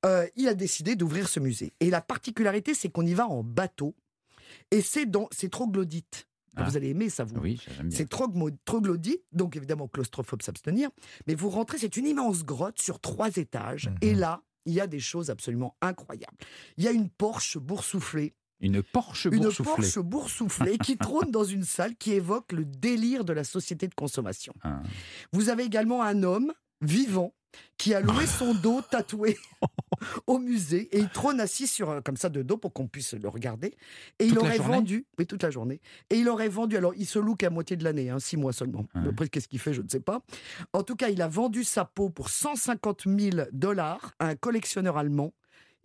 euh, 0.06 0.26
il 0.36 0.48
a 0.48 0.54
décidé 0.54 0.96
d'ouvrir 0.96 1.28
ce 1.28 1.40
musée. 1.40 1.74
Et 1.80 1.90
la 1.90 2.02
particularité, 2.02 2.74
c'est 2.74 2.90
qu'on 2.90 3.06
y 3.06 3.14
va 3.14 3.28
en 3.28 3.44
bateau. 3.44 3.94
Et 4.72 4.82
c'est 4.82 5.06
dans, 5.06 5.28
c'est 5.32 5.50
troglodyte. 5.52 6.28
Ah. 6.56 6.64
Vous 6.64 6.78
allez 6.78 6.90
aimer 6.90 7.10
ça, 7.10 7.24
vous. 7.24 7.36
Oui. 7.40 7.62
C'est 7.92 8.10
troglodyte, 8.10 9.22
donc 9.32 9.56
évidemment 9.56 9.88
claustrophobe 9.88 10.42
s'abstenir. 10.42 10.90
Mais 11.28 11.36
vous 11.36 11.50
rentrez, 11.50 11.78
c'est 11.78 11.98
une 11.98 12.08
immense 12.08 12.44
grotte 12.44 12.80
sur 12.80 13.00
trois 13.00 13.36
étages. 13.38 13.92
Et 14.02 14.14
Mhm. 14.14 14.20
là, 14.20 14.42
il 14.66 14.74
y 14.74 14.82
a 14.82 14.88
des 14.88 15.00
choses 15.00 15.30
absolument 15.30 15.76
incroyables. 15.82 16.38
Il 16.78 16.84
y 16.84 16.88
a 16.88 16.92
une 16.92 17.10
Porsche 17.10 17.58
boursouflée, 17.58 18.34
Une 18.60 18.82
Porsche 18.82 19.26
une 19.32 19.42
boursouflée. 19.44 19.74
Porsche 19.76 20.00
boursouflée 20.00 20.78
qui 20.80 20.98
trône 20.98 21.30
dans 21.32 21.44
une 21.44 21.64
salle 21.64 21.96
qui 21.96 22.14
évoque 22.14 22.52
le 22.52 22.66
délire 22.66 23.24
de 23.24 23.34
la 23.34 23.44
société 23.44 23.88
de 23.88 23.94
consommation. 23.94 24.54
Ah. 24.64 24.82
Vous 25.32 25.50
avez 25.50 25.64
également 25.64 26.02
un 26.04 26.24
homme 26.24 26.52
vivant 26.82 27.34
qui 27.78 27.94
a 27.96 28.02
loué 28.02 28.28
son 28.28 28.54
dos 28.54 28.82
tatoué 28.82 29.36
au 30.28 30.38
musée 30.38 30.90
et 30.96 31.00
il 31.00 31.10
trône 31.10 31.40
assis 31.40 31.66
sur 31.66 31.90
un- 31.90 32.02
comme 32.02 32.18
ça 32.18 32.30
de 32.30 32.44
dos 32.44 32.58
pour 32.58 32.72
qu'on 32.72 32.88
puisse 32.88 33.14
le 33.14 33.28
regarder 33.30 33.74
et 34.20 34.26
il 34.26 34.34
Toute 34.34 34.40
aurait 34.44 34.58
vendu 34.60 35.08
oui 35.18 35.26
toute 35.26 35.42
la 35.42 35.50
journée 35.50 35.82
et 36.12 36.18
il 36.20 36.30
aurait 36.30 36.50
vendu 36.50 36.78
alors 36.78 36.94
il 36.96 37.08
se 37.08 37.18
loue 37.18 37.36
qu'à 37.36 37.50
moitié 37.50 37.76
de 37.76 37.84
l'année 37.84 38.10
hein, 38.12 38.20
six 38.20 38.38
mois 38.38 38.54
seulement 38.54 38.86
Ouais. 38.94 39.08
après 39.10 39.28
qu'est-ce 39.30 39.48
qu'il 39.48 39.58
fait 39.60 39.74
je 39.74 39.82
ne 39.82 39.88
sais 39.90 40.00
pas 40.02 40.22
en 40.74 40.84
tout 40.84 40.96
cas 40.96 41.10
il 41.10 41.20
a 41.22 41.28
vendu 41.28 41.64
sa 41.64 41.84
peau 41.86 42.10
pour 42.12 42.30
150 42.30 43.04
000 43.08 43.48
dollars 43.54 44.14
à 44.20 44.28
un 44.28 44.36
collectionneur 44.36 44.98
allemand 44.98 45.34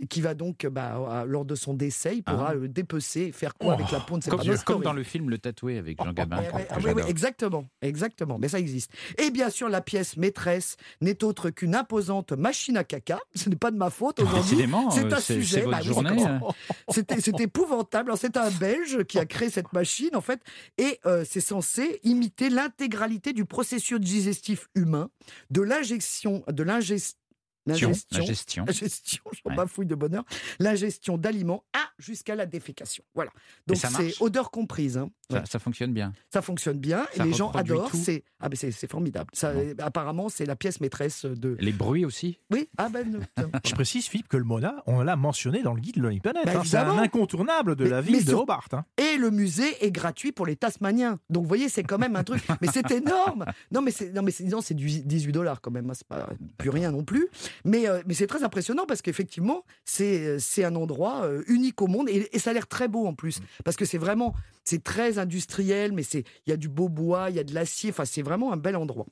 qui 0.09 0.21
va 0.21 0.35
donc, 0.35 0.67
bah, 0.67 1.25
lors 1.27 1.45
de 1.45 1.55
son 1.55 1.75
décès, 1.75 2.17
il 2.17 2.23
pourra 2.23 2.55
le 2.55 2.69
dépecer 2.69 3.33
faire 3.33 3.55
quoi 3.55 3.75
avec 3.75 3.91
la 3.91 3.99
de 3.99 4.29
comme, 4.29 4.65
comme 4.65 4.83
dans 4.83 4.93
le 4.93 5.03
film 5.03 5.31
Le 5.31 5.39
Tatoué 5.39 5.79
avec 5.79 5.99
Jean 6.03 6.13
Gabin. 6.13 6.43
oui, 6.85 6.91
oui, 6.95 7.03
exactement, 7.09 7.69
exactement. 7.81 8.39
Mais 8.39 8.49
ça 8.49 8.59
existe. 8.59 8.93
Et 9.19 9.31
bien 9.31 9.51
sûr, 9.51 9.69
la 9.69 9.81
pièce 9.81 10.17
maîtresse 10.17 10.77
n'est 11.01 11.25
autre 11.25 11.51
qu'une 11.51 11.75
imposante 11.75 12.33
machine 12.33 12.77
à 12.77 12.85
caca. 12.85 13.19
Ce 13.35 13.49
n'est 13.49 13.57
pas 13.57 13.71
de 13.71 13.77
ma 13.77 13.91
faute 13.91 14.21
aujourd'hui. 14.21 14.67
C'est 14.91 15.13
un 15.13 15.21
sujet. 15.21 15.67
Bah, 15.67 15.81
journée. 15.81 16.25
Hein. 16.25 16.41
C'est 16.91 17.41
épouvantable. 17.41 18.13
C'est 18.17 18.37
un 18.37 18.51
Belge 18.51 19.05
qui 19.05 19.19
a 19.19 19.27
créé 19.27 19.51
cette 19.51 19.73
machine, 19.73 20.15
en 20.15 20.21
fait, 20.21 20.41
et 20.79 20.99
euh, 21.07 21.25
c'est 21.29 21.41
censé 21.41 22.01
imiter 22.03 22.51
l'intégralité 22.51 23.33
du 23.33 23.45
processus 23.45 24.01
digestif 24.01 24.69
humain, 24.75 25.11
de 25.51 25.63
l'injection, 25.63 26.43
de 26.49 26.63
l'ingestion 26.63 27.19
L'ingestion. 27.67 28.65
La 28.67 28.73
gestion, 28.73 29.23
j'en 29.45 29.55
bafouille 29.55 29.87
de 29.87 29.95
bonheur. 29.95 30.25
L'ingestion 30.59 31.17
d'aliments 31.17 31.65
à 31.73 31.92
jusqu'à 32.03 32.35
la 32.35 32.47
défécation. 32.47 33.05
Voilà. 33.15 33.31
Donc 33.67 33.79
c'est 33.79 34.21
odeur 34.21 34.51
comprise. 34.51 34.99
Hein. 34.99 35.11
Ça, 35.47 35.59
fonctionne 35.59 35.93
bien. 35.93 36.13
Ça 36.31 36.43
fonctionne 36.43 36.79
bien 36.79 37.07
et 37.15 37.23
les 37.23 37.33
gens 37.33 37.51
adorent. 37.53 37.91
C'est 37.95 38.25
ah 38.41 38.49
ben 38.49 38.57
c'est 38.57 38.91
formidable. 38.91 39.31
Ça, 39.33 39.53
apparemment 39.79 40.29
c'est 40.29 40.47
la 40.47 40.57
pièce 40.57 40.81
maîtresse 40.81 41.25
de. 41.25 41.57
Les 41.61 41.73
bruits 41.73 42.05
aussi. 42.05 42.39
Oui. 42.51 42.69
Ah 42.77 42.89
ben. 42.89 43.21
Je 43.65 43.73
précise 43.73 44.07
Philippe 44.07 44.29
que 44.29 44.37
le 44.37 44.45
Mona, 44.45 44.83
on 44.87 45.01
l'a 45.03 45.17
mentionné 45.17 45.63
dans 45.63 45.75
le 45.75 45.81
guide 45.81 45.97
de 45.97 46.03
Lonely 46.03 46.21
Planet. 46.21 46.45
Bah, 46.45 46.53
hein. 46.57 46.63
c'est 46.65 46.77
un 46.77 46.99
incontournable 46.99 47.77
de 47.77 47.85
la 47.87 48.01
ville 48.01 48.25
de 48.25 48.35
Hobart. 48.35 48.69
Hein. 48.73 48.85
Et 48.97 49.17
le 49.17 49.31
musée 49.31 49.85
est 49.85 49.91
gratuit 49.91 50.33
pour 50.33 50.47
les 50.47 50.57
Tasmaniens. 50.57 51.19
Donc 51.31 51.45
vous 51.45 51.49
voyez 51.49 51.69
c'est 51.69 51.83
quand 51.83 51.99
même 51.99 52.17
un 52.17 52.25
truc. 52.25 52.43
mais 52.61 52.69
c'est 52.73 52.91
énorme. 52.91 53.47
Non 53.71 53.81
mais 53.81 53.91
c'est 53.91 54.13
non 54.13 54.23
mais 54.23 54.33
c'est 54.33 54.75
du 54.75 54.87
18 54.87 55.33
dollars 55.33 55.61
quand 55.61 55.71
même. 55.71 55.91
C'est 55.95 56.07
pas 56.07 56.29
plus 56.59 56.71
rien 56.71 56.91
non 56.91 57.05
plus. 57.05 57.29
Mais 57.65 57.89
euh, 57.89 58.03
mais 58.07 58.15
c'est 58.15 58.27
très 58.27 58.43
impressionnant 58.43 58.85
parce 58.87 59.03
qu'effectivement 59.03 59.65
c'est 59.85 60.39
c'est 60.39 60.65
un 60.65 60.75
endroit 60.75 61.25
euh, 61.25 61.43
unique 61.47 61.81
au 61.81 61.87
monde 61.93 62.09
et, 62.09 62.29
et 62.33 62.39
ça 62.39 62.51
a 62.51 62.53
l'air 62.53 62.67
très 62.67 62.89
beau 62.89 63.07
en 63.07 63.15
plus 63.15 63.41
mm. 63.41 63.45
parce 63.65 63.77
que 63.77 63.85
c'est 63.85 63.99
vraiment 63.99 64.35
c'est 64.65 64.83
très 64.83 65.19
industriel, 65.19 65.93
mais 65.93 66.03
c'est 66.03 66.25
il 66.47 66.51
y 66.51 66.53
a 66.53 66.57
du 66.57 66.69
beau 66.69 66.89
bois, 66.89 67.31
il 67.31 67.37
y 67.37 67.41
a 67.41 67.45
de 67.45 67.55
l'acier. 67.55 67.91
Enfin, 67.91 68.05
c'est 68.05 68.23
vraiment 68.23 68.53
un 68.53 68.57
bel 68.57 68.77
endroit. 68.77 69.07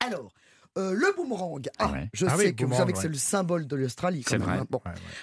Alors. 0.00 0.32
Euh, 0.76 0.92
le 0.92 1.14
boomerang. 1.14 1.68
Ah, 1.78 1.92
je 2.12 2.26
ah 2.26 2.36
sais 2.36 2.52
que 2.52 2.64
vous 2.64 2.74
savez 2.74 2.92
que 2.92 2.98
c'est 2.98 3.06
le 3.06 3.14
symbole 3.14 3.68
de 3.68 3.76
l'Australie. 3.76 4.24
C'est 4.26 4.38
vrai. 4.38 4.58
Hein. 4.58 4.66
Bon. 4.68 4.80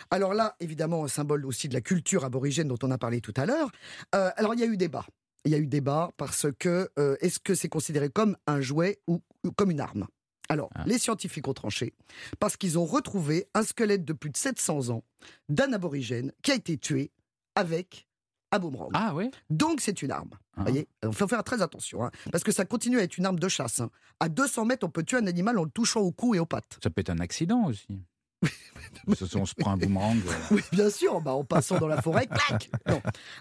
Alors 0.09 0.33
là, 0.33 0.55
évidemment, 0.61 1.03
un 1.03 1.09
symbole 1.09 1.45
aussi 1.45 1.67
de 1.67 1.73
la 1.73 1.81
culture 1.81 2.23
aborigène 2.23 2.69
dont 2.69 2.77
on 2.83 2.89
a 2.89 2.97
parlé 2.97 3.19
tout 3.19 3.33
à 3.35 3.45
l'heure. 3.45 3.69
Euh, 4.15 4.29
alors 4.37 4.53
il 4.53 4.61
y 4.61 4.63
a 4.63 4.65
eu 4.65 4.77
débat. 4.77 5.05
Il 5.43 5.51
y 5.51 5.55
a 5.55 5.57
eu 5.57 5.67
débat 5.67 6.11
parce 6.15 6.47
que 6.57 6.89
euh, 6.97 7.17
est-ce 7.19 7.39
que 7.39 7.53
c'est 7.53 7.67
considéré 7.67 8.07
comme 8.07 8.37
un 8.47 8.61
jouet 8.61 9.01
ou, 9.07 9.21
comme 9.57 9.71
une 9.71 9.81
arme? 9.81 10.07
Alors, 10.51 10.69
ah. 10.75 10.83
les 10.85 10.97
scientifiques 10.97 11.47
ont 11.47 11.53
tranché 11.53 11.93
parce 12.39 12.57
qu'ils 12.57 12.77
ont 12.77 12.85
retrouvé 12.85 13.47
un 13.53 13.63
squelette 13.63 14.03
de 14.03 14.11
plus 14.11 14.29
de 14.29 14.37
700 14.37 14.89
ans 14.89 15.03
d'un 15.47 15.71
aborigène 15.71 16.33
qui 16.41 16.51
a 16.51 16.55
été 16.55 16.77
tué 16.77 17.11
avec 17.55 18.07
à 18.51 18.59
boomerang. 18.59 18.91
Ah 18.93 19.13
oui 19.15 19.31
Donc 19.49 19.79
c'est 19.79 20.01
une 20.01 20.11
arme. 20.11 20.29
Vous 20.29 20.37
ah. 20.57 20.63
voyez? 20.63 20.89
Il 21.03 21.13
faut 21.13 21.27
faire 21.27 21.43
très 21.45 21.61
attention, 21.61 22.03
hein, 22.03 22.11
parce 22.33 22.43
que 22.43 22.51
ça 22.51 22.65
continue 22.65 22.99
à 22.99 23.03
être 23.03 23.17
une 23.17 23.25
arme 23.25 23.39
de 23.39 23.47
chasse. 23.47 23.79
Hein. 23.79 23.89
À 24.19 24.27
200 24.27 24.65
mètres, 24.65 24.85
on 24.85 24.89
peut 24.89 25.03
tuer 25.03 25.17
un 25.19 25.27
animal 25.27 25.57
en 25.57 25.63
le 25.63 25.69
touchant 25.69 26.01
au 26.01 26.11
cou 26.11 26.35
et 26.35 26.39
aux 26.39 26.45
pattes. 26.45 26.77
Ça 26.83 26.89
peut 26.89 26.99
être 26.99 27.09
un 27.09 27.19
accident 27.19 27.63
aussi. 27.67 27.87
On 29.07 29.45
se 29.45 29.55
prend 29.55 29.71
un 29.71 29.77
boomerang. 29.77 30.17
Oui, 30.51 30.61
bien 30.71 30.89
sûr, 30.89 31.21
bah, 31.21 31.33
en 31.33 31.43
passant 31.43 31.77
dans 31.79 31.87
la 31.87 32.01
forêt, 32.01 32.27
clac 32.27 32.69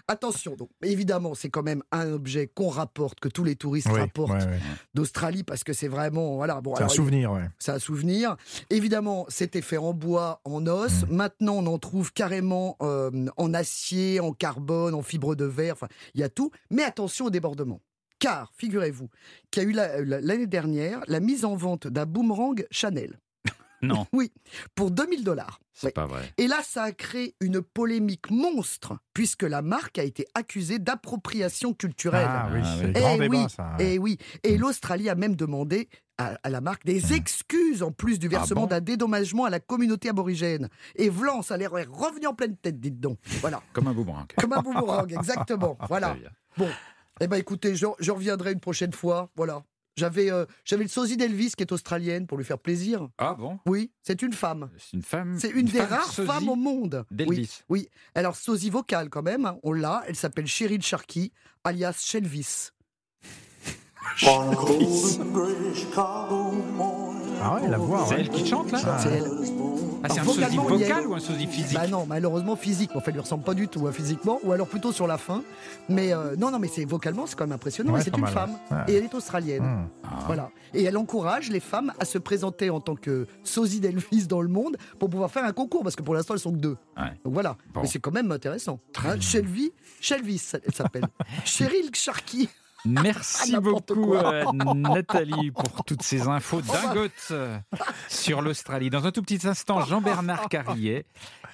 Attention, 0.07 0.55
donc, 0.55 0.69
évidemment, 0.83 1.35
c'est 1.35 1.49
quand 1.49 1.63
même 1.63 1.83
un 1.91 2.11
objet 2.11 2.47
qu'on 2.47 2.69
rapporte, 2.69 3.19
que 3.19 3.29
tous 3.29 3.43
les 3.43 3.55
touristes 3.55 3.87
rapportent 3.87 4.47
d'Australie, 4.93 5.43
parce 5.43 5.63
que 5.63 5.73
c'est 5.73 5.87
vraiment. 5.87 6.35
Voilà, 6.35 6.61
bon, 6.61 6.75
c'est 6.75 6.83
un 6.83 6.89
souvenir, 6.89 7.31
ouais. 7.31 7.49
C'est 7.59 7.71
un 7.71 7.79
souvenir. 7.79 8.35
Évidemment, 8.69 9.25
c'était 9.29 9.61
fait 9.61 9.77
en 9.77 9.93
bois, 9.93 10.41
en 10.45 10.65
os. 10.67 11.03
Mm. 11.03 11.15
Maintenant, 11.15 11.55
on 11.57 11.67
en 11.67 11.79
trouve 11.79 12.13
carrément 12.13 12.77
euh, 12.81 13.27
en 13.37 13.53
acier, 13.53 14.19
en 14.19 14.33
carbone, 14.33 14.93
en 14.93 15.01
fibre 15.01 15.35
de 15.35 15.45
verre. 15.45 15.73
Enfin, 15.73 15.87
il 16.13 16.21
y 16.21 16.23
a 16.23 16.29
tout. 16.29 16.51
Mais 16.69 16.83
attention 16.83 17.25
au 17.25 17.29
débordement. 17.29 17.81
Car, 18.19 18.51
figurez-vous, 18.55 19.09
qu'il 19.49 19.63
y 19.63 19.65
a 19.65 19.69
eu 19.69 20.05
l'année 20.05 20.45
dernière 20.45 21.01
la 21.07 21.19
mise 21.19 21.43
en 21.43 21.55
vente 21.55 21.87
d'un 21.87 22.05
boomerang 22.05 22.65
Chanel. 22.69 23.19
Non. 23.81 24.05
Oui, 24.13 24.31
pour 24.75 24.91
2000 24.91 25.23
dollars. 25.23 25.59
C'est 25.73 25.93
pas 25.93 26.05
vrai. 26.05 26.21
Et 26.37 26.47
là, 26.47 26.59
ça 26.63 26.83
a 26.83 26.91
créé 26.91 27.35
une 27.39 27.61
polémique 27.61 28.29
monstre, 28.29 28.97
puisque 29.13 29.43
la 29.43 29.61
marque 29.61 29.97
a 29.97 30.03
été 30.03 30.27
accusée 30.35 30.79
d'appropriation 30.79 31.73
culturelle. 31.73 32.27
Ah 32.27 32.49
oui, 32.53 32.59
c'est 32.79 32.89
et 32.89 33.01
grand 33.01 33.17
débat, 33.17 33.49
ça. 33.49 33.75
Et 33.79 33.97
oui, 33.97 34.17
et 34.43 34.57
mm. 34.57 34.61
l'Australie 34.61 35.09
a 35.09 35.15
même 35.15 35.35
demandé 35.35 35.89
à, 36.17 36.49
la 36.49 36.61
marque 36.61 36.85
des 36.85 37.01
mm. 37.01 37.13
excuses 37.13 37.83
en 37.83 37.91
plus 37.91 38.19
du 38.19 38.27
ah 38.27 38.37
versement 38.37 38.67
d'un 38.67 38.81
dédommagement 38.81 39.45
à 39.45 39.49
la 39.49 39.59
communauté 39.59 40.09
aborigène. 40.09 40.69
Et 40.95 41.09
Vlan, 41.09 41.41
ça 41.41 41.57
l'air 41.57 41.71
revenu 41.71 42.27
en 42.27 42.33
pleine 42.33 42.57
tête, 42.57 42.79
dites 42.79 42.99
donc. 42.99 43.17
Voilà. 43.39 43.61
Comme 43.73 43.87
un 43.87 43.93
boomerang. 43.93 44.27
Comme 44.37 44.53
un 44.53 44.61
boomerang, 44.61 45.11
exactement. 45.11 45.77
voilà. 45.87 46.15
Bon, 46.57 46.69
eh 47.21 47.27
ben 47.27 47.37
écoutez, 47.37 47.75
je, 47.75 47.85
je, 47.99 48.11
reviendrai 48.11 48.51
une 48.51 48.59
prochaine 48.59 48.93
fois. 48.93 49.29
Voilà. 49.35 49.63
J'avais 49.97 50.31
euh, 50.31 50.45
j'avais 50.63 50.83
le 50.83 50.89
sosie 50.89 51.17
d'Elvis 51.17 51.51
qui 51.55 51.63
est 51.63 51.71
australienne 51.71 52.25
pour 52.27 52.37
lui 52.37 52.45
faire 52.45 52.59
plaisir. 52.59 53.09
Ah 53.17 53.35
bon? 53.37 53.59
Oui, 53.65 53.91
c'est 54.01 54.21
une 54.21 54.33
femme. 54.33 54.69
C'est 54.77 54.93
une 54.97 55.03
femme. 55.03 55.37
C'est 55.37 55.49
une, 55.49 55.65
des 55.65 55.81
rares 55.81 56.13
femmes 56.13 56.49
au 56.49 56.55
monde. 56.55 57.05
D'Elvis. 57.11 57.63
Oui, 57.69 57.81
oui. 57.83 57.89
Alors 58.15 58.35
sosie 58.35 58.69
vocale 58.69 59.09
quand 59.09 59.23
même, 59.23 59.45
hein, 59.45 59.57
on 59.63 59.73
l'a. 59.73 60.03
Elle 60.07 60.15
s'appelle 60.15 60.47
Cheryl 60.47 60.81
Sharkey, 60.81 61.31
alias 61.63 62.01
Shelvis. 62.05 62.69
ah 67.41 67.55
ouais, 67.55 67.67
la 67.67 67.77
voix. 67.77 68.05
C'est 68.07 68.19
elle 68.19 68.29
qui 68.29 68.45
chante 68.45 68.71
là? 68.71 68.97
C'est 68.99 69.09
elle. 69.09 69.29
Ah, 70.03 70.07
c'est 70.09 70.19
un 70.19 70.23
sosie 70.25 70.57
vocal 70.57 71.07
ou 71.07 71.13
un 71.13 71.19
sosie 71.19 71.47
physique 71.47 71.77
Bah 71.77 71.87
non, 71.87 72.05
malheureusement 72.05 72.55
physique. 72.55 72.95
En 72.95 73.01
fait, 73.01 73.11
lui 73.11 73.19
ressemble 73.19 73.43
pas 73.43 73.53
du 73.53 73.67
tout 73.67 73.87
hein, 73.87 73.91
physiquement, 73.91 74.39
ou 74.43 74.51
alors 74.51 74.67
plutôt 74.67 74.91
sur 74.91 75.07
la 75.07 75.17
fin. 75.17 75.43
Mais 75.89 76.13
euh, 76.13 76.35
non, 76.37 76.51
non, 76.51 76.59
mais 76.59 76.67
c'est 76.67 76.85
vocalement, 76.85 77.27
c'est 77.27 77.35
quand 77.35 77.45
même 77.45 77.55
impressionnant. 77.55 77.95
c'est 78.01 78.15
une 78.17 78.27
femme 78.27 78.57
et 78.87 78.93
elle 78.93 79.03
est 79.03 79.13
australienne. 79.13 79.63
Hmm. 79.63 79.87
Voilà. 80.25 80.49
Et 80.73 80.83
elle 80.83 80.97
encourage 80.97 81.49
les 81.49 81.59
femmes 81.59 81.93
à 81.99 82.05
se 82.05 82.17
présenter 82.17 82.69
en 82.69 82.79
tant 82.79 82.95
que 82.95 83.27
sosie 83.43 83.79
d'Elvis 83.79 84.27
dans 84.27 84.41
le 84.41 84.47
monde 84.47 84.77
pour 84.99 85.09
pouvoir 85.09 85.31
faire 85.31 85.45
un 85.45 85.53
concours, 85.53 85.83
parce 85.83 85.95
que 85.95 86.03
pour 86.03 86.13
l'instant 86.13 86.33
elles 86.33 86.39
sont 86.39 86.53
que 86.53 86.57
deux. 86.57 86.77
Donc 87.23 87.33
voilà. 87.33 87.57
Mais 87.75 87.87
c'est 87.87 87.99
quand 87.99 88.11
même 88.11 88.31
intéressant. 88.31 88.79
Hein, 89.05 89.19
Shelby, 89.19 89.71
Shelvis, 89.99 90.51
elle 90.65 90.73
s'appelle. 90.73 91.05
Cheryl 91.45 91.89
Sharkey. 91.93 92.47
Merci 92.85 93.55
beaucoup 93.57 94.15
euh, 94.15 94.43
Nathalie 94.53 95.51
pour 95.51 95.83
toutes 95.85 96.01
ces 96.01 96.27
infos 96.27 96.61
dingotes 96.61 97.11
euh, 97.31 97.57
sur 98.07 98.41
l'Australie. 98.41 98.89
Dans 98.89 99.05
un 99.05 99.11
tout 99.11 99.21
petit 99.21 99.47
instant, 99.47 99.85
Jean-Bernard 99.85 100.49
Carrier 100.49 101.05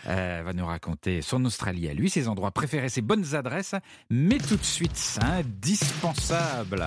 euh, 0.07 0.41
va 0.45 0.53
nous 0.53 0.65
raconter 0.65 1.21
son 1.21 1.43
Australie 1.45 1.89
à 1.89 1.93
lui, 1.93 2.09
ses 2.09 2.27
endroits 2.27 2.51
préférés, 2.51 2.89
ses 2.89 3.01
bonnes 3.01 3.35
adresses. 3.35 3.75
Mais 4.09 4.37
tout 4.37 4.55
de 4.55 4.63
suite, 4.63 4.95
c'est 4.95 5.23
indispensable 5.23 6.85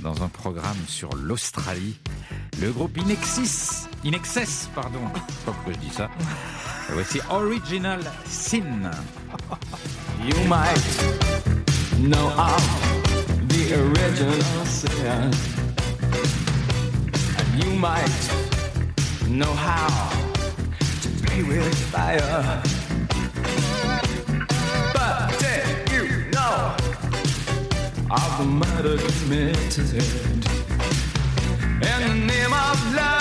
dans 0.00 0.22
un 0.22 0.28
programme 0.28 0.76
sur 0.86 1.14
l'Australie. 1.14 1.98
Le 2.60 2.70
groupe 2.72 2.96
Inexis, 2.98 3.86
Inexcess, 4.04 4.68
pardon, 4.74 5.00
je 5.14 5.32
sais 5.32 5.44
pas 5.46 5.52
pourquoi 5.52 5.72
je 5.72 5.78
dis 5.78 5.90
ça. 5.90 6.10
voici 6.90 7.20
Original 7.30 8.00
Sin. 8.26 8.90
You 10.24 10.36
might 10.46 11.32
know 11.98 12.28
the 13.68 13.80
original 13.80 14.64
sin. 14.64 15.30
And 17.38 17.64
you 17.64 17.70
might 17.78 18.22
know 19.28 19.52
how 19.52 20.10
to 21.02 21.08
play 21.22 21.42
with 21.42 21.74
fire. 21.92 22.62
But 24.94 25.38
did 25.38 25.90
you 25.92 26.30
know 26.30 26.76
of 28.10 28.38
the 28.38 28.44
murder 28.44 28.96
committed 29.20 29.94
in 31.82 32.00
the 32.08 32.14
name 32.26 32.52
of 32.52 32.94
love? 32.94 33.11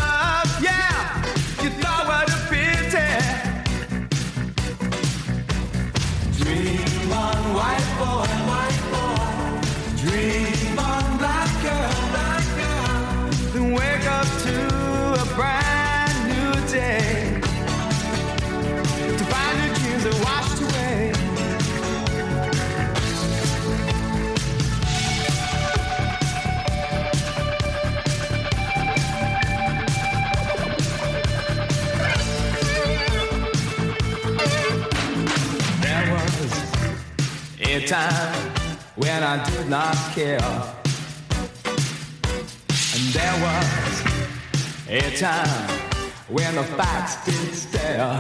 A 37.84 37.88
time 37.88 38.52
when 38.96 39.24
I 39.24 39.44
did 39.50 39.70
not 39.70 39.96
care. 40.14 40.40
And 42.94 43.04
there 43.18 43.38
was 43.46 44.04
a 44.88 45.16
time 45.18 45.70
when 46.30 46.56
the 46.56 46.64
facts 46.78 47.26
did 47.26 47.54
stare. 47.56 48.20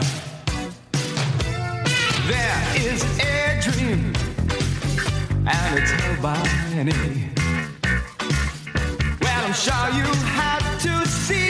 there 2.31 2.61
is 2.87 3.03
a 3.19 3.61
dream, 3.61 4.13
and 5.45 5.79
it's 5.79 5.91
held 5.91 6.21
by 6.21 6.37
many. 6.73 7.29
Well, 9.21 9.45
I'm 9.45 9.53
sure 9.53 9.87
you 9.99 10.07
have 10.39 10.81
to 10.81 11.07
see 11.07 11.40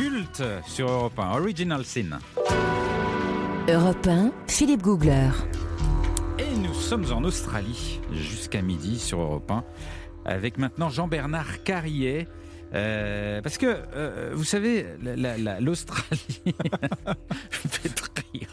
culte 0.00 0.42
sur 0.66 0.90
Europe 0.90 1.18
1, 1.18 1.32
Original 1.38 1.84
Sin. 1.84 2.18
Europe 3.68 4.06
1, 4.06 4.32
Philippe 4.46 4.80
Googler. 4.80 5.28
Et 6.38 6.56
nous 6.56 6.72
sommes 6.72 7.04
en 7.12 7.22
Australie 7.24 8.00
jusqu'à 8.10 8.62
midi 8.62 8.98
sur 8.98 9.20
Europe 9.20 9.50
1 9.50 9.62
avec 10.24 10.56
maintenant 10.56 10.88
Jean-Bernard 10.88 11.62
Carrier. 11.64 12.28
Euh, 12.72 13.42
parce 13.42 13.58
que, 13.58 13.66
euh, 13.94 14.32
vous 14.34 14.44
savez, 14.44 14.86
la- 15.02 15.16
la- 15.16 15.36
la- 15.36 15.60
l'Australie... 15.60 16.54
Fais 17.50 17.90
rire. 18.32 18.48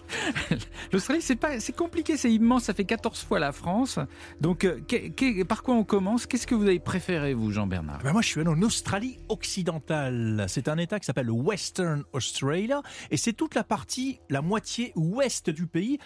L'Australie, 0.92 1.22
c'est 1.22 1.36
pas, 1.36 1.60
c'est 1.60 1.76
compliqué, 1.76 2.18
c'est 2.18 2.32
immense, 2.32 2.66
ça 2.66 2.74
fait 2.74 2.86
14 2.86 3.24
fois 3.24 3.40
la 3.40 3.52
France. 3.52 4.00
Donc, 4.42 4.66
euh, 4.66 4.80
par 5.48 5.64
quoi 5.64 5.76
on 5.76 5.84
commence? 5.84 6.26
Qu'est-ce 6.26 6.48
que 6.48 6.56
vous 6.56 6.66
avez 6.66 6.80
préféré, 6.80 7.34
vous, 7.34 7.52
Jean-Bernard? 7.52 8.00
Ben 8.04 8.14
moi, 8.14 8.22
je 8.22 8.28
suis 8.28 8.42
allé 8.42 8.50
en 8.50 8.62
Australie 8.62 9.18
occidentale. 9.30 10.46
C'est 10.48 10.68
un 10.68 10.78
État 10.78 11.00
qui 11.00 11.06
s'appelle 11.06 11.28
le 11.28 11.34
Western 11.34 12.04
Australia. 12.14 12.82
Et 13.12 13.18
c'est 13.18 13.34
toute 13.34 13.56
la 13.56 13.64
partie, 13.64 14.20
la 14.30 14.42
moitié 14.42 14.92
ouest 14.96 15.50
du 15.50 15.68
pays 15.68 16.00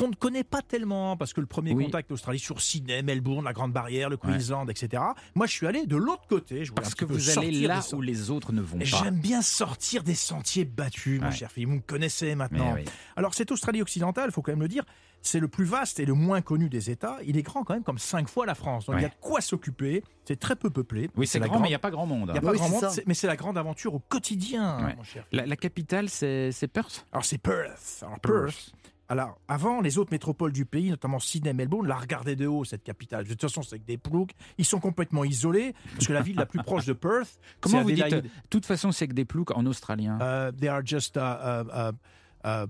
qu'on 0.00 0.08
ne 0.08 0.14
connaît 0.14 0.44
pas 0.44 0.62
tellement 0.62 1.16
parce 1.16 1.32
que 1.34 1.40
le 1.40 1.46
premier 1.46 1.72
Oui. 1.74 1.84
contact 1.84 2.08
d'Australie 2.08 2.38
sur 2.38 2.60
Sydney, 2.60 3.02
Melbourne, 3.02 3.44
la 3.44 3.52
Grande 3.52 3.72
Barrière, 3.72 4.08
le 4.08 4.16
Queensland, 4.16 4.68
etc. 4.70 5.02
Moi, 5.34 5.46
je 5.46 5.52
suis 5.52 5.66
allé 5.66 5.86
de 5.86 5.96
l'autre 5.96 6.26
côté. 6.28 6.64
Je 6.64 6.72
Parce 6.72 6.94
que 6.94 7.04
vous 7.04 7.38
allez 7.38 7.50
là 7.66 7.80
où 7.92 8.00
les 8.00 8.30
autres 8.30 8.52
ne 8.52 8.62
vont 8.62 8.78
pas. 8.78 8.84
J'aime 8.84 9.20
bien 9.20 9.42
sortir 9.42 10.02
des 10.02 10.14
sentiers 10.14 10.64
battus, 10.64 11.20
mon 11.20 11.26
Ouais. 11.26 11.32
cher 11.32 11.52
Philippe. 11.52 11.68
Vous 11.68 11.74
me 11.76 11.80
connaissez 11.80 12.34
maintenant. 12.34 12.72
Oui. 12.74 12.84
Alors, 13.16 13.34
cette 13.34 13.50
Australie 13.52 13.82
occidentale, 13.82 14.30
il 14.30 14.32
faut 14.32 14.42
quand 14.42 14.52
même 14.52 14.62
le 14.62 14.68
dire, 14.68 14.84
c'est 15.22 15.38
le 15.40 15.48
plus 15.48 15.66
vaste 15.66 16.00
et 16.00 16.06
le 16.06 16.14
moins 16.14 16.40
connu 16.40 16.70
des 16.70 16.90
États. 16.90 17.18
Il 17.26 17.36
est 17.36 17.42
grand 17.42 17.62
quand 17.62 17.74
même 17.74 17.82
comme 17.84 17.98
cinq 17.98 18.26
fois 18.28 18.46
la 18.46 18.54
France. 18.54 18.86
Donc, 18.86 18.96
il 18.98 19.02
y 19.02 19.04
a 19.04 19.08
de 19.10 19.14
quoi 19.20 19.42
s'occuper. 19.42 20.02
C'est 20.24 20.40
très 20.40 20.56
peu 20.56 20.70
peuplé. 20.70 21.10
Oui, 21.16 21.26
c'est 21.26 21.38
la 21.38 21.46
grand, 21.48 21.56
mais 21.56 21.58
il 21.58 21.60
grande- 21.62 21.68
n'y 21.70 21.74
a 21.74 21.78
pas 21.78 21.90
grand 21.90 22.06
monde. 22.06 22.30
il 22.30 22.34
y 22.34 22.38
a 22.38 22.40
hein. 22.40 22.40
pas 22.42 22.52
Oui, 22.52 22.56
grand 22.58 22.68
monde, 22.70 22.80
ça. 22.80 22.88
c'est- 22.90 23.06
mais 23.06 23.14
c'est 23.14 23.26
la 23.26 23.36
grande 23.36 23.58
aventure 23.58 23.94
au 23.94 23.98
quotidien, 23.98 24.82
Ouais. 24.86 24.96
mon 24.96 25.02
cher. 25.02 25.26
La, 25.32 25.44
la 25.44 25.56
capitale, 25.56 26.08
c'est 26.08 26.52
c'est 26.52 26.68
Perth 26.68 27.04
Alors 27.12 27.24
c'est 27.26 27.36
Perth. 27.38 27.98
Alors 28.06 28.18
Perth. 28.20 28.44
Perth. 28.46 28.72
Alors 29.10 29.40
avant, 29.48 29.80
les 29.80 29.98
autres 29.98 30.12
métropoles 30.12 30.52
du 30.52 30.64
pays, 30.64 30.88
notamment 30.88 31.18
Sydney, 31.18 31.52
Melbourne, 31.52 31.88
la 31.88 31.96
regardaient 31.96 32.36
de 32.36 32.46
haut 32.46 32.64
cette 32.64 32.84
capitale. 32.84 33.24
De 33.24 33.30
toute 33.30 33.40
façon, 33.40 33.62
c'est 33.62 33.74
avec 33.74 33.84
des 33.84 33.98
ploucs. 33.98 34.30
Ils 34.56 34.64
sont 34.64 34.78
complètement 34.78 35.24
isolés 35.24 35.74
parce 35.94 36.06
que 36.06 36.12
la 36.12 36.22
ville 36.22 36.36
la 36.36 36.46
plus 36.46 36.62
proche 36.62 36.86
de 36.86 36.92
Perth, 36.92 37.40
Comment 37.60 37.82
vous 37.82 37.90
dites. 37.90 38.08
De 38.08 38.22
toute 38.50 38.66
façon, 38.66 38.92
c'est 38.92 39.08
que 39.08 39.12
des 39.12 39.24
ploucs 39.24 39.50
en 39.50 39.66
australien. 39.66 40.16
Uh, 40.20 40.52
they 40.56 40.68
are 40.68 40.82
just 40.84 41.16
uh, 41.16 41.20
uh, 41.20 41.64
uh, 41.74 41.92
uh, 42.44 42.66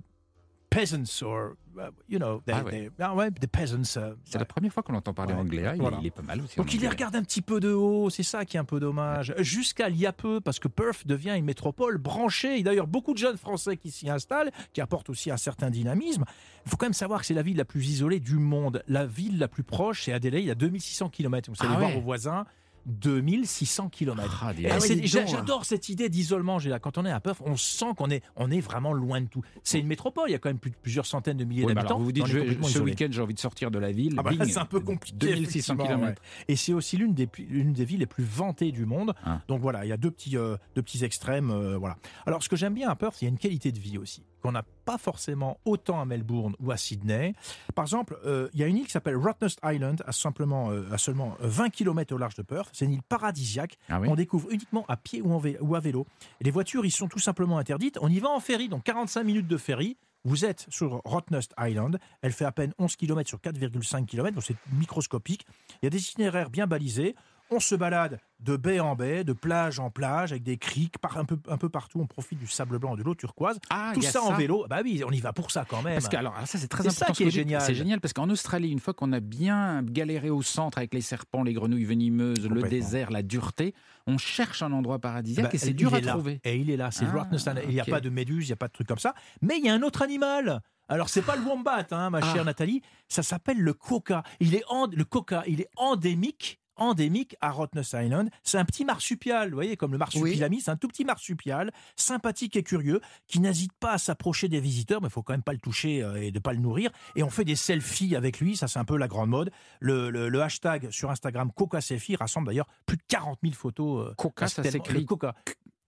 peasants 0.71 1.23
or 1.23 1.55
uh, 1.77 1.81
you 2.09 2.18
know, 2.18 2.41
they, 2.47 2.55
Ah 2.55 2.62
ouais. 2.64 2.71
they- 2.71 2.91
ah 3.01 3.14
ouais, 3.14 3.31
des 3.31 3.47
peasants. 3.47 3.97
uh, 3.99 4.14
c'est 4.25 4.39
la 4.39 4.45
première 4.45 4.73
fois 4.73 4.83
qu'on 4.83 4.95
entend 4.95 5.12
parler 5.12 5.35
anglais. 5.35 5.66
hein. 5.66 5.73
Il, 5.75 5.81
Voilà. 5.81 5.99
il 6.01 6.07
est 6.07 6.11
pas 6.11 6.23
mal 6.23 6.41
aussi. 6.41 6.57
Donc 6.57 6.73
il 6.73 6.81
les 6.81 6.89
regarde 6.89 7.14
un 7.16 7.23
petit 7.23 7.43
peu 7.43 7.59
de 7.61 7.73
haut, 7.73 8.09
c'est 8.11 8.23
ça 8.23 8.45
qui 8.45 8.57
est 8.57 8.61
un 8.61 8.64
peu 8.64 8.79
dommage. 8.81 9.35
Jusqu'à 9.39 9.89
il 9.89 9.97
y 9.99 10.07
a 10.07 10.12
peu, 10.12 10.41
parce 10.41 10.59
que 10.59 10.68
Perth 10.68 11.07
devient 11.07 11.35
une 11.37 11.45
métropole 11.45 11.99
branchée. 11.99 12.59
Et 12.59 12.62
d'ailleurs, 12.62 12.87
beaucoup 12.87 13.12
de 13.12 13.18
jeunes 13.18 13.37
Français 13.37 13.77
qui 13.77 13.91
s'y 13.91 14.09
installent, 14.09 14.51
qui 14.73 14.81
apportent 14.81 15.11
aussi 15.11 15.31
un 15.31 15.37
certain 15.37 15.71
dynamisme. 15.71 16.25
Il 16.66 16.71
faut 16.71 16.77
quand 16.77 16.87
même 16.87 16.93
savoir 16.93 17.21
que 17.21 17.27
c'est 17.27 17.35
la 17.35 17.43
ville 17.43 17.57
la 17.57 17.64
plus 17.64 17.89
isolée 17.89 18.21
du 18.21 18.37
monde. 18.37 18.83
La 18.87 19.07
ville 19.07 19.39
la 19.39 19.49
plus 19.49 19.64
proche, 19.64 20.05
c'est 20.05 20.12
Adélaïde, 20.12 20.45
il 20.45 20.49
y 20.49 20.53
a 20.53 20.55
2600 20.55 21.09
km. 21.09 21.51
Vous 21.51 21.57
savez 21.57 21.75
Ah 21.75 21.79
voir 21.79 21.97
aux 21.97 22.01
voisins. 22.01 22.45
2600 22.87 23.89
km. 23.91 24.45
Ah, 24.45 24.53
oui, 24.57 24.66
hein. 24.68 25.24
J'adore 25.26 25.64
cette 25.64 25.89
idée 25.89 26.09
d'isolement. 26.09 26.59
Quand 26.83 26.99
on 26.99 27.05
est 27.07 27.11
à 27.11 27.20
Perth, 27.20 27.41
on 27.45 27.57
sent 27.57 27.87
qu'on 27.97 28.11
est, 28.11 28.22
on 28.37 28.51
est 28.51 28.61
vraiment 28.61 28.93
loin 28.93 29.20
de 29.20 29.26
tout. 29.26 29.43
C'est 29.62 29.78
une 29.81 29.87
métropole, 29.87 30.28
il 30.28 30.33
y 30.33 30.35
a 30.35 30.39
quand 30.39 30.49
même 30.49 30.59
plus 30.59 30.70
plusieurs 30.70 31.07
centaines 31.07 31.37
de 31.37 31.45
milliers 31.45 31.64
Oui, 31.64 31.74
d'habitants. 31.74 31.99
vous 31.99 32.05
vous 32.07 32.12
dites, 32.12 32.26
je- 32.26 32.62
ce 32.62 32.78
week-end, 32.78 33.09
j'ai 33.11 33.20
envie 33.22 33.35
de 33.35 33.39
sortir 33.41 33.70
de 33.70 33.78
la 33.78 33.93
ville. 33.93 34.14
Ah 34.18 34.22
bah 34.22 34.31
c'est 34.47 34.59
un 34.59 34.64
peu 34.64 34.81
compliqué. 34.81 35.16
2600 35.16 35.74
effectivement, 35.74 35.85
km. 35.87 36.22
ouais. 36.22 36.45
Et 36.49 36.57
c'est 36.57 36.72
aussi 36.72 36.97
l'une 36.97 37.14
des, 37.14 37.28
l'une 37.49 37.72
des 37.72 37.85
villes 37.85 38.01
les 38.01 38.07
plus 38.07 38.24
vantées 38.24 38.72
du 38.72 38.87
monde. 38.87 39.14
Ah. 39.24 39.41
Donc 39.49 39.61
voilà, 39.61 39.85
il 39.85 39.89
y 39.89 39.93
a 39.93 39.97
deux 39.97 40.11
petits, 40.11 40.37
euh, 40.37 40.57
deux 40.74 40.83
petits 40.83 41.05
extrêmes. 41.05 41.51
euh, 41.51 41.76
voilà. 41.78 41.97
Alors 42.26 42.43
ce 42.43 42.49
que 42.49 42.57
j'aime 42.57 42.74
bien 42.74 42.89
à 42.89 42.97
Perth, 42.97 43.20
il 43.20 43.24
y 43.24 43.28
a 43.28 43.31
une 43.31 43.39
qualité 43.39 43.72
de 43.72 43.78
vie 43.78 43.99
aussi 43.99 44.22
qu'on 44.41 44.53
n'a 44.53 44.64
pas 44.84 44.99
forcément 44.99 45.59
autant 45.64 46.01
à 46.01 46.05
Melbourne 46.05 46.55
ou 46.61 46.70
à 46.72 46.76
Sydney. 46.76 47.34
Par 47.74 47.84
exemple, 47.84 48.18
euh, 48.24 48.49
il 48.55 48.61
y 48.61 48.62
a 48.62 48.66
une 48.66 48.76
île 48.78 48.86
qui 48.86 48.93
s'appelle 48.93 49.16
Rottnest 49.16 49.61
Island, 49.64 50.03
à, 50.07 50.12
simplement, 50.12 50.70
euh, 50.70 50.88
à 50.93 50.99
seulement 50.99 51.36
20 51.41 51.70
km 51.70 52.14
au 52.14 52.18
large 52.18 52.34
de 52.34 52.43
Perth. 52.43 52.70
C'est 52.72 52.84
une 52.86 52.93
île 52.93 53.03
paradisiaque 53.03 53.78
Ah 53.88 54.01
oui 54.01 54.09
qu'on 54.09 54.14
découvre 54.16 54.51
uniquement 54.51 54.84
à 54.88 54.97
pied 54.97 55.22
ou, 55.22 55.32
en 55.32 55.38
vé- 55.41 55.59
ou 55.61 55.74
à 55.74 55.80
vélo. 55.80 56.07
Et 56.41 56.45
les 56.45 56.51
voitures, 56.51 56.84
ils 56.84 56.91
sont 56.91 57.09
tout 57.09 57.18
simplement 57.18 57.59
interdites. 57.59 57.99
On 58.01 58.09
y 58.09 58.18
va 58.18 58.28
en 58.30 58.41
ferry, 58.41 58.68
donc 58.68 58.82
45 58.84 59.22
minutes 59.24 59.47
de 59.49 59.57
ferry. 59.57 59.97
Vous 60.24 60.45
êtes 60.45 60.66
sur 60.68 61.01
Rottnest 61.07 61.55
Island. 61.59 61.99
Elle 62.20 62.32
fait 62.32 62.45
à 62.45 62.53
peine 62.53 62.74
11 62.78 62.95
km 62.97 63.26
sur 63.26 63.38
4,5 63.38 64.05
km, 64.05 64.34
donc 64.34 64.45
c'est 64.45 64.57
microscopique. 64.72 65.47
Il 65.80 65.84
y 65.84 65.86
a 65.86 65.91
des 65.91 65.99
itinéraires 66.03 66.51
bien 66.51 66.66
balisés. 66.66 67.14
On 67.53 67.59
se 67.59 67.74
balade 67.74 68.20
de 68.38 68.57
baie 68.57 68.78
en 68.80 68.94
baie, 68.94 69.24
de 69.24 69.32
plage 69.32 69.80
en 69.80 69.90
plage, 69.90 70.30
avec 70.30 70.44
des 70.44 70.57
criques, 70.57 70.98
par 70.98 71.18
un 71.18 71.24
peu, 71.24 71.36
un 71.48 71.57
peu 71.59 71.68
partout. 71.68 71.98
On 72.01 72.07
profite 72.07 72.38
du 72.38 72.46
sable 72.46 72.78
blanc, 72.78 72.94
de 72.96 73.03
l'eau 73.03 73.14
turquoise. 73.14 73.59
Ah, 73.70 73.90
Tout 73.92 74.03
ça, 74.03 74.22
en 74.22 74.32
vélo. 74.34 74.66
Bah 74.70 74.78
oui, 74.84 75.03
on 75.05 75.11
y 75.11 75.20
va 75.20 75.32
pour 75.32 75.51
ça 75.51 75.66
quand 75.68 75.82
même. 75.82 75.94
Parce 75.94 76.09
que, 76.09 76.16
alors, 76.16 76.34
ça, 76.46 76.59
c'est 76.59 76.68
très 76.68 76.82
C'est 76.84 76.88
important. 76.90 77.07
ça 77.07 77.12
qui 77.12 77.24
est 77.24 77.30
génial. 77.30 77.61
C'est 77.61 77.74
génial 77.74 78.01
parce 78.01 78.12
qu'en 78.14 78.30
Australie, 78.30 78.70
une 78.70 78.78
fois 78.78 78.94
qu'on 78.94 79.12
a 79.12 79.20
bien 79.20 79.82
galéré 79.82 80.30
au 80.30 80.42
centre 80.42 80.78
avec 80.78 80.94
les 80.94 81.01
serpents, 81.01 81.42
les 81.42 81.53
grenouilles 81.53 81.84
venimeuses, 81.84 82.48
le 82.48 82.62
désert, 82.62 83.11
la 83.11 83.22
dureté, 83.22 83.74
on 84.07 84.16
cherche 84.16 84.62
un 84.62 84.72
endroit 84.72 85.01
paradisiaque 85.01 85.46
Bah, 85.46 85.51
et 85.53 85.59
c'est 85.59 85.72
dur 85.74 85.92
à 85.92 86.01
là. 86.01 86.12
trouver. 86.12 86.40
Et 86.44 86.57
il 86.57 86.70
est 86.70 86.76
là, 86.76 86.90
c'est 86.92 87.05
Ah. 87.07 87.26
Il 87.66 87.74
n'y 87.74 87.80
a 87.80 87.84
pas 87.84 88.01
de 88.01 88.11
méduse, 88.11 88.46
il 88.46 88.51
n'y 88.51 88.55
a 88.55 88.57
pas 88.57 88.68
de 88.68 88.72
truc 88.72 88.86
comme 88.86 88.98
ça. 88.98 89.14
Mais 89.42 89.59
il 89.59 89.64
y 89.64 89.68
a 89.68 89.74
un 89.74 89.82
autre 89.82 90.03
animal. 90.03 90.62
Alors, 90.88 91.09
c'est 91.09 91.22
pas 91.22 91.36
le 91.36 91.42
wombat, 91.42 91.86
hein, 91.90 92.11
ma 92.11 92.18
Ah. 92.22 92.32
chère 92.32 92.44
Nathalie. 92.44 92.80
Ça 93.09 93.22
s'appelle 93.22 93.59
le 93.61 93.74
coca. 93.74 94.22
Il 94.40 94.55
est 94.55 94.62
en- 94.68 94.86
le 94.86 95.05
coca, 95.05 95.42
il 95.46 95.61
est 95.61 95.68
endémique. 95.76 96.59
Endémique 96.77 97.37
à 97.41 97.51
Rottnest 97.51 97.95
Island. 97.99 98.31
C'est 98.43 98.59
un 98.59 98.64
petit 98.64 98.85
marsupial, 98.85 99.49
vous 99.51 99.55
voyez, 99.55 99.77
comme 99.77 99.93
le 99.93 99.99
marsupilami, 99.99 100.61
c'est 100.61 100.71
un 100.71 100.77
tout 100.77 100.89
petit 100.89 101.05
marsupial, 101.05 101.71
sympathique 101.97 102.57
et 102.57 102.62
curieux, 102.62 103.01
qui 103.27 103.41
n'hésite 103.41 103.73
pas 103.81 103.93
à 103.93 103.99
s'approcher 103.99 104.49
des 104.49 104.61
visiteurs, 104.61 105.01
mais 105.03 105.09
il 105.09 105.11
faut 105.12 105.23
quand 105.23 105.33
même 105.35 105.43
pas 105.43 105.53
le 105.53 105.59
toucher 105.59 106.03
euh, 106.03 106.21
et 106.23 106.31
de 106.31 106.39
pas 106.39 106.53
le 106.53 106.59
nourrir. 106.61 106.91
Et 107.16 107.23
on 107.23 107.31
fait 107.31 107.45
des 107.45 107.57
selfies 107.57 108.16
avec 108.16 108.41
lui, 108.41 108.57
ça 108.57 108.66
c'est 108.68 108.79
un 108.79 108.85
peu 108.85 108.97
la 108.97 109.09
grande 109.09 109.31
mode. 109.31 109.51
Le, 109.81 110.11
le- 110.11 110.29
le 110.29 110.43
hashtag 110.43 110.91
sur 110.91 111.11
Instagram 111.11 111.51
Coca 111.53 111.81
Selfie 111.81 112.16
rassemble 112.16 112.47
d'ailleurs 112.47 112.68
plus 112.87 112.97
de 112.97 113.03
40 113.09 113.39
000 113.43 113.55
photos. 113.55 114.09
euh, 114.09 114.14
Coca, 114.14 114.47
c'est 114.49 114.55
ça 114.57 114.62
s'écrit 114.73 115.05
Coca. 115.07 115.35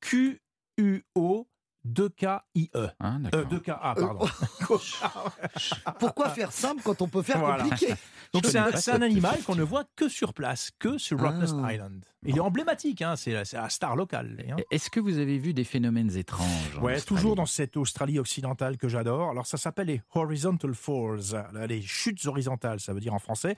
Q-U-O 0.00 1.48
2K-I-E. 1.86 2.88
Hein, 3.00 3.22
Euh. 3.34 3.44
2K-A, 3.44 3.94
pardon. 3.94 4.26
Pourquoi 5.98 6.30
faire 6.30 6.52
simple 6.52 6.82
quand 6.84 7.02
on 7.02 7.08
peut 7.08 7.22
faire 7.22 7.38
Voilà. 7.38 7.64
compliqué 7.64 7.94
Donc 8.32 8.46
c'est 8.46 8.58
un, 8.92 9.02
animal 9.02 9.42
qu'on 9.42 9.54
ne 9.54 9.62
voit 9.62 9.84
que 9.96 10.08
sur 10.08 10.32
place, 10.32 10.70
que 10.78 10.96
sur 10.98 11.20
Rottnest 11.20 11.54
Ah. 11.62 11.72
Island. 11.72 12.04
Il 12.24 12.36
est 12.36 12.40
emblématique, 12.40 13.02
hein, 13.02 13.16
c'est 13.16 13.44
c'est 13.44 13.56
un 13.56 13.68
star 13.68 13.96
local. 13.96 14.36
lui, 14.38 14.52
hein. 14.52 14.56
Est-ce 14.70 14.90
que 14.90 15.00
vous 15.00 15.18
avez 15.18 15.38
vu 15.38 15.52
des 15.54 15.64
phénomènes 15.64 16.16
étranges 16.16 16.78
Ouais, 16.80 17.00
toujours 17.00 17.34
dans 17.34 17.46
cette 17.46 17.76
Australie 17.76 18.18
occidentale 18.20 18.76
que 18.78 18.88
j'adore. 18.88 19.30
Alors 19.30 19.44
ça 19.46 19.56
s'appelle 19.58 19.88
les 19.88 20.00
horizontal 20.14 20.72
falls, 20.74 21.20
là, 21.52 21.66
les 21.66 21.82
chutes 21.82 22.24
horizontales, 22.26 22.78
ça 22.80 22.92
veut 22.94 23.00
dire 23.00 23.12
en 23.12 23.18
français. 23.18 23.56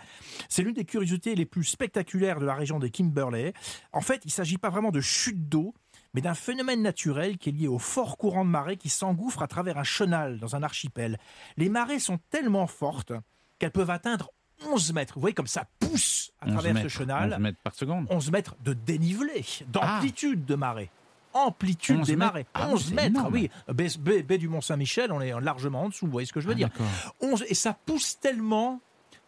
C'est 0.49 0.63
l'une 0.63 0.73
des 0.75 0.87
curiosités 0.87 1.35
les 1.35 1.45
plus 1.47 1.65
spectaculaires 1.65 2.41
de 2.41 2.47
la 2.47 2.55
région 2.55 2.79
de 2.79 2.89
Kimberley. 2.89 3.53
En 3.93 4.01
fait, 4.01 4.23
il 4.25 4.29
ne 4.29 4.33
s'agit 4.33 4.59
pas 4.59 4.71
vraiment 4.71 4.91
de 4.91 5.01
chute 5.01 5.49
d'eau, 5.49 5.75
mais 6.15 6.21
d'un 6.21 6.35
phénomène 6.35 6.81
naturel 6.83 7.37
qui 7.39 7.51
est 7.51 7.53
lié 7.53 7.69
au 7.69 7.79
fort 7.79 8.17
courant 8.17 8.45
de 8.45 8.51
marée 8.51 8.77
qui 8.77 8.89
s'engouffre 8.89 9.43
à 9.43 9.47
travers 9.49 9.77
un 9.79 9.85
chenal 9.85 10.39
dans 10.39 10.57
un 10.57 10.63
archipel. 10.63 11.19
Les 11.57 11.69
marées 11.69 11.99
sont 11.99 12.19
tellement 12.31 12.67
fortes 12.67 13.13
qu'elles 13.59 13.71
peuvent 13.73 13.91
atteindre 13.91 14.31
11 14.67 14.93
mètres. 14.93 15.15
Vous 15.15 15.21
voyez 15.21 15.35
comme 15.35 15.47
ça 15.49 15.67
pousse 15.81 16.33
à 16.41 16.47
11 16.47 16.53
travers 16.55 16.75
mètres, 16.75 16.89
ce 16.89 16.99
chenal. 16.99 17.33
11 17.35 17.39
mètres 17.41 17.59
par 17.63 17.75
seconde. 17.75 18.07
11 18.11 18.31
mètres 18.31 18.57
de 18.65 18.73
dénivelé, 18.73 19.45
d'amplitude 19.69 20.45
de 20.45 20.55
marée. 20.55 20.91
Amplitude 21.33 21.99
11 21.99 22.07
des 22.07 22.15
marées. 22.17 22.47
Ah 22.55 22.67
oui, 22.69 22.75
11 22.75 22.85
c'est 22.89 22.95
mètres, 22.95 23.07
énorme. 23.09 23.33
oui. 23.35 23.51
Baie, 23.69 23.89
baie- 23.99 24.23
baie 24.23 24.39
du 24.39 24.49
Mont-Saint-Michel, 24.49 25.11
on 25.11 25.21
est 25.21 25.33
largement 25.41 25.83
en 25.83 25.89
dessous, 25.89 26.07
vous 26.07 26.13
voyez 26.13 26.27
ce 26.27 26.33
que 26.33 26.41
je 26.41 26.47
veux 26.47 26.53
Ah, 26.53 26.57
dire. 26.57 26.69
d'accord. 26.69 26.87
11, 27.21 27.45
et 27.49 27.55
ça 27.55 27.77
pousse 27.87 28.21
tellement 28.21 28.81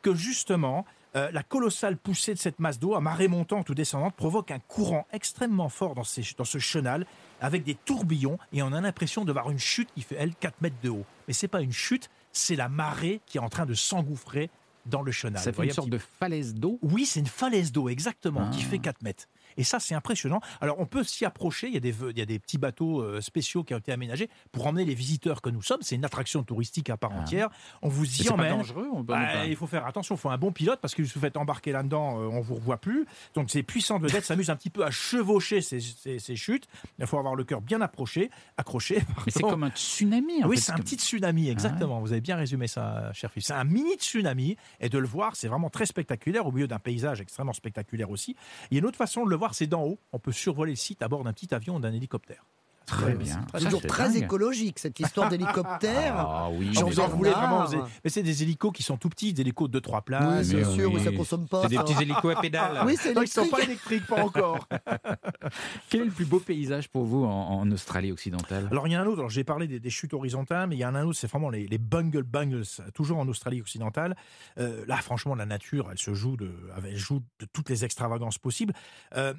que 0.02 0.14
justement, 0.14 0.86
euh, 1.16 1.30
la 1.32 1.42
colossale 1.42 1.96
poussée 1.96 2.34
de 2.34 2.38
cette 2.38 2.60
masse 2.60 2.78
d'eau, 2.78 2.94
à 2.94 3.00
marée 3.00 3.28
montante 3.28 3.68
ou 3.70 3.74
descendante, 3.74 4.14
provoque 4.14 4.50
un 4.50 4.58
courant 4.58 5.06
extrêmement 5.12 5.68
fort 5.68 5.94
dans, 5.94 6.04
ces- 6.04 6.34
dans 6.36 6.44
ce 6.44 6.58
chenal, 6.58 7.06
avec 7.40 7.64
des 7.64 7.74
tourbillons, 7.74 8.38
et 8.52 8.62
on 8.62 8.72
a 8.72 8.80
l'impression 8.80 9.24
de 9.24 9.32
voir 9.32 9.50
une 9.50 9.58
chute 9.58 9.88
qui 9.94 10.02
fait, 10.02 10.16
elle, 10.18 10.34
4 10.34 10.60
mètres 10.60 10.76
de 10.82 10.90
haut. 10.90 11.04
Mais 11.26 11.32
c'est 11.34 11.48
pas 11.48 11.62
une 11.62 11.72
chute, 11.72 12.10
c'est 12.32 12.56
la 12.56 12.68
marée 12.68 13.20
qui 13.26 13.38
est 13.38 13.40
en 13.40 13.48
train 13.48 13.66
de 13.66 13.74
s'engouffrer 13.74 14.50
dans 14.84 15.02
le 15.02 15.10
chenal. 15.10 15.42
Ça 15.42 15.52
fait 15.52 15.64
une 15.64 15.70
un 15.70 15.74
sorte 15.74 15.88
de 15.90 15.98
falaise 15.98 16.54
d'eau? 16.54 16.78
oui, 16.82 17.06
c'est 17.06 17.20
une 17.20 17.26
falaise 17.26 17.72
d'eau, 17.72 17.88
exactement, 17.88 18.48
qui 18.50 18.62
Ah. 18.64 18.70
fait 18.70 18.78
4 18.78 19.02
mètres. 19.02 19.26
Et 19.56 19.64
ça, 19.64 19.78
c'est 19.80 19.94
impressionnant. 19.94 20.40
Alors, 20.60 20.78
on 20.78 20.86
peut 20.86 21.04
s'y 21.04 21.24
approcher. 21.24 21.68
Il 21.68 21.74
y, 21.74 21.76
a 21.76 21.80
des, 21.80 21.94
il 22.10 22.18
y 22.18 22.22
a 22.22 22.26
des 22.26 22.38
petits 22.38 22.58
bateaux 22.58 23.00
euh, 23.02 23.20
spéciaux 23.20 23.64
qui 23.64 23.74
ont 23.74 23.78
été 23.78 23.92
aménagés 23.92 24.28
pour 24.52 24.66
emmener 24.66 24.84
les 24.84 24.94
visiteurs 24.94 25.40
que 25.42 25.50
nous 25.50 25.62
sommes. 25.62 25.80
C'est 25.82 25.94
une 25.94 26.04
attraction 26.04 26.42
touristique 26.42 26.90
à 26.90 26.96
part 26.96 27.10
Ah. 27.14 27.20
entière. 27.20 27.48
On 27.82 27.88
vous 27.88 28.20
y 28.20 28.24
pas 28.24 28.34
emmène. 28.34 28.56
dangereux 28.58 28.88
on 28.92 29.00
Bah, 29.02 29.18
pas. 29.32 29.46
il 29.46 29.56
faut 29.56 29.66
faire 29.66 29.86
attention, 29.86 30.14
il 30.14 30.18
faut 30.18 30.30
un 30.30 30.38
bon 30.38 30.52
pilote 30.52 30.80
parce 30.80 30.94
que 30.94 31.04
si 31.04 31.12
vous 31.14 31.20
faites 31.20 31.36
embarquer 31.36 31.72
là-dedans, 31.72 32.20
euh, 32.20 32.26
on 32.26 32.40
vous 32.40 32.56
revoit 32.56 32.76
plus. 32.78 33.06
Donc 33.34 33.50
ces 33.50 33.62
puissantes 33.62 34.02
vedettes 34.02 34.24
s'amusent 34.24 34.50
un 34.50 34.56
petit 34.56 34.70
peu 34.70 34.84
à 34.84 34.90
chevaucher 34.90 35.60
ces, 35.60 35.80
ces- 35.80 36.18
ces 36.18 36.36
chutes. 36.36 36.66
Il 36.98 37.06
faut 37.06 37.18
avoir 37.18 37.34
le 37.34 37.44
cœur 37.44 37.60
bien 37.60 37.80
approché, 37.80 38.30
accroché. 38.56 38.96
Mais 39.26 39.32
c'est 39.32 39.42
comme 39.42 39.62
un 39.62 39.70
tsunami. 39.70 40.42
en 40.44 40.48
Oui, 40.48 40.58
c'est 40.58 40.72
un 40.72 40.76
petit 40.78 40.96
tsunami, 40.96 41.48
exactement. 41.48 42.00
Vous 42.00 42.12
avez 42.12 42.20
bien 42.20 42.36
résumé 42.36 42.66
ça, 42.66 43.12
cher 43.12 43.30
fils. 43.32 43.46
C'est 43.46 43.52
un 43.54 43.64
mini 43.64 43.94
tsunami, 43.94 44.56
et 44.80 44.88
de 44.88 44.98
le 44.98 45.06
voir, 45.06 45.36
c'est 45.36 45.48
vraiment 45.48 45.70
très 45.70 45.86
spectaculaire, 45.86 46.46
au 46.46 46.52
milieu 46.52 46.66
d'un 46.68 46.78
paysage 46.78 47.20
extrêmement 47.20 47.52
spectaculaire 47.52 48.10
aussi. 48.10 48.36
Il 48.70 48.74
y 48.74 48.78
a 48.78 48.80
une 48.80 48.86
autre 48.86 48.96
façon 48.98 49.24
de 49.24 49.30
le 49.30 49.36
voir, 49.36 49.45
c'est 49.54 49.66
d'en 49.66 49.84
haut. 49.84 49.98
On 50.12 50.18
peut 50.18 50.32
survoler 50.32 50.72
le 50.72 50.76
site 50.76 51.02
à 51.02 51.08
bord 51.08 51.24
d'un 51.24 51.32
petit 51.32 51.54
avion 51.54 51.76
ou 51.76 51.80
d'un 51.80 51.92
hélicoptère. 51.92 52.44
Très 52.86 53.14
bien. 53.14 53.40
Toujours 53.58 53.82
très 53.82 54.08
dingue. 54.10 54.22
écologique, 54.22 54.78
cette 54.78 54.98
histoire 55.00 55.28
d'hélicoptère. 55.28 56.14
Ah 56.38 56.48
oui, 56.52 56.70
J'en 56.72 56.84
mais 56.86 56.90
vous 56.92 57.00
en 57.00 57.08
voulez 57.08 57.30
vraiment. 57.30 57.64
vous 57.64 57.74
avez- 57.74 57.82
Mais 58.04 58.10
c'est 58.10 58.22
des 58.22 58.42
hélicos 58.42 58.72
qui 58.72 58.82
sont 58.82 58.96
tout 58.96 59.08
petits, 59.08 59.32
des 59.32 59.42
hélicos 59.42 59.68
de 59.68 59.80
2-3 59.80 59.96
Oui, 59.96 60.02
places. 60.06 60.46
c'est 60.48 60.54
mais 60.56 60.64
sûr, 60.64 60.88
oui, 60.92 60.98
oui. 60.98 61.04
ça 61.04 61.12
consomme 61.12 61.48
pas. 61.48 61.62
c'est 61.62 61.68
des 61.68 61.78
petits 61.78 61.94
hélicos 62.02 62.36
à 62.36 62.40
pédales. 62.40 62.82
Oui, 62.86 62.96
c'est 63.00 63.12
Non, 63.14 63.22
ils 63.22 63.28
sont 63.28 63.42
électrique. 63.42 63.50
pas 63.60 63.64
électriques, 63.64 64.06
pas 64.06 64.24
encore. 64.24 64.68
Quel 65.90 66.02
est 66.02 66.04
le 66.04 66.10
plus 66.10 66.24
beau 66.24 66.38
paysage 66.40 66.88
pour 66.88 67.04
vous 67.04 67.24
en, 67.24 67.28
en 67.60 67.70
Australie 67.72 68.12
occidentale? 68.12 68.68
Alors 68.70 68.86
il 68.86 68.92
y 68.92 68.96
en 68.96 69.00
a 69.00 69.02
un 69.02 69.06
autre, 69.06 69.18
alors 69.18 69.30
j'ai 69.30 69.44
parlé 69.44 69.66
des, 69.66 69.80
des 69.80 69.90
chutes 69.90 70.14
horizontales, 70.14 70.68
mais 70.68 70.76
il 70.76 70.80
y 70.80 70.84
en 70.86 70.94
a 70.94 71.00
un 71.00 71.04
autre, 71.06 71.18
c'est 71.18 71.26
vraiment 71.30 71.50
les, 71.50 71.66
les 71.66 71.78
bungle 71.78 72.22
bungles, 72.22 72.62
toujours 72.94 73.18
en 73.18 73.26
Australie 73.28 73.60
occidentale. 73.60 74.16
Euh, 74.58 74.84
là, 74.86 74.96
franchement, 74.98 75.34
la 75.34 75.46
nature, 75.46 75.88
elle 75.90 75.98
se 75.98 76.14
joue 76.14 76.36
de, 76.36 76.50
elle 76.84 76.96
joue 76.96 77.20
de 77.40 77.46
toutes 77.52 77.68
les 77.70 77.84
extravagances 77.84 78.38
possibles. 78.38 78.74
Euh, 79.16 79.34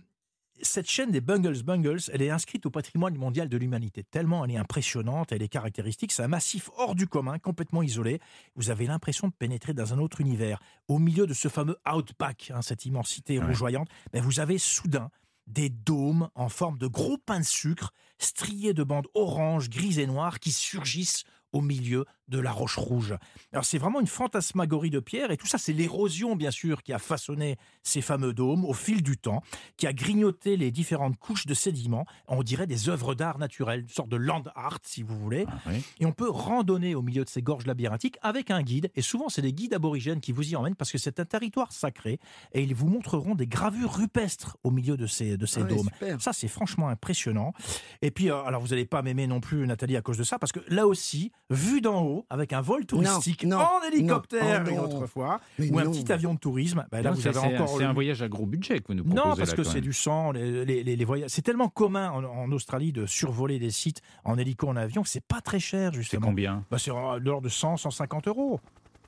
cette 0.61 0.89
chaîne 0.89 1.11
des 1.11 1.21
Bungles 1.21 1.61
Bungles, 1.63 1.99
elle 2.11 2.21
est 2.21 2.29
inscrite 2.29 2.65
au 2.65 2.69
patrimoine 2.69 3.15
mondial 3.15 3.49
de 3.49 3.57
l'humanité. 3.57 4.03
Tellement 4.03 4.43
elle 4.45 4.51
est 4.51 4.57
impressionnante, 4.57 5.31
elle 5.31 5.41
est 5.41 5.47
caractéristique. 5.47 6.11
C'est 6.11 6.23
un 6.23 6.27
massif 6.27 6.69
hors 6.77 6.95
du 6.95 7.07
commun, 7.07 7.39
complètement 7.39 7.83
isolé. 7.83 8.19
Vous 8.55 8.69
avez 8.69 8.85
l'impression 8.87 9.27
de 9.27 9.33
pénétrer 9.33 9.73
dans 9.73 9.93
un 9.93 9.99
autre 9.99 10.21
univers. 10.21 10.59
Au 10.87 10.99
milieu 10.99 11.27
de 11.27 11.33
ce 11.33 11.47
fameux 11.47 11.77
outback, 11.91 12.51
hein, 12.53 12.61
cette 12.61 12.85
immensité 12.85 13.39
Ouais. 13.39 13.45
rougeoyante, 13.45 13.89
mais 14.13 14.19
vous 14.19 14.39
avez 14.39 14.57
soudain 14.57 15.09
des 15.47 15.69
dômes 15.69 16.29
en 16.35 16.49
forme 16.49 16.77
de 16.77 16.87
gros 16.87 17.17
pains 17.17 17.39
de 17.39 17.45
sucre, 17.45 17.93
striés 18.17 18.73
de 18.73 18.83
bandes 18.83 19.07
orange, 19.13 19.69
grises 19.69 19.99
et 19.99 20.07
noires, 20.07 20.39
qui 20.39 20.51
surgissent 20.51 21.23
au 21.53 21.61
milieu 21.61 22.03
de 22.27 22.39
la 22.39 22.51
roche 22.51 22.77
rouge. 22.77 23.15
Alors 23.53 23.65
c'est 23.65 23.77
vraiment 23.77 23.99
une 23.99 24.07
fantasmagorie 24.07 24.89
de 24.89 24.99
pierre 24.99 25.31
et 25.31 25.37
tout 25.37 25.47
ça 25.47 25.57
c'est 25.57 25.73
l'érosion 25.73 26.35
bien 26.35 26.51
sûr 26.51 26.83
qui 26.83 26.93
a 26.93 26.99
façonné 26.99 27.57
ces 27.83 28.01
fameux 28.01 28.33
dômes 28.33 28.65
au 28.65 28.73
fil 28.73 29.01
du 29.01 29.17
temps, 29.17 29.41
qui 29.77 29.87
a 29.87 29.93
grignoté 29.93 30.57
les 30.57 30.71
différentes 30.71 31.17
couches 31.17 31.45
de 31.45 31.53
sédiments, 31.53 32.05
on 32.27 32.43
dirait 32.43 32.67
des 32.67 32.89
œuvres 32.89 33.15
d'art 33.15 33.37
naturel, 33.37 33.81
une 33.81 33.89
sorte 33.89 34.09
de 34.09 34.17
land 34.17 34.43
art 34.55 34.79
si 34.83 35.03
vous 35.03 35.17
voulez. 35.17 35.45
Ah 35.47 35.57
oui. 35.67 35.83
Et 35.99 36.05
on 36.05 36.11
peut 36.11 36.29
randonner 36.29 36.95
au 36.95 37.01
milieu 37.01 37.23
de 37.23 37.29
ces 37.29 37.41
gorges 37.41 37.65
labyrinthiques 37.65 38.17
avec 38.21 38.51
un 38.51 38.61
guide. 38.61 38.89
Et 38.95 39.01
souvent, 39.01 39.29
c'est 39.29 39.41
des 39.41 39.53
guides 39.53 39.73
aborigènes 39.73 40.19
qui 40.19 40.31
vous 40.31 40.49
y 40.49 40.55
emmènent 40.55 40.75
parce 40.75 40.91
que 40.91 40.97
c'est 40.97 41.19
un 41.19 41.25
territoire 41.25 41.71
sacré. 41.71 42.19
Et 42.53 42.61
ils 42.63 42.75
vous 42.75 42.87
montreront 42.87 43.35
des 43.35 43.47
gravures 43.47 43.93
rupestres 43.95 44.57
au 44.63 44.71
milieu 44.71 44.97
de 44.97 45.07
ces, 45.07 45.37
de 45.37 45.45
ces 45.45 45.61
Ah 45.61 45.65
dômes. 45.65 45.89
super. 45.93 46.21
Ça, 46.21 46.33
c'est 46.33 46.47
franchement 46.47 46.89
impressionnant. 46.89 47.53
Et 48.01 48.11
puis, 48.11 48.29
euh, 48.29 48.41
alors, 48.43 48.61
vous 48.61 48.69
n'allez 48.69 48.85
pas 48.85 49.01
m'aimer 49.01 49.27
non 49.27 49.39
plus, 49.39 49.65
Nathalie, 49.67 49.97
à 49.97 50.01
cause 50.01 50.17
de 50.17 50.23
ça, 50.23 50.39
parce 50.39 50.51
que 50.51 50.59
là 50.67 50.87
aussi, 50.87 51.31
vu 51.49 51.81
d'en 51.81 52.01
haut, 52.03 52.16
avec 52.29 52.53
un 52.53 52.61
vol 52.61 52.85
touristique 52.85 53.43
non, 53.45 53.57
en 53.57 53.81
hélicoptère 53.91 54.63
non. 54.63 54.65
Oh, 54.67 54.69
une 54.71 54.75
non. 54.77 54.83
autre 54.83 55.05
fois, 55.07 55.39
ou 55.59 55.79
un 55.79 55.89
petit 55.91 56.11
avion 56.11 56.33
de 56.33 56.39
tourisme, 56.39 56.85
ben 56.91 57.01
là, 57.01 57.09
Non, 57.09 57.15
vous 57.15 57.21
c'est- 57.21 57.29
avez 57.29 57.39
c'est 57.39 57.45
un- 57.45 57.55
encore 57.55 57.69
C'est 57.69 57.83
le- 57.83 57.89
un 57.89 57.93
voyage 57.93 58.21
à 58.21 58.27
gros 58.27 58.45
budget 58.45 58.79
que 58.79 58.87
vous 58.89 58.93
nous 58.93 59.03
proposez. 59.03 59.27
non, 59.29 59.35
parce 59.35 59.49
là, 59.51 59.55
que 59.57 59.63
c'est 59.63 59.81
du 59.81 59.93
sang, 59.93 60.31
les, 60.31 60.65
les- 60.65 60.83
les- 60.83 60.95
les 60.95 61.05
voyages. 61.05 61.29
C'est 61.29 61.41
tellement 61.41 61.69
commun 61.69 62.09
en, 62.11 62.23
en 62.23 62.51
Australie 62.51 62.91
de 62.91 63.05
survoler 63.05 63.59
des 63.59 63.71
sites 63.71 64.01
en 64.23 64.37
hélico, 64.37 64.67
en 64.67 64.75
avion, 64.75 65.03
que 65.03 65.09
c'est 65.09 65.23
pas 65.23 65.41
très 65.41 65.59
cher, 65.59 65.91
C'est 65.93 65.97
justement. 65.99 66.27
combien? 66.27 66.63
Bah, 66.71 66.77
c'est 66.79 66.91
de 66.91 67.25
l'ordre 67.25 67.43
de 67.43 67.49
100, 67.49 67.77
150 67.77 68.27
euros. 68.27 68.59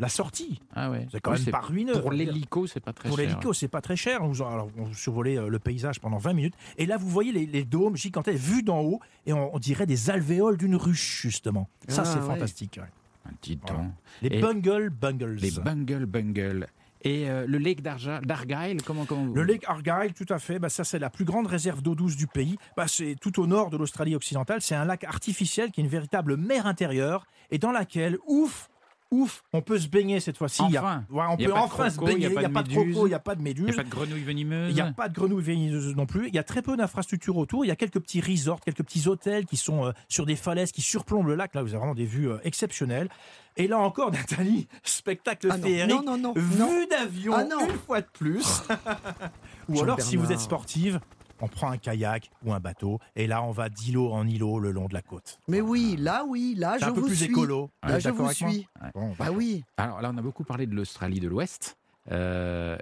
La 0.01 0.07
sortie, 0.07 0.61
Ah 0.73 0.89
ouais. 0.89 1.05
c'est 1.11 1.19
quand 1.19 1.31
même 1.31 1.41
c'est- 1.41 1.51
pas 1.51 1.59
ruineux. 1.59 1.99
Pour 1.99 2.13
l'hélico, 2.13 2.65
c'est 2.67 2.79
pas 2.79 2.93
très 2.93 3.09
Pour 3.09 3.17
cher. 3.17 3.27
l'hélico, 3.27 3.51
c'est 3.51 3.67
pas 3.67 3.81
très 3.81 3.97
cher. 3.97 4.23
Vous, 4.25 4.41
alors, 4.45 4.69
on 4.77 4.93
survolait 4.93 5.37
euh, 5.37 5.49
le 5.49 5.59
paysage 5.59 5.99
pendant 5.99 6.17
20 6.17 6.31
minutes. 6.31 6.53
Et 6.77 6.85
là, 6.85 6.95
vous 6.95 7.09
voyez 7.09 7.33
les, 7.33 7.45
les 7.45 7.65
dômes 7.65 7.97
gigantesques 7.97 8.39
vus 8.41 8.63
d'en 8.63 8.79
haut. 8.79 9.01
Et 9.25 9.33
on, 9.33 9.53
on 9.53 9.59
dirait 9.59 9.85
des 9.85 10.09
alvéoles 10.09 10.55
d'une 10.55 10.77
ruche, 10.77 11.19
justement. 11.23 11.67
Ça, 11.89 12.03
Ah, 12.03 12.05
c'est 12.05 12.19
ouais. 12.19 12.25
fantastique. 12.25 12.79
ouais. 12.81 12.87
Les 14.21 14.27
Et- 14.37 14.41
Bungle 14.41 14.89
Bungles. 14.89 15.35
Les 15.35 15.51
Bungle 15.51 16.05
Bungle. 16.05 16.67
Et 17.01 17.29
euh, 17.29 17.45
le 17.47 17.57
lake 17.59 17.81
d'Argyle, 17.81 18.81
comment, 18.85 19.05
comment 19.05 19.25
vous... 19.25 19.33
Le 19.33 19.43
lake 19.43 19.63
Argyle, 19.67 20.13
tout 20.13 20.25
à 20.33 20.37
fait. 20.37 20.59
Bah, 20.59 20.67
ça, 20.67 20.83
c'est 20.83 20.99
la 20.99 21.09
plus 21.09 21.23
grande 21.23 21.47
réserve 21.47 21.81
d'eau 21.81 21.95
douce 21.95 22.17
du 22.17 22.27
pays. 22.27 22.57
Bah, 22.75 22.87
c'est 22.89 23.15
tout 23.21 23.39
au 23.41 23.47
nord 23.47 23.69
de 23.69 23.77
l'Australie 23.77 24.15
occidentale. 24.15 24.61
C'est 24.61 24.75
un 24.75 24.83
lac 24.83 25.05
artificiel 25.05 25.71
qui 25.71 25.79
est 25.79 25.83
une 25.85 25.89
véritable 25.89 26.35
mer 26.35 26.67
intérieure 26.67 27.25
et 27.51 27.57
dans 27.57 27.71
laquelle, 27.71 28.17
ouf, 28.27 28.69
ouf, 29.11 29.43
on 29.53 29.61
peut 29.61 29.79
se 29.79 29.87
baigner 29.87 30.19
cette 30.19 30.37
fois-ci. 30.37 30.61
Il 30.67 30.73
y 30.73 30.77
a- 30.77 30.81
Enfin. 30.83 31.03
Ouais, 31.09 31.23
on 31.29 31.35
Il 31.37 31.41
y 31.41 31.45
a 31.45 31.49
peut 31.49 31.53
enfin 31.55 31.89
se 31.89 31.95
il 31.99 32.05
baigner. 32.05 32.25
Il 32.27 32.37
n'y 32.37 32.45
a 32.45 32.49
pas 32.49 32.63
de 32.63 32.69
méduses. 32.69 32.93
crocos, 32.93 33.07
il 33.07 33.09
n'y 33.09 33.15
a 33.15 33.19
pas 33.19 33.35
de 33.35 33.41
Il 33.41 33.43
méduses. 33.43 33.65
n'y 33.65 33.71
a 33.71 33.75
pas 33.75 33.83
de 33.83 33.89
grenouilles 33.89 34.23
venimeuses. 34.23 34.69
Il 34.71 34.75
n'y 34.75 34.81
a 34.81 34.91
pas 34.91 35.09
de 35.09 35.13
grenouilles 35.15 35.43
venimeuses 35.43 35.95
non 35.95 36.05
plus. 36.05 36.27
Il 36.27 36.35
y 36.35 36.39
a 36.39 36.43
très 36.43 36.61
peu 36.61 36.77
d'infrastructures 36.77 37.37
autour. 37.37 37.65
Il 37.65 37.69
y 37.69 37.71
a 37.71 37.75
quelques 37.75 37.99
petits 37.99 38.21
resorts, 38.21 38.59
quelques 38.61 38.83
petits 38.83 39.07
hôtels 39.07 39.45
qui 39.45 39.57
sont 39.57 39.85
euh, 39.85 39.91
sur 40.07 40.25
des 40.25 40.35
falaises 40.35 40.71
qui 40.71 40.81
surplombent 40.81 41.27
le 41.27 41.35
lac. 41.35 41.55
Là, 41.55 41.63
vous 41.63 41.69
avez 41.69 41.77
vraiment 41.79 41.95
des 41.95 42.05
vues 42.05 42.29
euh, 42.29 42.37
exceptionnelles. 42.43 43.09
Et 43.57 43.67
là 43.67 43.79
encore, 43.79 44.11
Nathalie, 44.11 44.67
spectacle 44.83 45.47
Ah 45.51 45.57
non, 45.57 45.63
féerique. 45.63 45.95
non, 45.95 46.03
non, 46.03 46.17
non, 46.17 46.33
Vue 46.35 46.87
d'avion 46.87 47.33
Ah 47.35 47.43
une 47.43 47.77
fois 47.77 48.01
de 48.01 48.07
plus. 48.13 48.61
Ou 49.69 49.81
alors, 49.81 49.99
si 50.01 50.15
vous 50.17 50.31
êtes 50.31 50.39
sportive, 50.39 50.99
on 51.41 51.47
prend 51.47 51.71
un 51.71 51.77
kayak 51.77 52.29
ou 52.43 52.53
un 52.53 52.59
bateau. 52.59 52.99
Et 53.15 53.27
là, 53.27 53.43
on 53.43 53.51
va 53.51 53.69
d'îlot 53.69 54.11
en 54.11 54.27
îlot 54.27 54.59
le 54.59 54.71
long 54.71 54.87
de 54.87 54.93
la 54.93 55.01
côte. 55.01 55.39
Mais 55.47 55.61
oui, 55.61 55.95
là, 55.97 56.25
oui, 56.27 56.55
là, 56.57 56.77
je 56.79 56.85
un 56.85 56.91
peu 56.91 57.01
vous 57.01 57.07
plus 57.07 57.15
suis. 57.15 57.25
écolo. 57.25 57.69
Là, 57.83 57.99
je 57.99 58.09
vous 58.09 58.31
suis. 58.31 58.67
Bon, 58.93 59.13
Bah 59.17 59.31
oui. 59.31 59.63
Alors 59.77 60.01
là, 60.01 60.11
on 60.13 60.17
a 60.17 60.21
beaucoup 60.21 60.43
parlé 60.43 60.67
de 60.67 60.75
l'Australie 60.75 61.19
de 61.19 61.27
l'Ouest. 61.27 61.77
Euh, 62.11 62.77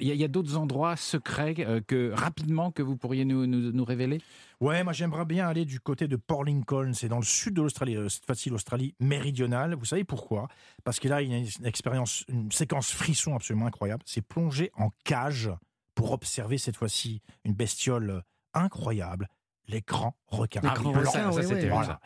Il 0.00 0.08
y 0.08 0.24
a, 0.24 0.28
d'autres 0.28 0.56
endroits 0.56 0.96
secrets 0.96 1.54
euh, 1.60 1.80
que 1.86 2.12
rapidement 2.12 2.72
que 2.72 2.82
vous 2.82 2.96
pourriez 2.96 3.24
nous, 3.24 3.46
nous, 3.46 3.70
nous 3.70 3.84
révéler? 3.84 4.20
Ouais, 4.60 4.82
moi 4.82 4.92
j'aimerais 4.92 5.24
bien 5.24 5.46
aller 5.46 5.64
du 5.64 5.78
côté 5.78 6.08
de 6.08 6.16
Port 6.16 6.44
Lincoln, 6.44 6.92
c'est 6.92 7.08
dans 7.08 7.18
le 7.18 7.24
sud 7.24 7.54
de 7.54 7.62
l'Australie, 7.62 7.96
euh, 7.96 8.08
cette 8.08 8.24
fois-ci 8.24 8.50
l'Australie 8.50 8.94
méridionale. 8.98 9.74
Vous 9.74 9.84
savez 9.84 10.02
pourquoi? 10.02 10.48
Parce 10.82 10.98
que 10.98 11.08
là, 11.08 11.22
il 11.22 11.30
y 11.30 11.34
a 11.34 11.38
une 11.38 11.66
expérience, 11.66 12.24
une 12.28 12.50
séquence 12.50 12.90
frisson 12.90 13.36
absolument 13.36 13.66
incroyable. 13.66 14.02
C'est 14.06 14.22
plonger 14.22 14.72
en 14.76 14.90
cage 15.04 15.50
pour 15.94 16.12
observer 16.12 16.58
cette 16.58 16.76
fois-ci 16.76 17.20
une 17.44 17.54
bestiole 17.54 18.10
euh, 18.10 18.20
incroyable, 18.54 19.28
les 19.66 19.80
grands 19.80 20.14
requins. 20.26 20.60
Les 20.62 20.68
grands 20.68 20.90
oui, 20.92 20.98
requins, 20.98 21.10
ça, 21.10 21.32
ça, 21.32 21.40
oui, 21.40 21.46
oui. 21.54 21.60
vu, 21.62 21.68
Voilà. 21.70 21.86
ça. 21.86 22.00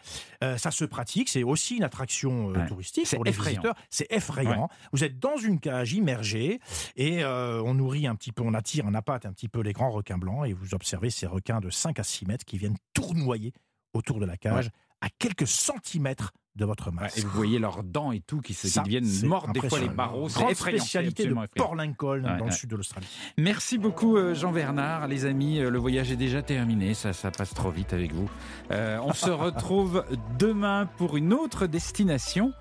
Euh, 0.45 0.57
ça 0.59 0.71
se 0.71 0.85
pratique, 0.85 1.29
c'est 1.29 1.43
aussi 1.43 1.77
une 1.77 1.83
attraction 1.83 2.51
euh, 2.51 2.53
Ouais. 2.53 2.67
touristique 2.69 3.11
pour 3.13 3.25
les 3.25 3.31
effrayant. 3.31 3.61
visiteurs. 3.63 3.75
C'est 3.91 4.07
effrayant. 4.13 4.69
Vous 4.93 5.03
êtes 5.03 5.19
dans 5.19 5.37
une 5.37 5.59
cage 5.59 5.93
immergée 5.93 6.61
et 6.95 7.25
euh, 7.25 7.61
on 7.65 7.75
nourrit 7.75 8.07
un 8.07 8.15
petit 8.15 8.31
peu, 8.31 8.45
on 8.45 8.55
attire, 8.55 8.85
on 8.87 8.95
appâte 8.95 9.27
un 9.27 9.33
petit 9.33 9.49
peu 9.49 9.61
les 9.61 9.73
grands 9.73 9.91
requins 9.91 10.19
blancs 10.19 10.47
et 10.47 10.53
vous 10.53 10.73
observez 10.75 11.11
ces 11.11 11.27
requins 11.27 11.59
de 11.61 11.69
5 11.71 11.99
à 11.99 12.05
6 12.05 12.27
mètres 12.27 12.45
qui 12.45 12.59
viennent 12.59 12.77
tournoyer 12.95 13.53
autour 13.93 14.21
de 14.21 14.27
la 14.27 14.37
cage 14.37 14.71
à 15.01 15.09
quelques 15.19 15.47
centimètres 15.47 16.33
de 16.57 16.65
votre 16.65 16.91
masse. 16.91 17.17
et 17.17 17.21
vous 17.21 17.31
voyez 17.31 17.61
leurs 17.61 17.85
dents 17.85 18.11
et 18.11 18.19
tout 18.21 18.41
qui, 18.41 18.53
se, 18.53 18.63
qui 18.63 18.71
Ça, 18.73 18.83
deviennent 18.83 19.09
mortes 19.27 19.53
des 19.53 19.69
fois 19.69 19.79
les 19.79 19.89
barreaux. 19.89 20.29
C'est 20.29 20.41
Grande 20.41 20.51
effrayant. 20.51 20.79
spécialité 20.79 21.27
de. 21.27 21.37
Port 21.55 21.77
Lincoln 21.77 22.17
Ouais, 22.17 22.23
dans 22.23 22.39
ouais. 22.41 22.45
le 22.47 22.51
sud 22.51 22.71
de 22.71 22.77
l'Australie. 22.77 23.07
Merci 23.37 23.79
beaucoup 23.79 24.17
euh, 24.17 24.35
Jean-Bernard. 24.35 25.07
Les 25.07 25.25
amis, 25.25 25.61
euh, 25.61 25.71
le 25.71 25.79
voyage 25.79 26.11
est 26.11 26.17
déjà 26.17 26.43
terminé. 26.43 26.95
Ça, 26.95 27.13
ça 27.13 27.31
passe 27.31 27.55
trop 27.55 27.71
vite 27.71 27.93
avec 27.93 28.13
vous. 28.13 28.29
Euh, 28.73 28.99
on 29.05 29.13
se 29.13 29.31
retrouve 29.31 30.05
demain 30.39 30.87
pour 30.97 31.17
une 31.17 31.33
autre 31.33 31.69
destination 31.69 32.53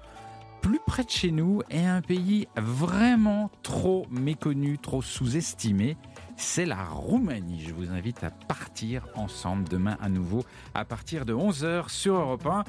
plus 0.62 0.80
près 0.86 1.04
de 1.04 1.10
chez 1.10 1.32
nous 1.32 1.62
et 1.72 1.86
un 1.86 2.02
pays 2.02 2.48
vraiment 2.56 3.50
trop 3.64 4.06
méconnu, 4.12 4.78
trop 4.78 5.02
sous-estimé. 5.02 5.98
C'est 6.40 6.68
la 6.68 6.84
Roumanie. 6.84 7.64
Je 7.68 7.74
vous 7.74 7.90
invite 7.90 8.24
à 8.24 8.30
partir 8.30 9.08
ensemble 9.16 9.68
demain 9.68 9.98
à 10.00 10.08
nouveau 10.08 10.46
à 10.76 10.86
partir 10.86 11.26
de 11.26 11.34
11h 11.34 11.90
sur 11.90 12.14
Europe 12.14 12.46
1. 12.46 12.64